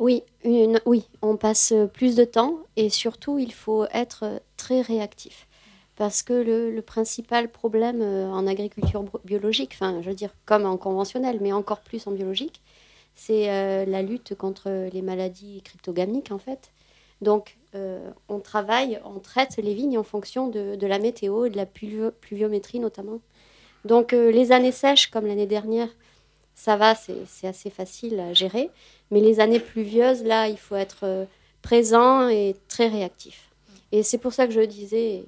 Oui, 0.00 0.22
une- 0.44 0.80
oui, 0.86 1.04
on 1.22 1.36
passe 1.36 1.74
plus 1.94 2.16
de 2.16 2.24
temps 2.24 2.58
et 2.76 2.90
surtout 2.90 3.38
il 3.38 3.52
faut 3.52 3.84
être 3.92 4.42
très 4.56 4.80
réactif. 4.80 5.46
Parce 5.96 6.22
que 6.22 6.32
le, 6.32 6.80
principal 6.82 7.50
problème 7.50 8.00
euh, 8.02 8.26
en 8.30 8.46
agriculture 8.46 9.04
biologique, 9.24 9.72
enfin 9.74 10.00
je 10.02 10.08
veux 10.08 10.14
dire 10.16 10.30
comme 10.46 10.66
en 10.66 10.78
conventionnel, 10.78 11.38
mais 11.42 11.52
encore 11.52 11.80
plus 11.82 12.06
en 12.06 12.12
biologique, 12.12 12.62
c'est 13.14 13.50
euh, 13.50 13.84
la 13.86 14.02
lutte 14.02 14.34
contre 14.34 14.88
les 14.92 15.02
maladies 15.02 15.62
cryptogamiques 15.62 16.32
en 16.32 16.38
fait. 16.38 16.72
Donc 17.22 17.58
euh, 17.74 18.10
on 18.30 18.40
travaille, 18.40 19.00
on 19.04 19.20
traite 19.20 19.58
les 19.58 19.74
vignes 19.74 19.98
en 19.98 20.04
fonction 20.04 20.48
de, 20.48 20.86
la 20.86 20.98
météo 20.98 21.46
et 21.46 21.50
de 21.50 21.56
la 21.58 21.66
pluvio- 21.66 22.12
pluviométrie 22.12 22.80
notamment. 22.80 23.20
Donc 23.84 24.12
les 24.12 24.52
années 24.52 24.72
sèches 24.72 25.08
comme 25.10 25.26
l'année 25.26 25.46
dernière, 25.46 25.88
ça 26.54 26.76
va, 26.76 26.94
c'est 26.94 27.46
assez 27.46 27.70
facile 27.70 28.20
à 28.20 28.34
gérer. 28.34 28.70
Mais 29.10 29.20
les 29.20 29.40
années 29.40 29.60
pluvieuses, 29.60 30.22
là, 30.24 30.48
il 30.48 30.58
faut 30.58 30.76
être 30.76 31.04
euh, 31.04 31.24
présent 31.62 32.28
et 32.28 32.56
très 32.68 32.88
réactif. 32.88 33.50
Et 33.92 34.02
c'est 34.02 34.18
pour 34.18 34.32
ça 34.32 34.46
que 34.46 34.52
je 34.52 34.60
disais 34.60 35.24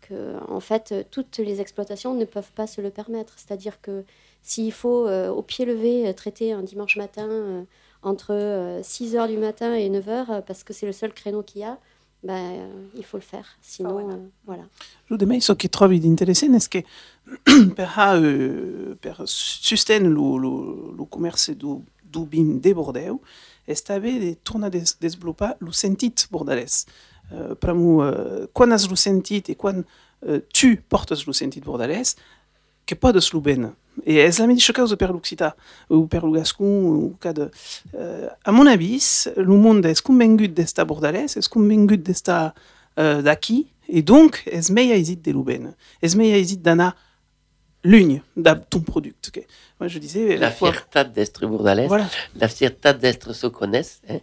que, 0.00 0.36
en 0.48 0.60
fait, 0.60 0.92
euh, 0.92 1.02
toutes 1.10 1.38
les 1.38 1.60
exploitations 1.60 2.14
ne 2.14 2.24
peuvent 2.24 2.52
pas 2.52 2.66
se 2.66 2.80
le 2.80 2.90
permettre. 2.90 3.34
C'est-à-dire 3.36 3.80
que 3.80 4.04
s'il 4.42 4.72
faut, 4.72 5.06
euh, 5.06 5.30
au 5.30 5.42
pied 5.42 5.64
levé, 5.64 6.08
euh, 6.08 6.12
traiter 6.12 6.52
un 6.52 6.62
dimanche 6.62 6.96
matin 6.96 7.28
euh, 7.30 7.62
entre 8.02 8.80
6 8.82 9.14
h 9.14 9.28
du 9.28 9.38
matin 9.38 9.74
et 9.74 9.88
9 9.88 10.06
h, 10.06 10.42
parce 10.42 10.64
que 10.64 10.72
c'est 10.72 10.86
le 10.86 10.92
seul 10.92 11.12
créneau 11.12 11.42
qu'il 11.42 11.60
y 11.60 11.64
a, 11.64 11.78
ben, 12.22 12.34
euh, 12.34 12.68
il 12.94 13.04
faut 13.04 13.16
le 13.16 13.22
faire. 13.22 13.46
Sinon, 13.60 13.92
voilà. 13.92 14.14
euh, 14.14 14.28
voilà. 14.44 14.64
Giù 15.08 15.16
di 15.16 15.26
me, 15.26 15.40
so 15.40 15.56
che 15.56 15.68
trovi 15.68 15.98
di 15.98 16.06
interessante 16.06 16.56
è 16.56 16.68
che 16.68 16.84
per, 17.74 17.90
ha, 17.94 18.16
eh, 18.16 18.96
per 18.98 19.22
sostenere 19.24 20.12
lo, 20.12 20.36
lo, 20.36 20.92
lo 20.92 21.04
commercio 21.06 21.54
du, 21.54 21.84
du 22.00 22.26
bin 22.26 22.60
de 22.60 22.72
Bordeaux, 22.74 23.20
è 23.64 23.74
stabe 23.74 24.18
de 24.18 24.38
torna 24.42 24.66
a 24.66 24.70
des, 24.70 24.96
desvelopar 24.98 25.56
lo 25.58 25.72
sentit 25.72 26.26
bordalès. 26.30 26.84
Uh, 27.30 27.54
pramu, 27.56 28.02
uh, 28.02 28.48
quan 28.52 28.72
has 28.72 28.88
lo 28.88 28.96
sentit 28.96 29.48
e 29.48 29.56
quan 29.56 29.84
uh, 30.26 30.40
tu 30.52 30.76
portes 30.88 31.24
lo 31.24 31.32
sentit 31.32 31.64
bordalès, 31.64 32.16
que 32.92 32.98
podes 33.00 33.32
lo 33.32 33.40
ben. 33.40 33.70
E 34.04 34.18
és 34.22 34.38
la 34.40 34.46
mateixa 34.48 34.74
causa 34.76 34.96
per 35.00 35.10
l'occità 35.10 35.52
ou 35.88 36.06
per 36.08 36.22
lo 36.24 36.32
gascon 36.36 36.86
ou 36.92 37.10
cada... 37.20 37.48
Uh, 37.92 38.28
a 38.44 38.52
mon 38.52 38.68
avis, 38.68 39.28
lo 39.36 39.58
món 39.60 39.82
és 39.88 40.04
convengut 40.04 40.54
d'estar 40.56 40.86
bordalès, 40.88 41.36
és 41.40 41.48
convengut 41.48 42.04
d'estar 42.04 42.52
uh, 42.52 43.20
d'aquí, 43.24 43.64
et 43.88 44.04
donc 44.04 44.40
és 44.46 44.70
meia 44.72 44.96
hésite 44.96 45.30
de 45.30 45.36
lo 45.36 45.44
ben. 45.44 45.72
És 46.04 46.16
meia 46.16 46.40
hésite 46.40 46.64
lluny 47.84 48.20
de 48.36 48.50
ton 48.70 48.80
producte. 48.80 49.30
Que, 49.30 49.40
moi, 49.78 49.88
je 49.88 49.98
disais... 49.98 50.36
La 50.36 50.50
fierté 50.50 51.04
d'être 51.04 51.46
bordalais, 51.46 51.86
Voilà. 51.86 52.06
la 52.36 52.48
fierté 52.48 52.94
d'être 52.94 53.32
connaissent, 53.50 54.00
hein, 54.08 54.18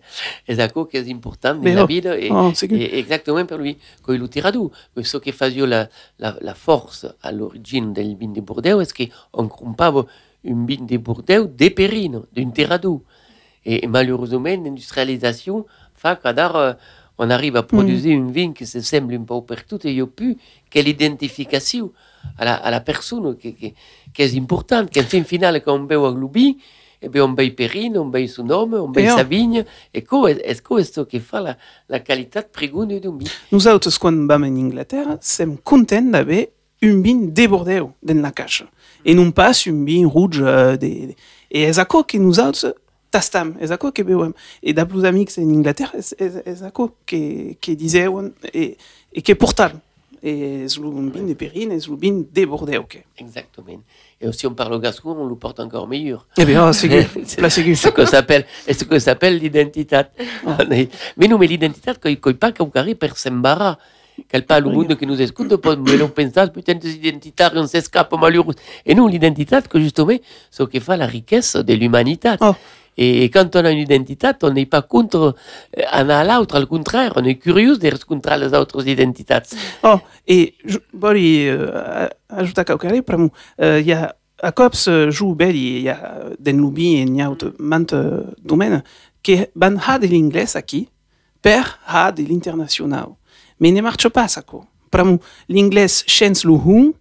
et 0.48 0.56
ça 0.56 0.68
qui 0.68 0.98
est 0.98 1.12
important 1.12 1.56
dans 1.56 1.62
Mais 1.62 1.74
la 1.74 1.84
oh, 1.84 1.88
ville, 1.88 2.08
et, 2.08 2.30
oh, 2.32 2.52
c'est 2.54 2.72
et 2.72 2.98
exactement 2.98 3.46
pour 3.46 3.58
lui, 3.58 3.78
quand 4.02 4.14
il 4.14 4.30
tira 4.30 4.52
d'où. 4.52 4.72
Ce 5.02 5.18
qui 5.18 5.32
faisait 5.32 5.66
la, 5.66 5.90
la, 6.20 6.38
la 6.42 6.54
force 6.54 7.06
à 7.22 7.32
l'origine 7.32 7.94
del 7.94 8.16
vin 8.16 8.32
de 8.32 8.42
Bordeaux, 8.42 8.84
c'est 8.84 9.10
qu'on 9.34 9.48
compava 9.48 10.06
un 10.46 10.66
vin 10.66 10.86
de 10.86 10.98
Bordeaux 10.98 11.46
de 11.48 11.70
Perrine, 11.70 12.22
d'un 12.34 12.50
terradou. 12.52 13.04
Et, 13.66 13.86
malheureusement, 13.88 14.44
l'industrialisation 14.46 15.66
fait 15.94 16.18
qu'adar, 16.22 16.78
on 17.18 17.30
arrive 17.30 17.58
à 17.58 17.64
produire 17.64 18.18
un 18.18 18.32
vin 18.32 18.54
qui 18.54 18.66
se 18.66 18.80
semble 18.80 19.14
un 19.16 19.24
peu 19.24 19.42
partout 19.42 19.78
et 19.86 19.90
il 19.92 19.96
n'y 19.96 20.02
a 20.02 20.08
plus 20.08 20.38
quelle 20.70 20.88
identification 20.88 21.92
à 22.38 22.72
la, 22.72 22.82
personne 22.82 23.36
qui, 23.38 23.54
qui, 23.54 23.74
qui 24.14 24.22
est 24.22 24.38
importante. 24.38 24.94
Qu'en 24.94 25.04
fin 25.04 25.24
final, 25.24 25.62
quand 25.64 25.76
on 25.76 25.86
veut 25.86 25.98
un 25.98 26.14
gloubi, 26.14 26.58
eh 27.02 27.10
bien, 27.10 27.26
on 27.26 27.34
veut 27.34 27.54
Perrine, 27.54 27.98
on 27.98 28.10
veut 28.10 28.28
son 28.28 28.44
nom, 28.44 28.70
on 28.74 28.92
veut 28.92 29.02
Et 29.02 29.08
sa 29.08 29.24
vigne. 29.24 29.64
Et 29.94 30.06
c'est 30.06 30.94
ce 30.94 31.02
qui 31.02 31.20
fait 31.20 31.42
la, 31.42 31.58
la 31.88 32.00
qualité 32.00 32.40
de 32.40 32.46
prégoune 32.46 33.00
d'un 33.00 33.12
vin 33.12 33.32
Nosaltres, 33.52 33.98
quan 34.00 34.28
vam 34.28 34.44
en 34.44 34.56
Inglaterra, 34.56 35.18
sem 35.22 35.58
contents 35.58 36.12
d'haver 36.12 36.52
un 36.82 37.02
vin 37.02 37.28
de 37.28 37.48
Bordeaux 37.48 37.92
dans 38.04 38.22
la 38.22 38.32
caixa. 38.32 38.66
Et 39.06 39.14
non 39.14 39.32
pas 39.32 39.52
un 39.68 39.86
vin 39.86 40.08
rouge 40.08 40.40
de... 40.40 41.16
Et 41.52 41.66
és 41.66 41.80
aquò 41.82 42.04
que 42.06 42.20
nosaltres 42.22 42.76
tastam, 43.10 43.56
és 43.62 43.72
aquò 43.74 43.92
que 43.92 44.06
veuem. 44.06 44.36
E 44.62 44.74
de 44.74 44.86
plus 44.86 45.06
amics 45.08 45.40
en 45.42 45.50
Inglaterra, 45.50 45.98
és, 45.98 46.14
és, 46.22 46.40
és 46.46 46.62
aquò 46.66 46.92
que, 47.10 47.58
que 47.62 47.76
diseuen 47.78 48.32
e, 48.54 48.76
e 49.10 49.24
que 49.26 49.36
portaven. 49.36 49.82
E 50.22 50.66
un 50.66 51.10
vin 51.10 51.24
de 51.24 51.34
Perrine, 51.34 51.78
vin 51.78 52.24
de 52.34 52.46
Bordeaux. 52.46 52.84
Que... 52.90 52.98
Exactement. 53.18 53.82
Et 54.22 54.32
si 54.34 54.48
on 54.48 54.54
parle 54.54 54.74
au 54.74 54.80
gascon, 54.80 55.16
on 55.18 55.26
le 55.26 55.36
porte 55.36 55.60
encore 55.62 55.88
meilleur. 55.88 56.28
Eh 56.38 56.46
bien, 56.46 56.74
c'est 56.74 56.90
ce 57.26 57.90
que 57.90 58.06
s'appelle, 58.06 58.46
ce 58.70 58.84
que 58.84 59.00
s'appelle 59.00 59.38
l'identité. 59.38 60.02
Mais 61.18 61.28
non, 61.28 61.38
mais 61.38 61.48
l'identité, 61.48 61.92
quand 62.00 62.10
il 62.10 62.18
pas 62.18 62.52
qu'au 62.52 62.66
carré 62.66 62.96
per 62.96 63.16
s'embarras. 63.16 63.78
Quel 64.28 64.46
pas 64.46 64.60
le 64.60 64.70
monde 64.70 64.98
qui 64.98 65.08
nous 65.08 65.22
écoute, 65.22 65.54
mais 65.88 65.96
l'on 65.96 66.10
pense, 66.10 66.50
putain, 66.54 66.74
des 66.74 66.94
identitaires, 66.96 67.54
on 67.56 67.66
s'escape 67.66 68.14
malheureux. 68.20 68.54
Et 68.86 68.94
nous, 68.94 69.08
l'identité, 69.08 69.58
que 69.70 69.80
justement, 69.80 70.18
ce 70.52 70.64
qui 70.64 70.82
fait 70.82 70.98
la 70.98 71.06
richesse 71.06 71.56
de 71.56 71.74
l'humanité. 71.74 72.36
Oh. 72.42 72.54
Et 73.02 73.30
quand 73.30 73.56
on 73.56 73.64
a 73.64 73.72
une 73.72 73.80
identité, 73.80 74.28
on 74.44 74.52
n'est 74.52 74.66
pas 74.66 74.82
contre 74.82 75.34
euh, 75.78 75.84
un 75.90 76.10
à 76.10 76.26
l'autre, 76.26 76.62
au 76.62 76.68
contraire, 76.68 77.14
on 77.16 77.24
est 77.24 77.36
curieux 77.38 77.78
de 77.78 77.90
rencontrer 77.90 78.38
les 78.38 78.54
autres 78.54 78.86
identités. 78.86 79.40
Oh, 79.84 80.02
e 80.28 80.52
ju- 80.66 80.82
voli 80.92 81.48
uh, 81.48 82.10
ajudar 82.28 82.66
qualquer 82.66 83.02
para 83.02 83.18
mu. 83.18 83.30
Uh, 83.58 83.80
hi 83.80 83.94
ha 83.94 84.14
a 84.42 84.52
cops 84.52 84.88
uh, 84.88 85.10
ju 85.10 85.34
belli 85.34 85.84
hi 85.84 85.88
ha 85.88 85.96
den 86.38 86.58
lubi 86.60 86.98
e 87.00 87.06
n'hi 87.06 87.22
ha 87.22 87.30
aut 87.30 87.46
mant 87.58 87.90
uh, 87.94 88.28
domen 88.44 88.84
que 89.24 89.48
van 89.56 89.78
ha 89.80 89.98
de 89.98 90.08
l'inglès 90.08 90.58
aquí 90.58 90.90
per 91.42 91.64
ha 91.88 92.12
de 92.12 92.24
l'internacional. 92.24 93.16
Mais 93.62 93.72
ne 93.72 93.82
marche 93.82 94.10
pas 94.10 94.28
ça 94.28 94.44
mu 95.06 95.20
l'inglès 95.48 96.04
chens 96.06 96.44
lu 96.44 96.58
hun 96.58 96.92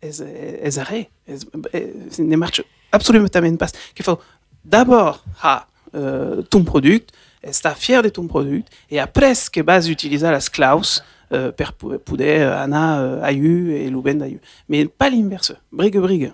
es 0.00 0.20
es, 0.20 2.20
ne 2.20 2.36
marche 2.36 2.62
absolument 2.92 3.56
pas. 3.58 3.72
Que 3.96 4.04
faut 4.04 4.20
d'abord 4.64 5.22
ha 5.42 5.66
uh, 5.94 6.42
ton 6.50 6.64
product, 6.64 7.12
estar 7.42 7.76
fier 7.76 8.02
de 8.02 8.08
ton 8.08 8.26
product? 8.26 8.68
Et 8.90 8.98
après 8.98 9.34
que 9.50 9.62
vas 9.62 9.86
utiliser 9.88 10.30
las 10.30 10.48
claus 10.50 11.02
euh, 11.32 11.52
per 11.52 11.72
pu- 11.72 11.98
poder 11.98 12.42
anar 12.42 13.00
euh, 13.00 13.22
aiu 13.24 13.72
et 13.74 13.90
luben 13.90 14.18
d'aiu. 14.18 14.40
Mais 14.68 14.84
pas 14.86 15.10
l'inverse. 15.10 15.52
Brigue, 15.72 15.98
brigue. 15.98 16.32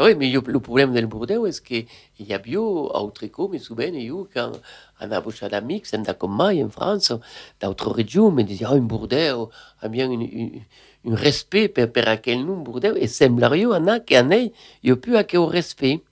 Oui, 0.00 0.16
mais 0.16 0.28
yo- 0.28 0.42
le 0.44 0.58
problème 0.58 0.92
del 0.92 1.06
Bordeaux 1.06 1.46
est 1.46 1.62
qu'il 1.62 1.86
y 2.18 2.32
a 2.32 2.38
bio 2.38 2.90
autre 2.92 3.26
comme 3.28 3.56
souvent 3.60 3.92
io 3.94 4.28
quand 4.34 4.50
on 5.00 5.10
a 5.10 5.48
d'amis 5.48 5.82
qui 5.82 5.88
sont 5.88 6.02
comme 6.18 6.34
moi 6.34 6.50
en 6.64 6.68
France, 6.68 7.12
d'autres 7.60 7.92
régions, 7.92 8.32
me 8.32 8.42
disaient 8.42 8.66
oh, 8.68 8.74
un 8.74 8.80
Bordeaux 8.80 9.50
a 9.80 9.88
bien 9.88 10.10
un, 10.10 10.20
un, 10.20 10.48
un 11.06 11.14
respect 11.14 11.68
per, 11.68 11.92
per 11.92 12.08
aquel 12.08 12.44
nom 12.44 12.56
Bordeaux 12.56 12.96
et 12.96 13.06
on 13.66 13.86
a 13.86 14.00
che 14.00 14.16
a 14.16 14.22
nei 14.22 14.52
io 14.82 14.96
più 14.96 15.16
a 15.16 15.22
che 15.22 15.36
o 15.36 15.46
respect, 15.46 16.02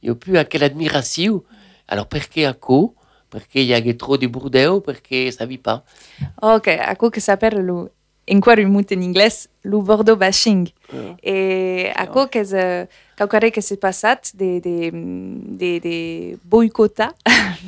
io 0.00 0.16
più 0.16 0.38
a 0.38 0.44
che 0.44 0.58
l'admiration. 0.58 1.42
Alors 1.86 2.06
perché 2.06 2.46
a 2.46 2.54
co? 2.54 2.94
Perché 3.28 3.60
il 3.60 3.68
y 3.68 3.74
a 3.74 3.94
trop 3.94 4.18
de 4.18 4.26
Bordeaux, 4.26 4.80
perché 4.80 5.30
ça 5.30 5.46
vit 5.46 5.58
pas. 5.58 5.82
Ok, 6.40 6.66
aquò 6.68 7.08
che 7.08 7.20
s'appelle 7.20 7.62
lo 7.62 7.90
enquare 8.24 8.64
mut 8.64 8.90
in 8.90 9.02
inglès 9.02 9.48
lo 9.62 9.82
Bordeaux 9.82 10.16
bashing. 10.16 10.70
Ja. 10.90 11.14
E 11.20 11.92
aquò 11.94 12.28
che 12.28 12.44
se 12.44 12.88
qualquare 13.16 13.50
che 13.50 13.60
s'è 13.60 13.76
passat 13.76 14.32
de 14.34 14.60
de 14.60 14.90
de 14.90 15.78
de 15.80 16.38
boicota 16.42 17.14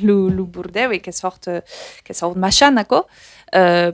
lo 0.01 0.27
lo 0.35 0.45
Bordeaux 0.45 0.93
e 0.93 0.99
che 0.99 1.11
sort 1.11 1.63
che 2.01 2.13
sort 2.13 2.35
machan 2.35 2.77
aquò. 2.77 2.99
Uh, 2.99 3.42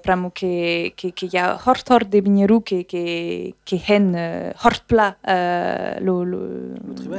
pramo 0.01 0.31
che 0.31 0.93
che 0.95 1.11
che 1.13 1.27
ja 1.27 1.59
hort 1.65 1.89
hort 1.89 2.07
de 2.07 2.21
vigneru 2.21 2.63
che 2.63 2.85
che 2.85 3.55
che 3.63 3.81
hen 3.87 4.13
uh, 4.13 4.53
hort 4.63 4.83
pla 4.85 5.17
uh, 5.21 6.01
lo 6.01 6.23
lo 6.23 6.39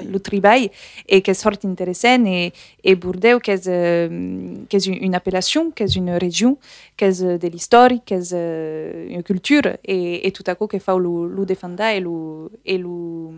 lo 0.04 0.20
tribai 0.20 0.70
et 1.04 1.22
che 1.22 1.34
sort 1.34 1.64
intéressant 1.64 2.26
et 2.26 2.54
et 2.82 2.96
Bordeaux 2.96 3.40
è 3.46 3.58
che 3.60 4.76
è 4.76 4.88
une 4.88 5.14
appellation 5.14 5.72
è 5.74 5.84
une 5.96 6.18
région 6.18 6.56
è 6.96 7.10
de 7.10 7.48
l'histoire 7.48 8.00
è 8.06 9.06
une 9.10 9.22
culture 9.22 9.78
et 9.82 10.24
et 10.24 10.32
tout 10.32 10.48
à 10.48 10.54
coup 10.54 10.70
che 10.70 10.78
fa 10.78 10.94
lo 10.94 11.26
lo 11.26 11.44
defenda 11.44 11.92
e 11.92 12.00
lo 12.00 12.50
e 12.64 12.78
lo 12.78 13.34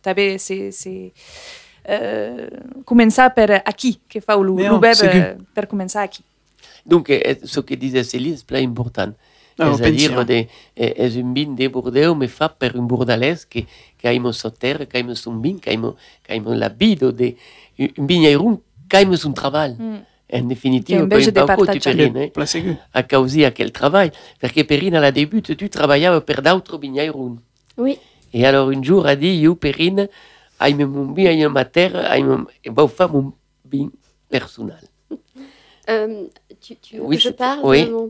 tabe 0.00 0.38
c'est 0.38 0.70
c'est 0.70 1.12
euh, 1.88 2.48
començar 2.84 3.34
per 3.34 3.62
aquí 3.64 4.00
che 4.08 4.20
fa 4.20 4.36
bebe 4.36 4.94
c'est 4.94 5.10
que- 5.10 5.36
per 5.54 5.66
començar 5.66 6.04
aquí 6.04 6.22
Donc, 6.84 7.10
eh, 7.10 7.38
ce 7.44 7.60
que 7.60 7.74
disait 7.74 8.04
Céline, 8.04 8.36
c'est 8.36 8.46
pas 8.46 8.58
important. 8.58 9.12
Ah, 9.60 9.72
c'est-à-dire 9.76 10.14
pensiamo. 10.14 10.24
de, 10.24 10.46
è, 10.74 10.94
è 10.94 11.18
un 11.20 11.32
bin 11.32 11.54
de 11.56 11.66
Bordeaux, 11.68 12.14
mais 12.14 12.28
fa 12.28 12.48
per 12.48 12.76
un 12.76 12.86
bordalès 12.86 13.44
che, 13.48 13.66
che 13.96 14.06
aimo 14.06 14.30
sa 14.30 14.50
terra, 14.50 14.86
che 14.86 14.98
aimo 14.98 15.14
son 15.14 15.42
aimo, 15.66 15.96
che 16.22 16.32
aimo 16.32 16.54
la 16.54 16.70
bido, 16.70 17.10
de, 17.10 17.34
un 17.96 18.06
bignairun, 18.06 18.60
che 18.86 18.96
aimo 18.98 19.16
son 19.16 19.32
travail. 19.34 19.74
Mm. 19.80 19.96
En 20.30 20.46
definitiva, 20.46 20.98
Che 20.98 21.02
invece 21.04 21.32
poi 21.32 21.42
un 21.42 21.46
di 21.48 21.54
po' 21.54 21.60
ti 21.62 21.66
parteggiare. 21.66 21.96
perine, 21.96 22.24
eh, 22.26 22.30
Placegu. 22.30 22.76
a 22.92 23.02
causa 23.02 23.46
a 23.46 23.52
quel 23.52 23.70
travail. 23.70 24.12
Perché 24.38 24.64
Perrine, 24.64 24.98
alla 24.98 25.10
début, 25.10 25.40
tu 25.40 25.68
travaillava 25.68 26.20
per 26.20 26.40
d'autres 26.42 26.78
bignairun. 26.78 27.40
Oui. 27.78 27.98
Et 28.32 28.44
alors, 28.44 28.68
un 28.68 28.82
jour, 28.82 29.06
a 29.06 29.16
dit, 29.16 29.40
io, 29.40 29.56
Perrine, 29.56 30.08
aime 30.60 30.84
mon 30.84 31.06
bin, 31.14 31.26
aime 31.26 31.48
ma 31.48 31.64
terre, 31.64 32.04
aime, 32.12 32.44
e 32.62 32.68
vau 32.70 32.88
fa 32.88 33.08
mon 33.08 33.32
bin 33.64 33.90
personnel. 34.28 34.86
Euh, 35.88 36.28
tu, 36.60 36.76
tu 36.76 36.96
veux 36.96 37.02
Oui, 37.04 37.16
que 37.16 37.22
je 37.22 37.28
parle 37.30 37.60
oui. 37.64 37.84
de 37.86 37.90
mon 37.90 38.08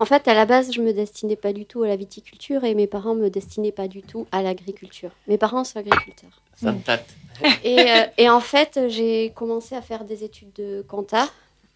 En 0.00 0.04
fait, 0.04 0.26
à 0.28 0.34
la 0.34 0.44
base, 0.46 0.72
je 0.72 0.80
me 0.80 0.92
destinais 0.92 1.36
pas 1.36 1.52
du 1.52 1.64
tout 1.66 1.82
à 1.82 1.88
la 1.88 1.96
viticulture 1.96 2.64
et 2.64 2.74
mes 2.74 2.86
parents 2.86 3.14
me 3.14 3.28
destinaient 3.30 3.72
pas 3.72 3.88
du 3.88 4.02
tout 4.02 4.26
à 4.32 4.42
l'agriculture. 4.42 5.10
Mes 5.28 5.38
parents 5.38 5.64
sont 5.64 5.78
agriculteurs. 5.78 6.40
Santat. 6.60 7.02
Et, 7.64 7.80
euh, 7.80 8.04
et 8.16 8.30
en 8.30 8.38
fait, 8.38 8.78
j'ai 8.86 9.32
commencé 9.34 9.74
à 9.74 9.82
faire 9.82 10.04
des 10.04 10.22
études 10.22 10.52
de 10.54 10.84
compta 10.86 11.28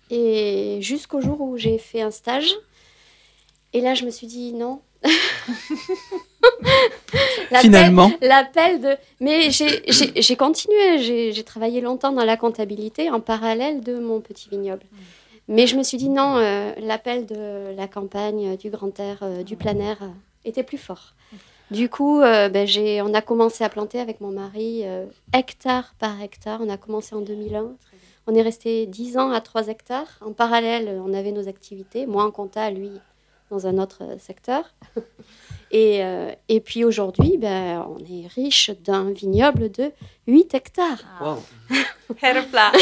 et 0.09 0.79
jusqu'au 0.81 1.21
jour 1.21 1.41
où 1.41 1.57
j'ai 1.57 1.79
fait 1.79 2.01
un 2.01 2.13
stage. 2.13 2.55
Et 3.73 3.81
là, 3.81 3.95
je 3.95 4.05
me 4.05 4.11
suis 4.11 4.29
dit 4.29 4.53
non. 4.53 4.81
Finalement. 7.61 8.11
L'appel 8.21 8.81
de. 8.81 8.97
Mais 9.21 9.51
j'ai- 9.51 10.37
continué. 10.37 10.99
J'ai 10.99 11.33
j'ai 11.33 11.43
travaillé 11.45 11.81
longtemps 11.81 12.13
dans 12.13 12.25
la 12.25 12.37
comptabilité 12.37 13.11
en 13.11 13.21
parallèle 13.21 13.81
de 13.81 13.99
mon 13.99 14.21
petit 14.21 14.49
vignoble. 14.49 14.83
Mais 15.49 15.67
je 15.67 15.77
me 15.77 15.83
suis 15.83 15.97
dit 15.97 16.11
non, 16.11 16.37
euh, 16.37 16.73
l'appel 16.79 17.25
de 17.25 17.75
la 17.75 17.89
campagne, 17.89 18.49
euh, 18.49 18.57
du 18.57 18.69
grand 18.69 18.99
air, 19.01 19.19
euh, 19.23 19.43
du 19.43 19.57
plein 19.57 19.79
air 19.79 19.97
était 20.45 20.63
plus 20.63 20.79
fort. 20.79 21.15
Du 21.71 21.91
coup, 21.91 22.21
ben, 22.21 22.67
on 23.05 23.13
a 23.13 23.21
commencé 23.21 23.63
à 23.63 23.69
planter 23.69 24.01
avec 24.01 24.23
mon 24.23 24.31
mari 24.31 24.85
hectare 25.35 25.95
par 25.99 26.23
hectare. 26.23 26.61
On 26.63 26.71
a 26.71 26.79
commencé 26.79 27.15
en 27.15 27.21
2001. 27.21 27.73
On 28.27 28.35
est 28.35 28.41
resté 28.41 28.87
10 28.87 29.19
ans 29.19 29.31
à 29.31 29.43
3 29.43 29.69
hectares. 29.69 30.19
En 30.23 30.33
parallèle, 30.33 30.99
on 31.05 31.13
avait 31.13 31.33
nos 31.33 31.47
activités. 31.47 32.07
Moi 32.07 32.25
en 32.25 32.31
compta, 32.31 32.71
lui 32.71 32.91
dans 33.51 33.67
un 33.67 33.79
autre 33.79 34.03
euh, 34.03 34.19
secteur. 34.19 34.65
Et, 35.71 36.03
euh, 36.03 36.33
et 36.49 36.61
puis 36.61 36.83
aujourd'hui, 36.83 37.37
ben, 37.37 37.87
on 37.87 37.99
est 37.99 38.27
riche 38.27 38.71
d'un 38.85 39.11
vignoble 39.11 39.71
de 39.71 39.93
8 40.27 40.55
hectares. 40.55 41.05
Wow. 41.21 41.43
Herpla. 42.23 42.73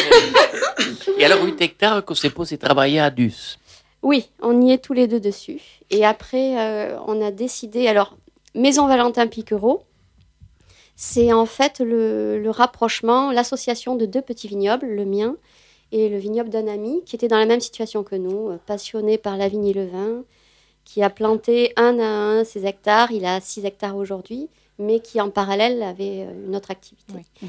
Et 1.19 1.25
alors, 1.25 1.45
8 1.45 1.61
hectares 1.61 2.05
qu'on 2.05 2.15
s'est 2.15 2.31
posé 2.31 2.59
travailler 2.59 3.01
à 3.01 3.11
Dus? 3.11 3.59
Oui, 4.03 4.31
on 4.41 4.63
y 4.63 4.71
est 4.71 4.79
tous 4.79 4.93
les 4.93 5.09
deux 5.09 5.19
dessus. 5.19 5.61
Et 5.91 6.05
après, 6.05 6.61
euh, 6.61 6.97
on 7.09 7.21
a 7.27 7.33
décidé. 7.33 7.89
Alors, 7.89 8.17
Maison 8.55 8.87
Valentin 8.87 9.27
Piquereau, 9.27 9.83
c'est 10.95 11.33
en 11.33 11.47
fait 11.47 11.81
le, 11.81 12.41
le 12.41 12.51
rapprochement, 12.51 13.33
l'association 13.33 13.97
de 13.97 14.07
deux 14.07 14.23
petits 14.23 14.47
vignobles, 14.47 14.87
le 14.87 15.05
mien 15.05 15.35
et 15.91 16.09
le 16.09 16.19
vignoble 16.19 16.51
d'un 16.51 16.69
ami 16.69 17.03
qui 17.05 17.17
était 17.17 17.29
dans 17.29 17.39
la 17.39 17.47
même 17.47 17.61
situation 17.61 18.05
que 18.05 18.15
nous, 18.15 18.57
passionné 18.67 19.19
par 19.19 19.37
la 19.37 19.49
vigne 19.49 19.67
et 19.67 19.73
le 19.73 19.87
vin, 19.87 20.23
qui 20.87 21.03
a 21.03 21.11
planté 21.11 21.75
un 21.77 21.99
à 21.99 22.07
un 22.07 22.45
ses 22.45 22.65
hectares. 22.65 23.13
Il 23.13 23.27
a 23.27 23.41
6 23.43 23.67
hectares 23.67 23.97
aujourd'hui, 23.97 24.49
mais 24.79 25.01
qui 25.01 25.21
en 25.21 25.29
parallèle 25.29 25.83
avait 25.83 26.25
euh, 26.27 26.47
une 26.47 26.57
autre 26.57 26.71
activité. 26.71 27.13
Oui. 27.43 27.49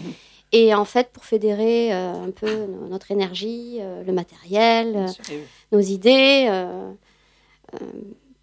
Et 0.51 0.73
en 0.73 0.85
fait, 0.85 1.09
pour 1.13 1.23
fédérer 1.23 1.93
euh, 1.93 2.13
un 2.13 2.31
peu 2.31 2.49
no- 2.65 2.87
notre 2.89 3.11
énergie, 3.11 3.77
euh, 3.79 4.03
le 4.03 4.11
matériel, 4.13 4.95
euh, 4.95 5.07
nos 5.71 5.79
idées, 5.81 6.47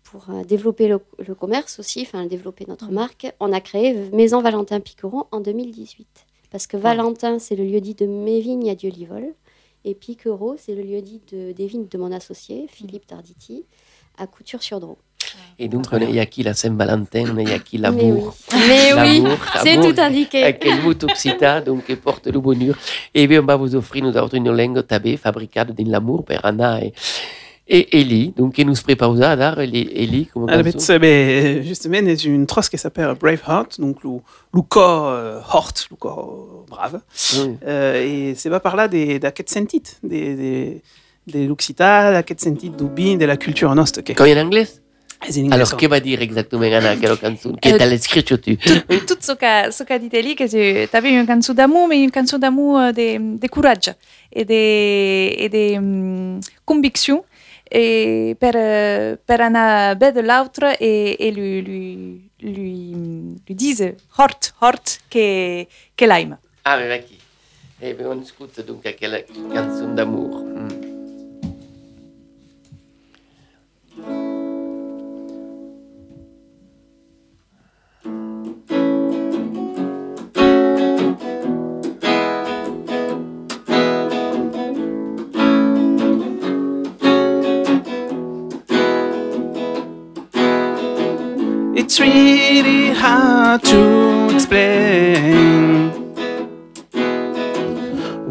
pour 0.04 0.26
développer 0.46 0.86
le, 0.86 1.00
le 1.26 1.34
commerce 1.34 1.78
aussi, 1.80 2.02
enfin 2.02 2.26
développer 2.26 2.66
notre 2.68 2.90
marque, 2.90 3.26
on 3.40 3.52
a 3.52 3.60
créé 3.60 3.94
Maison 4.12 4.40
Valentin 4.42 4.78
Piqueron 4.80 5.24
en 5.32 5.40
2018. 5.40 6.06
Parce 6.50 6.66
que 6.68 6.76
Valentin, 6.76 7.38
c'est 7.40 7.56
le 7.56 7.64
lieu 7.64 7.80
dit 7.80 7.94
de 7.94 8.06
mes 8.06 8.40
vignes 8.40 8.70
à 8.70 8.74
Dieu-Livol, 8.76 9.34
et 9.84 9.94
Piquereau, 9.94 10.54
c'est 10.56 10.74
le 10.74 10.82
lieu 10.82 11.00
dit 11.02 11.20
de, 11.32 11.52
des 11.52 11.66
vignes 11.66 11.88
de 11.88 11.98
mon 11.98 12.12
associé, 12.12 12.66
Philippe 12.68 13.06
Tarditi, 13.06 13.64
à 14.18 14.26
Couture-sur-Drô. 14.26 14.98
Et 15.58 15.68
donc, 15.68 15.86
on 15.92 15.98
est 15.98 16.10
ici 16.10 16.42
la 16.42 16.54
Saint-Valentin, 16.54 17.24
on 17.32 17.38
est 17.38 17.44
ici 17.44 17.50
Mais 17.50 17.60
oui, 17.72 17.78
l'amour. 17.78 18.34
Mais 18.52 18.92
oui, 18.92 19.20
L'amour, 19.20 19.38
c'est 19.62 19.76
tout 19.80 20.00
indiqué. 20.00 20.42
Avec 20.42 20.60
quel 20.60 20.82
mot 20.82 20.94
donc, 20.94 21.86
qui 21.86 21.96
porte 21.96 22.26
le 22.26 22.40
bonheur? 22.40 22.76
Et 23.14 23.26
bien, 23.26 23.40
on 23.40 23.46
va 23.46 23.56
vous 23.56 23.74
offrir, 23.74 24.04
nous 24.04 24.16
avons 24.16 24.28
une 24.28 24.50
langue 24.50 24.86
tabé, 24.86 25.16
fabricada 25.16 25.72
dans 25.72 25.90
l'amour, 25.90 26.24
per 26.24 26.40
Anna 26.42 26.82
et, 26.82 26.92
et 27.68 28.00
Eli. 28.00 28.32
Donc, 28.36 28.54
qui 28.54 28.64
nous 28.64 28.74
prépare 28.74 29.14
à 29.22 29.36
dar, 29.36 29.60
Eli, 29.60 29.88
Eli, 29.94 30.26
comment 30.26 30.46
Alors, 30.46 30.64
ben, 30.64 31.62
justement, 31.62 31.98
il 31.98 32.08
y 32.08 32.26
a 32.26 32.30
une 32.30 32.46
trosse 32.46 32.68
qui 32.68 32.76
s'appelle 32.76 33.14
Braveheart, 33.14 33.80
donc 33.80 34.02
le, 34.02 34.10
le 34.52 34.62
corps 34.62 35.08
euh, 35.08 35.40
hort, 35.52 35.72
le 35.90 35.96
corps 35.96 36.64
brave. 36.68 37.00
Oui. 37.38 37.56
Euh, 37.66 38.02
et 38.02 38.34
c'est 38.34 38.50
pas 38.50 38.60
par 38.60 38.76
là 38.76 38.88
des, 38.88 39.18
des 39.18 39.30
des, 39.30 40.34
des, 40.34 40.82
des 41.26 41.46
l'Occità, 41.46 42.22
sentit 42.38 42.70
de 42.70 43.24
la 43.24 43.36
culture 43.36 43.74
nostra. 43.74 44.02
Il 44.06 44.12
est 44.28 44.40
en 44.40 44.46
anglais 44.46 44.66
c'est 45.28 45.40
in 45.40 45.44
inglese. 45.44 45.54
Alors, 45.54 45.76
que 45.76 45.86
va 45.86 46.00
dire 46.00 46.20
exactement 46.20 46.62
Anna, 46.62 46.96
quelle 46.96 47.16
chanson 47.18 47.54
Qui 47.60 47.72
Euh, 47.72 47.76
est 47.78 47.82
à 47.82 47.86
l'écriture 47.86 48.40
tu? 48.40 48.56
Tout 48.56 49.16
ce 49.20 49.32
qu'a 49.32 49.70
ce 49.70 49.82
qu'a 49.84 49.98
dit 49.98 50.08
Eli, 50.12 50.34
que 50.36 50.44
tu 50.88 50.96
avais 50.96 51.10
une 51.10 51.26
canzone 51.26 51.56
d'amour, 51.56 51.88
mais 51.88 52.02
une 52.02 52.10
canzone 52.10 52.40
d'amour 52.40 52.78
euh, 52.78 52.92
de, 52.92 53.38
de 53.38 53.46
courage 53.48 53.90
et 54.32 54.44
de, 54.44 55.44
et 55.44 55.48
de 55.48 55.78
hum, 55.78 56.40
conviction 56.64 57.24
et 57.70 58.36
per, 58.38 58.52
de 58.52 60.20
l'autre 60.20 60.76
et, 60.80 61.26
et 61.28 61.30
lui, 61.30 61.62
lui, 61.62 62.20
lui, 62.42 62.94
lui 63.48 63.54
disent 63.54 63.94
hort, 64.18 64.28
hort, 64.60 64.72
que, 65.10 65.64
que 65.96 66.04
l'aime. 66.04 66.36
Ah, 66.64 66.78
mais 66.78 67.02
qui 67.06 67.18
Eh 67.82 67.94
bien, 67.94 68.08
on 68.08 68.20
écoute 68.20 68.64
donc 68.66 68.84
à 68.86 68.92
quelle 68.92 69.24
chanson 69.54 69.94
d'amour? 69.94 70.53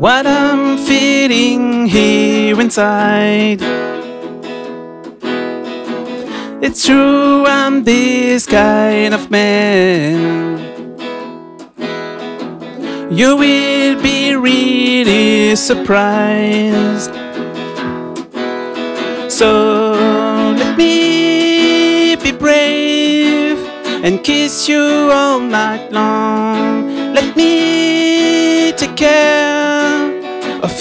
What 0.04 0.28
I'm 0.28 0.78
feeling 0.80 1.86
here 1.86 2.60
inside. 2.60 3.62
It's 6.62 6.86
true, 6.86 7.45
I'm 7.45 7.86
this 7.86 8.45
kind 8.45 9.14
of 9.14 9.32
man. 9.32 10.60
You 13.10 13.38
will 13.38 14.01
be 14.04 14.36
really 14.36 15.56
surprised. 15.56 17.14
So 19.32 19.93
let 20.60 20.78
me 20.78 22.18
be 22.18 22.34
brave 22.34 23.58
and 24.04 24.22
kiss 24.22 24.68
you 24.68 24.84
all 25.14 25.39
night 25.39 25.93
long. 25.93 27.14
Let 27.14 27.38
me 27.38 28.74
take 28.74 28.97
care 28.97 29.93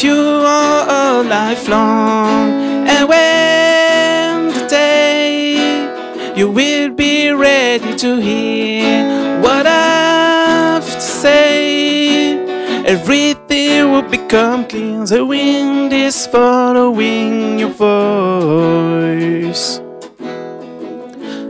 you 0.02 0.14
all, 0.14 1.22
life 1.24 1.68
long. 1.68 2.50
And 2.88 3.08
when 3.08 4.48
the 4.48 4.66
day 4.68 6.34
you 6.36 6.50
will 6.50 6.90
be 6.90 7.30
ready 7.30 7.94
to 7.96 8.20
hear 8.20 9.40
what 9.40 9.66
I 9.66 10.74
have 10.74 10.84
to 10.84 11.00
say, 11.00 12.36
everything 12.84 13.92
will 13.92 14.02
become 14.02 14.66
clear. 14.66 15.04
The 15.04 15.24
wind 15.24 15.92
is 15.92 16.26
following 16.26 17.58
your 17.58 17.70
voice. 17.70 19.02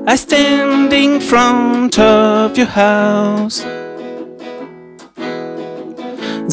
I 0.07 0.17
stand 0.17 0.93
in 0.93 1.21
front 1.21 1.99
of 1.99 2.59
your 2.59 2.67
house. 2.67 3.65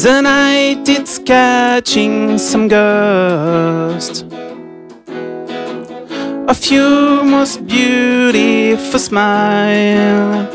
The 0.02 0.22
night 0.22 0.88
it's 0.88 1.20
catching 1.20 2.38
some 2.38 2.70
gust 2.70 4.24
of 6.48 6.66
your 6.72 7.26
most 7.26 7.68
beautiful 7.68 8.98
smile. 8.98 10.48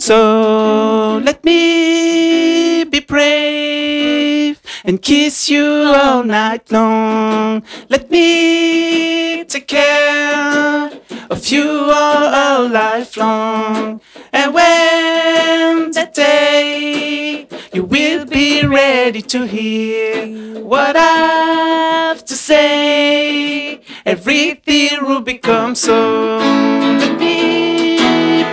So 0.00 1.20
let 1.22 1.44
me 1.44 2.82
be 2.90 2.98
brave 2.98 4.60
and 4.82 5.00
kiss 5.00 5.48
you 5.48 5.94
all 5.94 6.24
night 6.24 6.72
long. 6.72 7.62
Let 7.88 8.10
me 8.10 9.44
take 9.44 9.68
care 9.68 10.90
of 11.30 11.46
you 11.48 11.90
all, 11.92 12.26
all 12.34 12.68
life 12.68 13.16
long. 13.16 14.00
And 14.32 14.54
when 14.54 15.90
the 15.92 16.10
day 16.12 17.46
you 17.72 17.84
will 17.84 18.24
be 18.26 18.66
ready 18.66 19.22
to 19.22 19.46
hear 19.46 20.26
what 20.62 20.96
I 20.96 22.08
have 22.08 22.24
to 22.26 22.34
say, 22.34 23.80
everything 24.04 25.04
will 25.06 25.20
become 25.20 25.74
so. 25.74 26.38
Let 26.38 27.18
me 27.18 27.98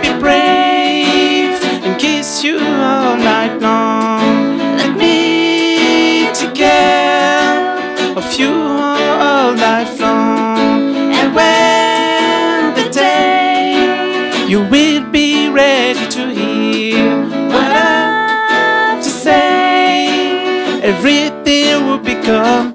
be 0.02 0.20
brave 0.20 1.62
and 1.84 2.00
kiss 2.00 2.44
you 2.44 2.58
all 2.58 3.16
night 3.16 3.60
long. 3.60 4.58
Let 4.76 4.96
me 4.96 6.28
take 6.32 6.54
care 6.54 8.16
of 8.16 8.34
you 8.38 8.52
all 8.52 9.54
life 9.54 10.00
long. 10.00 10.41
Everything 20.92 21.86
will 21.86 21.98
become. 21.98 22.74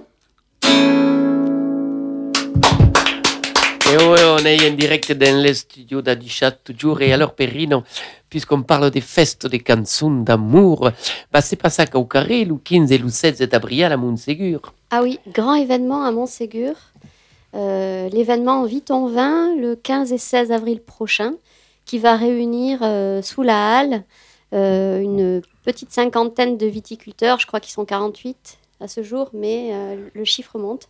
Et 3.90 3.96
ouais, 3.96 4.24
on 4.26 4.40
est 4.40 4.70
en 4.70 4.74
direct 4.74 5.14
dans 5.14 5.42
le 5.42 5.54
studio 5.54 6.02
d'Adichat 6.02 6.52
toujours. 6.52 7.02
Et 7.02 7.14
alors, 7.14 7.34
Perrino, 7.34 7.84
puisqu'on 8.30 8.64
parle 8.64 8.92
des 8.92 9.02
festes 9.02 9.48
des 9.48 9.60
cançons 9.60 10.12
d'amour, 10.12 10.92
bah, 11.32 11.42
c'est 11.42 11.56
pas 11.56 11.70
ça 11.70 11.86
qu'au 11.86 12.04
carré, 12.04 12.44
le 12.44 12.56
15 12.56 12.92
et 12.92 12.98
le 12.98 13.10
16 13.10 13.40
d'avril 13.40 13.86
à 13.86 13.98
Montségur. 13.98 14.74
Ah 14.92 15.02
oui, 15.04 15.20
grand 15.32 15.56
événement 15.56 16.04
à 16.04 16.12
Montségur. 16.12 16.74
Euh, 17.56 18.10
L'événement 18.10 18.66
Vite 18.66 18.92
en 18.92 19.08
vin 19.08 19.56
le 19.56 19.76
15 19.76 20.12
et 20.12 20.18
16 20.18 20.52
avril 20.52 20.82
prochain, 20.82 21.34
qui 21.86 21.98
va 21.98 22.18
réunir 22.18 22.80
euh, 22.82 23.22
sous 23.22 23.42
la 23.42 23.78
halle 23.78 23.94
euh, 23.94 24.27
une 24.52 25.42
petite 25.66 25.92
cinquantaine 25.92 26.58
de 26.58 26.66
viticulteurs. 26.68 27.40
Je 27.40 27.48
crois 27.48 27.60
qu'ils 27.60 27.74
sont 27.74 27.86
48 27.86 28.58
à 28.80 28.88
ce 28.88 29.04
jour, 29.04 29.30
mais 29.34 29.70
euh, 29.74 29.96
le 30.14 30.24
chiffre 30.26 30.58
monte. 30.58 30.88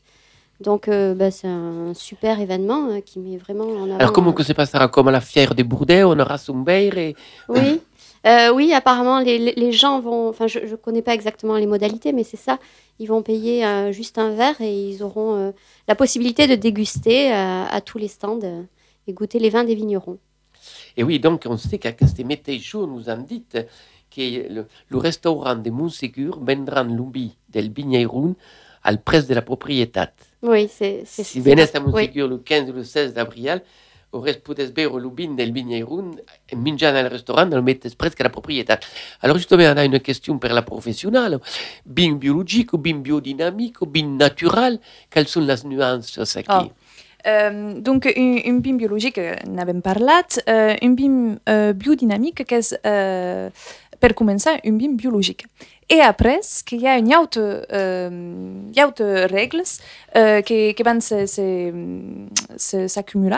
Donc 0.60 0.88
euh, 0.88 1.14
bah, 1.14 1.30
c'est 1.32 1.47
un 1.47 1.93
super 1.93 2.39
événement 2.39 2.88
euh, 2.89 2.99
qui 2.99 3.20
met 3.20 3.38
vraiment 3.38 3.66
en 3.66 3.84
avant. 3.86 3.97
Alors, 3.99 4.12
comment 4.12 4.32
euh, 4.32 4.34
que 4.34 4.43
se 4.43 4.53
passera 4.53 4.88
comme 4.88 5.08
à 5.08 5.12
la 5.12 5.22
fière 5.22 5.53
des 5.53 5.64
Bourdais, 5.64 6.03
on 6.03 6.18
aura 6.20 6.38
Sumbeir 6.38 6.97
et 6.97 7.16
Oui, 7.49 7.80
Euh, 8.26 8.51
oui, 8.51 8.74
apparemment 8.74 9.20
les, 9.20 9.38
les- 9.38 9.72
gens 9.72 10.01
vont. 10.01 10.28
Enfin, 10.30 10.47
je 10.47 10.60
ne 10.60 10.76
connais 10.76 11.03
pas 11.03 11.14
exactement 11.14 11.55
les 11.55 11.68
modalités, 11.68 12.12
mais 12.12 12.24
c'est 12.24 12.36
ça. 12.38 12.58
Ils 12.99 13.08
vont 13.08 13.22
payer 13.22 13.64
euh, 13.66 13.91
juste 13.91 14.18
un 14.18 14.32
verre 14.32 14.60
et 14.60 14.74
ils 14.89 15.03
auront 15.03 15.36
euh, 15.36 15.51
la 15.88 15.93
possibilité 15.95 16.47
de 16.47 16.55
déguster 16.55 17.32
euh, 17.32 17.64
à 17.70 17.80
tous 17.80 17.99
les 17.99 18.08
stands 18.08 18.39
euh, 18.43 18.64
et 19.08 19.14
goûter 19.14 19.38
les 19.39 19.51
vins 19.51 19.64
des 19.64 19.76
vignerons. 19.76 20.18
Et 20.98 21.04
oui, 21.04 21.20
donc 21.20 21.43
on 21.48 21.58
sait 21.58 21.78
qu'à 21.78 21.93
este 22.02 22.24
Metejo 22.26 22.88
nous 22.88 23.08
en 23.08 23.18
dit 23.18 23.43
que 23.52 23.60
le, 24.50 24.66
le 24.89 24.98
restaurant 24.98 25.56
de 25.56 25.70
Montségur 25.70 26.39
vendrà 26.43 26.84
l'ubi 26.84 27.38
del 27.50 27.70
Vigneirun 27.72 28.34
al 28.84 29.02
près 29.04 29.22
de 29.24 29.34
la 29.36 29.41
propriété. 29.43 30.02
Oui, 30.41 30.68
c'est. 30.68 31.04
Si 31.06 31.24
c'est- 31.24 31.39
venez 31.39 31.62
à 31.64 31.80
oui. 31.80 31.82
Montségur 31.86 32.28
le 32.28 32.38
15 32.39 32.70
ou 32.70 32.74
le 32.74 32.84
16 32.84 33.14
d'avril, 33.14 33.62
aurez 34.12 34.36
podes 34.39 34.74
beure 34.74 34.98
l'ubin 34.98 35.36
del 35.36 35.52
Vigneirun 35.52 36.12
et 36.50 36.56
menjar 36.56 36.95
al 36.95 37.08
restaurant, 37.08 37.45
le 37.45 37.62
mettes 37.62 37.93
presque 37.95 38.22
à 38.22 38.24
la 38.24 38.30
propriété. 38.32 38.74
Alors 39.22 39.38
justement, 39.38 39.66
on 39.66 39.78
a 39.78 39.86
une 39.86 40.00
question 40.00 40.39
pour 40.39 40.50
la 40.50 40.62
professionnelle. 40.64 41.38
Bin 41.86 42.14
biologique, 42.14 42.76
bin 42.76 43.00
biodynamique, 43.02 43.78
bin 43.86 44.08
naturel, 44.18 44.80
quelles 45.12 45.28
sont 45.28 45.41
les 45.41 45.64
nuances 45.66 46.18
aquí? 46.38 46.72
Euh, 47.28 47.74
donc, 47.82 48.06
un, 48.06 48.38
un 48.46 48.60
BIM 48.60 48.78
biologique, 48.78 49.18
euh, 49.18 49.36
n'avem 49.48 49.82
parlat, 49.82 50.24
euh, 50.48 50.76
un 50.82 50.90
BIM 50.92 51.38
euh, 51.50 51.74
biodynamique, 51.74 52.46
que 52.46 52.56
és, 52.56 52.74
euh, 52.86 53.50
per 54.00 54.14
començar, 54.14 54.60
un 54.66 54.72
BIM 54.78 54.96
biologique. 54.96 55.46
Et 55.90 56.02
après, 56.02 56.40
qu'il 56.64 56.82
y 56.82 56.88
a 56.88 56.98
une 56.98 57.16
autre, 57.16 57.40
euh, 57.72 58.10
il 58.72 58.78
autre 58.84 59.06
règles 59.30 59.64
euh, 60.16 60.42
qui, 60.42 60.74
qui 60.74 60.84
se- 62.58 62.88
s'accumuler. 62.88 63.38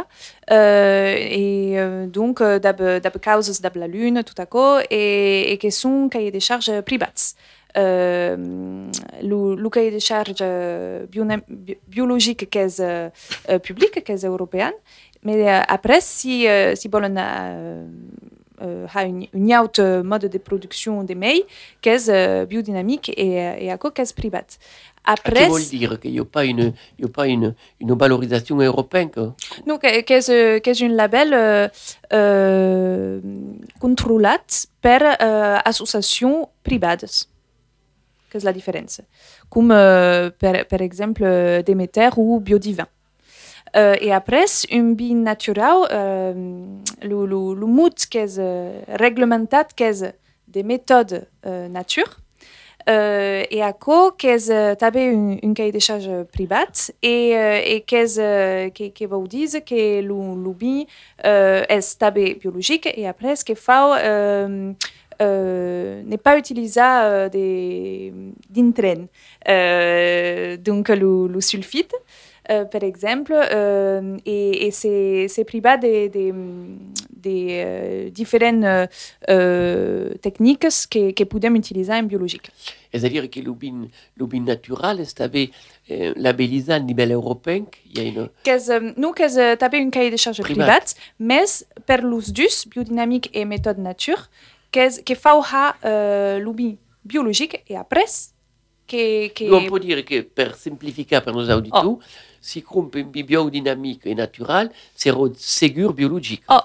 Euh, 0.52 1.16
et 1.18 1.80
euh, 1.80 2.08
donc, 2.08 2.42
d'ab, 2.42 2.82
causes 3.20 3.62
d'ab 3.62 3.76
la 3.76 3.88
lune, 3.88 4.24
tout 4.24 4.40
à 4.42 4.46
coup, 4.48 4.80
et, 4.90 5.54
qui 5.60 5.72
sont 5.72 6.10
cahiers 6.10 6.32
de 6.32 6.40
charges 6.40 6.82
privats. 6.82 7.36
Le, 7.76 9.56
le 9.56 9.70
cahier 9.70 9.92
de 9.92 10.00
charges 10.00 10.34
euh, 10.42 11.06
biona- 11.08 11.42
bi- 11.48 11.78
biologique 11.88 12.50
public, 13.60 14.04
qui 14.04 14.12
est 14.12 14.24
européen, 14.26 14.72
mais 15.24 15.48
euh, 15.48 15.62
après, 15.68 16.02
si, 16.02 16.48
euh, 16.48 16.76
si 16.76 16.88
euh, 17.18 17.86
euh, 18.62 18.86
ha 18.94 19.04
une, 19.06 19.26
une 19.34 19.56
autre 19.58 20.02
mode 20.04 20.26
de 20.26 20.38
production 20.38 21.04
de 21.04 21.14
mei, 21.14 21.46
qui 21.82 21.90
est 21.90 22.10
euh, 22.10 22.46
biodynamique 22.46 23.10
et, 23.18 23.66
et 23.66 23.72
à 23.72 23.78
quoi 23.78 23.92
privat. 24.14 24.46
Ah, 25.06 25.14
Après, 25.14 25.46
Che 25.46 25.48
vuol 25.48 25.62
dire 25.70 26.00
qu'il 26.00 26.12
n'y 26.12 26.20
a 26.20 26.26
pas 26.26 26.44
une, 26.46 26.74
il 26.98 27.06
y 27.06 27.06
a 27.06 27.08
pas 27.10 27.28
une, 27.28 27.56
une 27.80 27.94
valorisation 27.94 28.58
européenne 28.60 29.10
que- 29.10 29.32
nous, 29.66 29.78
que- 29.78 30.02
que 30.02 30.14
est, 30.14 30.62
que 30.62 30.70
est 30.70 30.82
un 30.84 30.90
label 30.90 31.34
euh, 31.34 31.68
euh, 32.14 33.20
contrôlé 33.80 34.36
par 34.82 35.02
euh, 35.22 35.58
associations 35.66 36.50
privées. 36.64 37.06
Est 38.34 38.44
la 38.44 38.54
différence 38.54 39.02
Comme 39.50 39.72
euh, 39.72 40.30
par, 40.40 40.66
par 40.66 40.82
exemple 40.82 41.24
euh, 41.24 41.62
Déméter 41.62 42.10
ou 42.18 42.40
Biodivin. 42.40 42.88
Euh, 43.76 43.96
et 44.02 44.12
après, 44.12 44.46
un 44.72 44.94
bien 44.94 45.16
naturel, 45.16 45.86
euh, 45.92 46.66
le, 47.04 47.26
le, 47.26 47.54
le 47.54 47.66
mood 47.68 47.94
qui 47.94 48.18
est 48.18 48.40
euh, 48.40 48.82
réglementé, 48.88 49.58
qui 49.76 49.84
est 49.84 50.16
des 50.48 50.64
méthodes 50.64 51.28
nature, 51.70 52.20
et 52.88 53.62
à 53.62 53.74
quoi 53.74 54.16
qu'est 54.18 54.50
euh, 54.50 54.74
taber 54.74 55.04
une, 55.04 55.38
une 55.44 55.54
cahier 55.54 55.72
de 55.72 55.80
charges 55.80 56.10
private 56.34 56.92
et 57.04 57.38
euh, 57.38 57.62
et 57.64 57.82
qu'est 57.82 58.18
euh, 58.18 58.70
qui 58.70 58.92
qui 58.92 59.06
vous 59.06 59.28
disent 59.28 59.62
que 59.66 60.02
bien 60.54 60.86
euh, 61.26 61.64
est 61.70 62.00
tabé 62.00 62.36
biologique 62.36 62.90
et 62.96 63.08
après 63.08 63.36
ce 63.36 63.46
qu'il 63.46 63.58
faut 63.58 63.94
euh, 65.22 66.02
n'est 66.04 66.18
pas 66.18 66.38
utiliser 66.38 66.82
euh, 66.82 67.30
des 67.30 68.14
euh, 69.48 70.58
donc 70.58 70.90
le, 70.90 71.28
le 71.28 71.42
sulfite 71.42 71.94
euh, 72.52 72.66
par 72.66 72.84
exemple, 72.84 73.34
et, 74.26 74.66
et 74.66 74.72
c'est 74.72 75.44
privé 75.46 75.78
des, 75.80 76.10
des, 76.10 76.34
des 77.12 78.10
différentes 78.12 78.90
techniques 80.22 80.68
que, 80.90 81.12
que 81.12 81.24
pouvons 81.26 81.54
utiliser 81.56 81.94
en 81.94 82.04
biologique. 82.04 82.50
C'est-à-dire 82.92 83.30
que 83.30 83.40
l'ubin, 83.40 83.88
l'ubin 84.18 84.42
naturel 84.42 85.02
est 85.02 85.22
avait, 85.22 85.52
euh, 85.92 86.12
labellisé 86.16 86.74
à 86.74 86.80
niveau 86.80 87.06
européen. 87.14 87.66
Il 87.94 87.98
y 88.00 88.02
a 88.02 88.04
une, 88.10 88.30
Qu'est-ce, 88.44 89.00
nous, 89.00 89.12
qu'est-ce 89.12 89.76
une 89.76 89.92
cahier 89.92 90.10
de 90.10 90.18
charges 90.18 90.42
Privat. 90.42 90.66
private, 90.66 90.96
mais 91.20 91.46
per 91.86 92.02
l'us 92.02 92.32
dus, 92.34 92.68
biodynamique 92.68 93.30
et 93.34 93.46
méthode 93.46 93.78
nature, 93.78 94.28
que 94.72 95.16
fa 95.16 95.76
euh, 95.86 96.40
biologique 97.04 97.64
et 97.68 97.76
après, 97.76 98.06
que, 98.88 99.28
que... 99.30 99.44
Nous, 99.46 99.56
on 99.56 99.66
peut 99.68 99.80
dire 99.80 100.04
que, 100.04 100.22
pour 100.22 100.56
simplifier 100.56 101.06
pour 101.22 101.34
nos 101.34 101.50
auditeurs, 101.50 101.98
si 102.42 102.64
on 102.72 102.84
peut 102.86 103.00
une 103.00 103.12
biodynamique 103.12 104.02
et 104.06 104.16
naturel, 104.16 104.72
c'est 104.96 105.14
ségur 105.38 105.94
biologique. 105.94 106.44
Oh. 106.50 106.60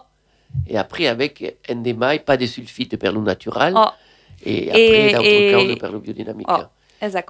Et 0.66 0.76
après, 0.78 1.06
avec 1.08 1.58
un 1.68 1.76
démail, 1.76 2.20
pas 2.20 2.36
de 2.36 2.46
sulfite 2.46 2.96
pour 2.96 3.10
le 3.12 3.20
naturel. 3.20 3.74
Oh. 3.76 3.88
Et 4.44 4.68
après, 4.68 5.10
Et- 5.10 5.12
d'autres 5.12 5.24
et- 5.26 5.52
causes 5.52 5.78
pour 5.78 5.88
le 5.88 5.98
biodynamique. 5.98 6.48
Oh. 6.50 6.62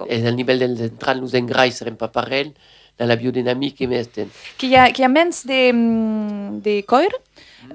Et 0.07 0.27
au 0.27 0.31
niveau 0.31 0.55
del 0.55 0.77
central, 0.77 1.19
nous 1.19 1.35
engrais 1.35 1.69
ne 1.85 1.89
pas 1.91 2.07
pareils 2.07 2.53
dans 2.97 3.05
la 3.05 3.15
biodynamique 3.17 3.81
et 3.81 3.87
mesten. 3.87 4.27
Qu'il 4.57 4.69
y 4.69 4.75
a, 4.75 4.89
qu'il 4.91 5.03
y 5.03 5.05
a 5.05 5.29
des, 5.45 5.73
mm, 5.73 6.59
des 6.61 6.83
corps, 6.83 7.01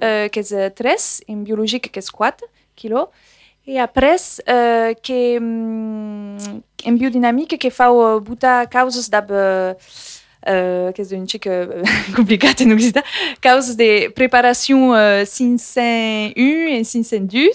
euh, 0.03 0.29
qui 0.29 0.39
est 0.39 0.71
13, 0.71 1.23
en 1.29 1.37
biologique, 1.37 1.93
qui 1.93 1.99
est 1.99 2.11
4 2.11 2.45
kilos, 2.81 3.07
et 3.67 3.79
après, 3.79 4.17
euh, 4.49 4.95
que, 4.95 5.39
mm, 5.39 6.39
en 6.87 6.93
biodynamique, 6.93 7.59
qui 7.59 7.71
fait 7.71 7.85
euh, 7.85 8.19
buta 8.21 8.67
causes 8.67 9.11
d'ab, 9.11 9.31
euh, 9.31 9.75
euh, 10.49 10.91
que 10.93 11.03
un 11.15 11.27
chic 11.27 11.47
euh, 11.47 11.83
compliqué 12.17 12.49
en 12.49 12.71
Occitan, 12.71 13.03
causes 13.43 13.77
de 13.77 14.11
préparation 14.11 14.95
euh, 14.95 15.25
501 15.25 16.33
et 16.37 16.85
502, 16.85 17.51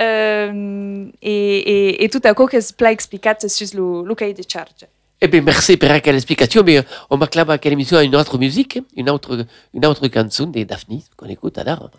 euh, 0.00 1.06
et, 1.20 1.58
et, 1.58 2.04
et 2.04 2.08
tout 2.08 2.20
à 2.24 2.32
coup, 2.32 2.46
que 2.46 2.60
c'est 2.60 2.76
plat 2.76 2.92
expliqué 2.92 3.32
sur 3.48 3.66
le, 3.74 4.08
le 4.08 4.14
cahier 4.14 4.34
de 4.34 4.44
charge. 4.48 4.86
Eh 5.20 5.28
bien, 5.28 5.42
merci 5.42 5.76
pour 5.76 5.90
quelle 6.00 6.14
explication, 6.14 6.62
mais 6.64 6.82
on 7.10 7.18
va 7.18 7.26
clamer 7.26 7.52
à 7.52 7.58
quelle 7.58 7.74
émission 7.74 7.98
à 7.98 8.04
une 8.04 8.16
autre 8.16 8.38
musique, 8.38 8.78
une 8.96 9.10
autre, 9.10 9.44
une 9.74 9.84
autre 9.84 10.08
chanson 10.08 10.46
de 10.46 10.62
Daphne, 10.62 11.00
qu'on 11.16 11.26
écoute 11.26 11.58
alors. 11.58 11.90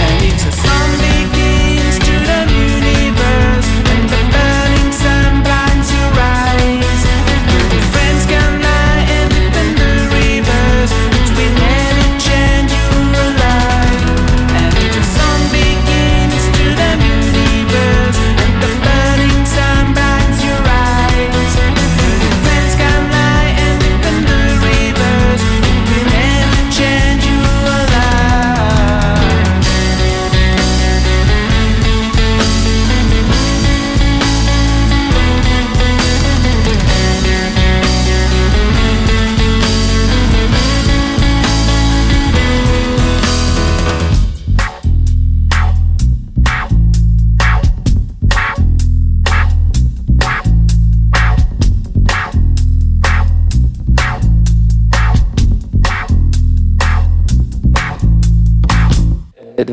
and 0.00 0.22
it's 0.24 0.44
a 0.44 0.87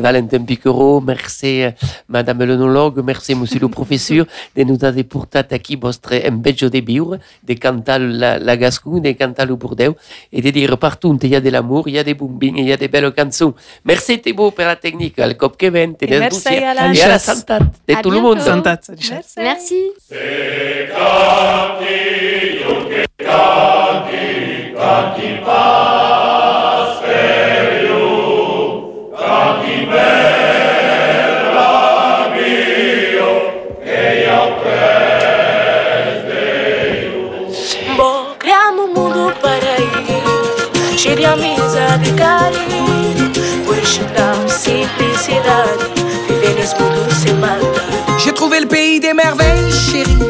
Valentin 0.06 0.44
Piquero, 0.44 1.00
merci 1.00 1.64
euh, 1.64 1.72
Madame 2.08 2.44
l'onologue, 2.44 3.02
merci 3.04 3.34
Monsieur 3.34 3.58
le 3.58 3.66
professeur 3.66 4.24
de 4.56 4.62
nous 4.62 4.78
avoir 4.84 5.04
portat 5.04 5.48
aquí 5.50 5.74
vostre 5.74 6.14
embello 6.28 6.70
de 6.70 6.80
viure, 6.80 7.16
de 7.42 7.54
cantar 7.54 7.98
la, 7.98 8.38
la 8.38 8.56
Gascon, 8.56 9.00
de 9.00 9.10
cantar 9.12 9.46
le 9.46 9.56
Bordeaux, 9.56 9.96
et 10.32 10.40
de 10.40 10.50
dire 10.50 10.78
partout 10.78 11.18
il 11.20 11.30
y 11.30 11.34
a 11.34 11.40
de 11.40 11.50
l'amour, 11.50 11.88
il 11.88 11.94
y 11.94 11.98
a 11.98 12.04
des 12.04 12.14
bombines, 12.14 12.56
il 12.56 12.68
y 12.68 12.72
a 12.72 12.76
des 12.76 12.86
belles 12.86 13.12
chansons. 13.18 13.52
Merci 13.84 14.20
Thibaut 14.20 14.52
pour 14.52 14.64
la 14.64 14.76
technique, 14.76 15.18
al 15.18 15.36
cop 15.36 15.56
que 15.56 15.66
ven, 15.66 15.96
Et 16.00 16.18
merci 16.20 16.48
à 16.48 16.72
la 16.72 16.94
et 16.94 17.02
à 17.02 17.08
la 17.08 17.18
santat 17.18 17.58
de 17.58 17.94
À 17.94 18.00
tout 18.00 18.10
le 18.10 18.20
monde. 18.20 18.40
Santat, 18.40 18.78
Richard. 18.88 19.22
Merci. 19.38 19.90
Bom, 24.86 25.36
J'ai 48.18 48.32
trouvé 48.32 48.60
le 48.60 48.66
pays 48.66 49.00
des 49.00 49.12
merveilles, 49.12 49.72
chérie. 49.72 50.25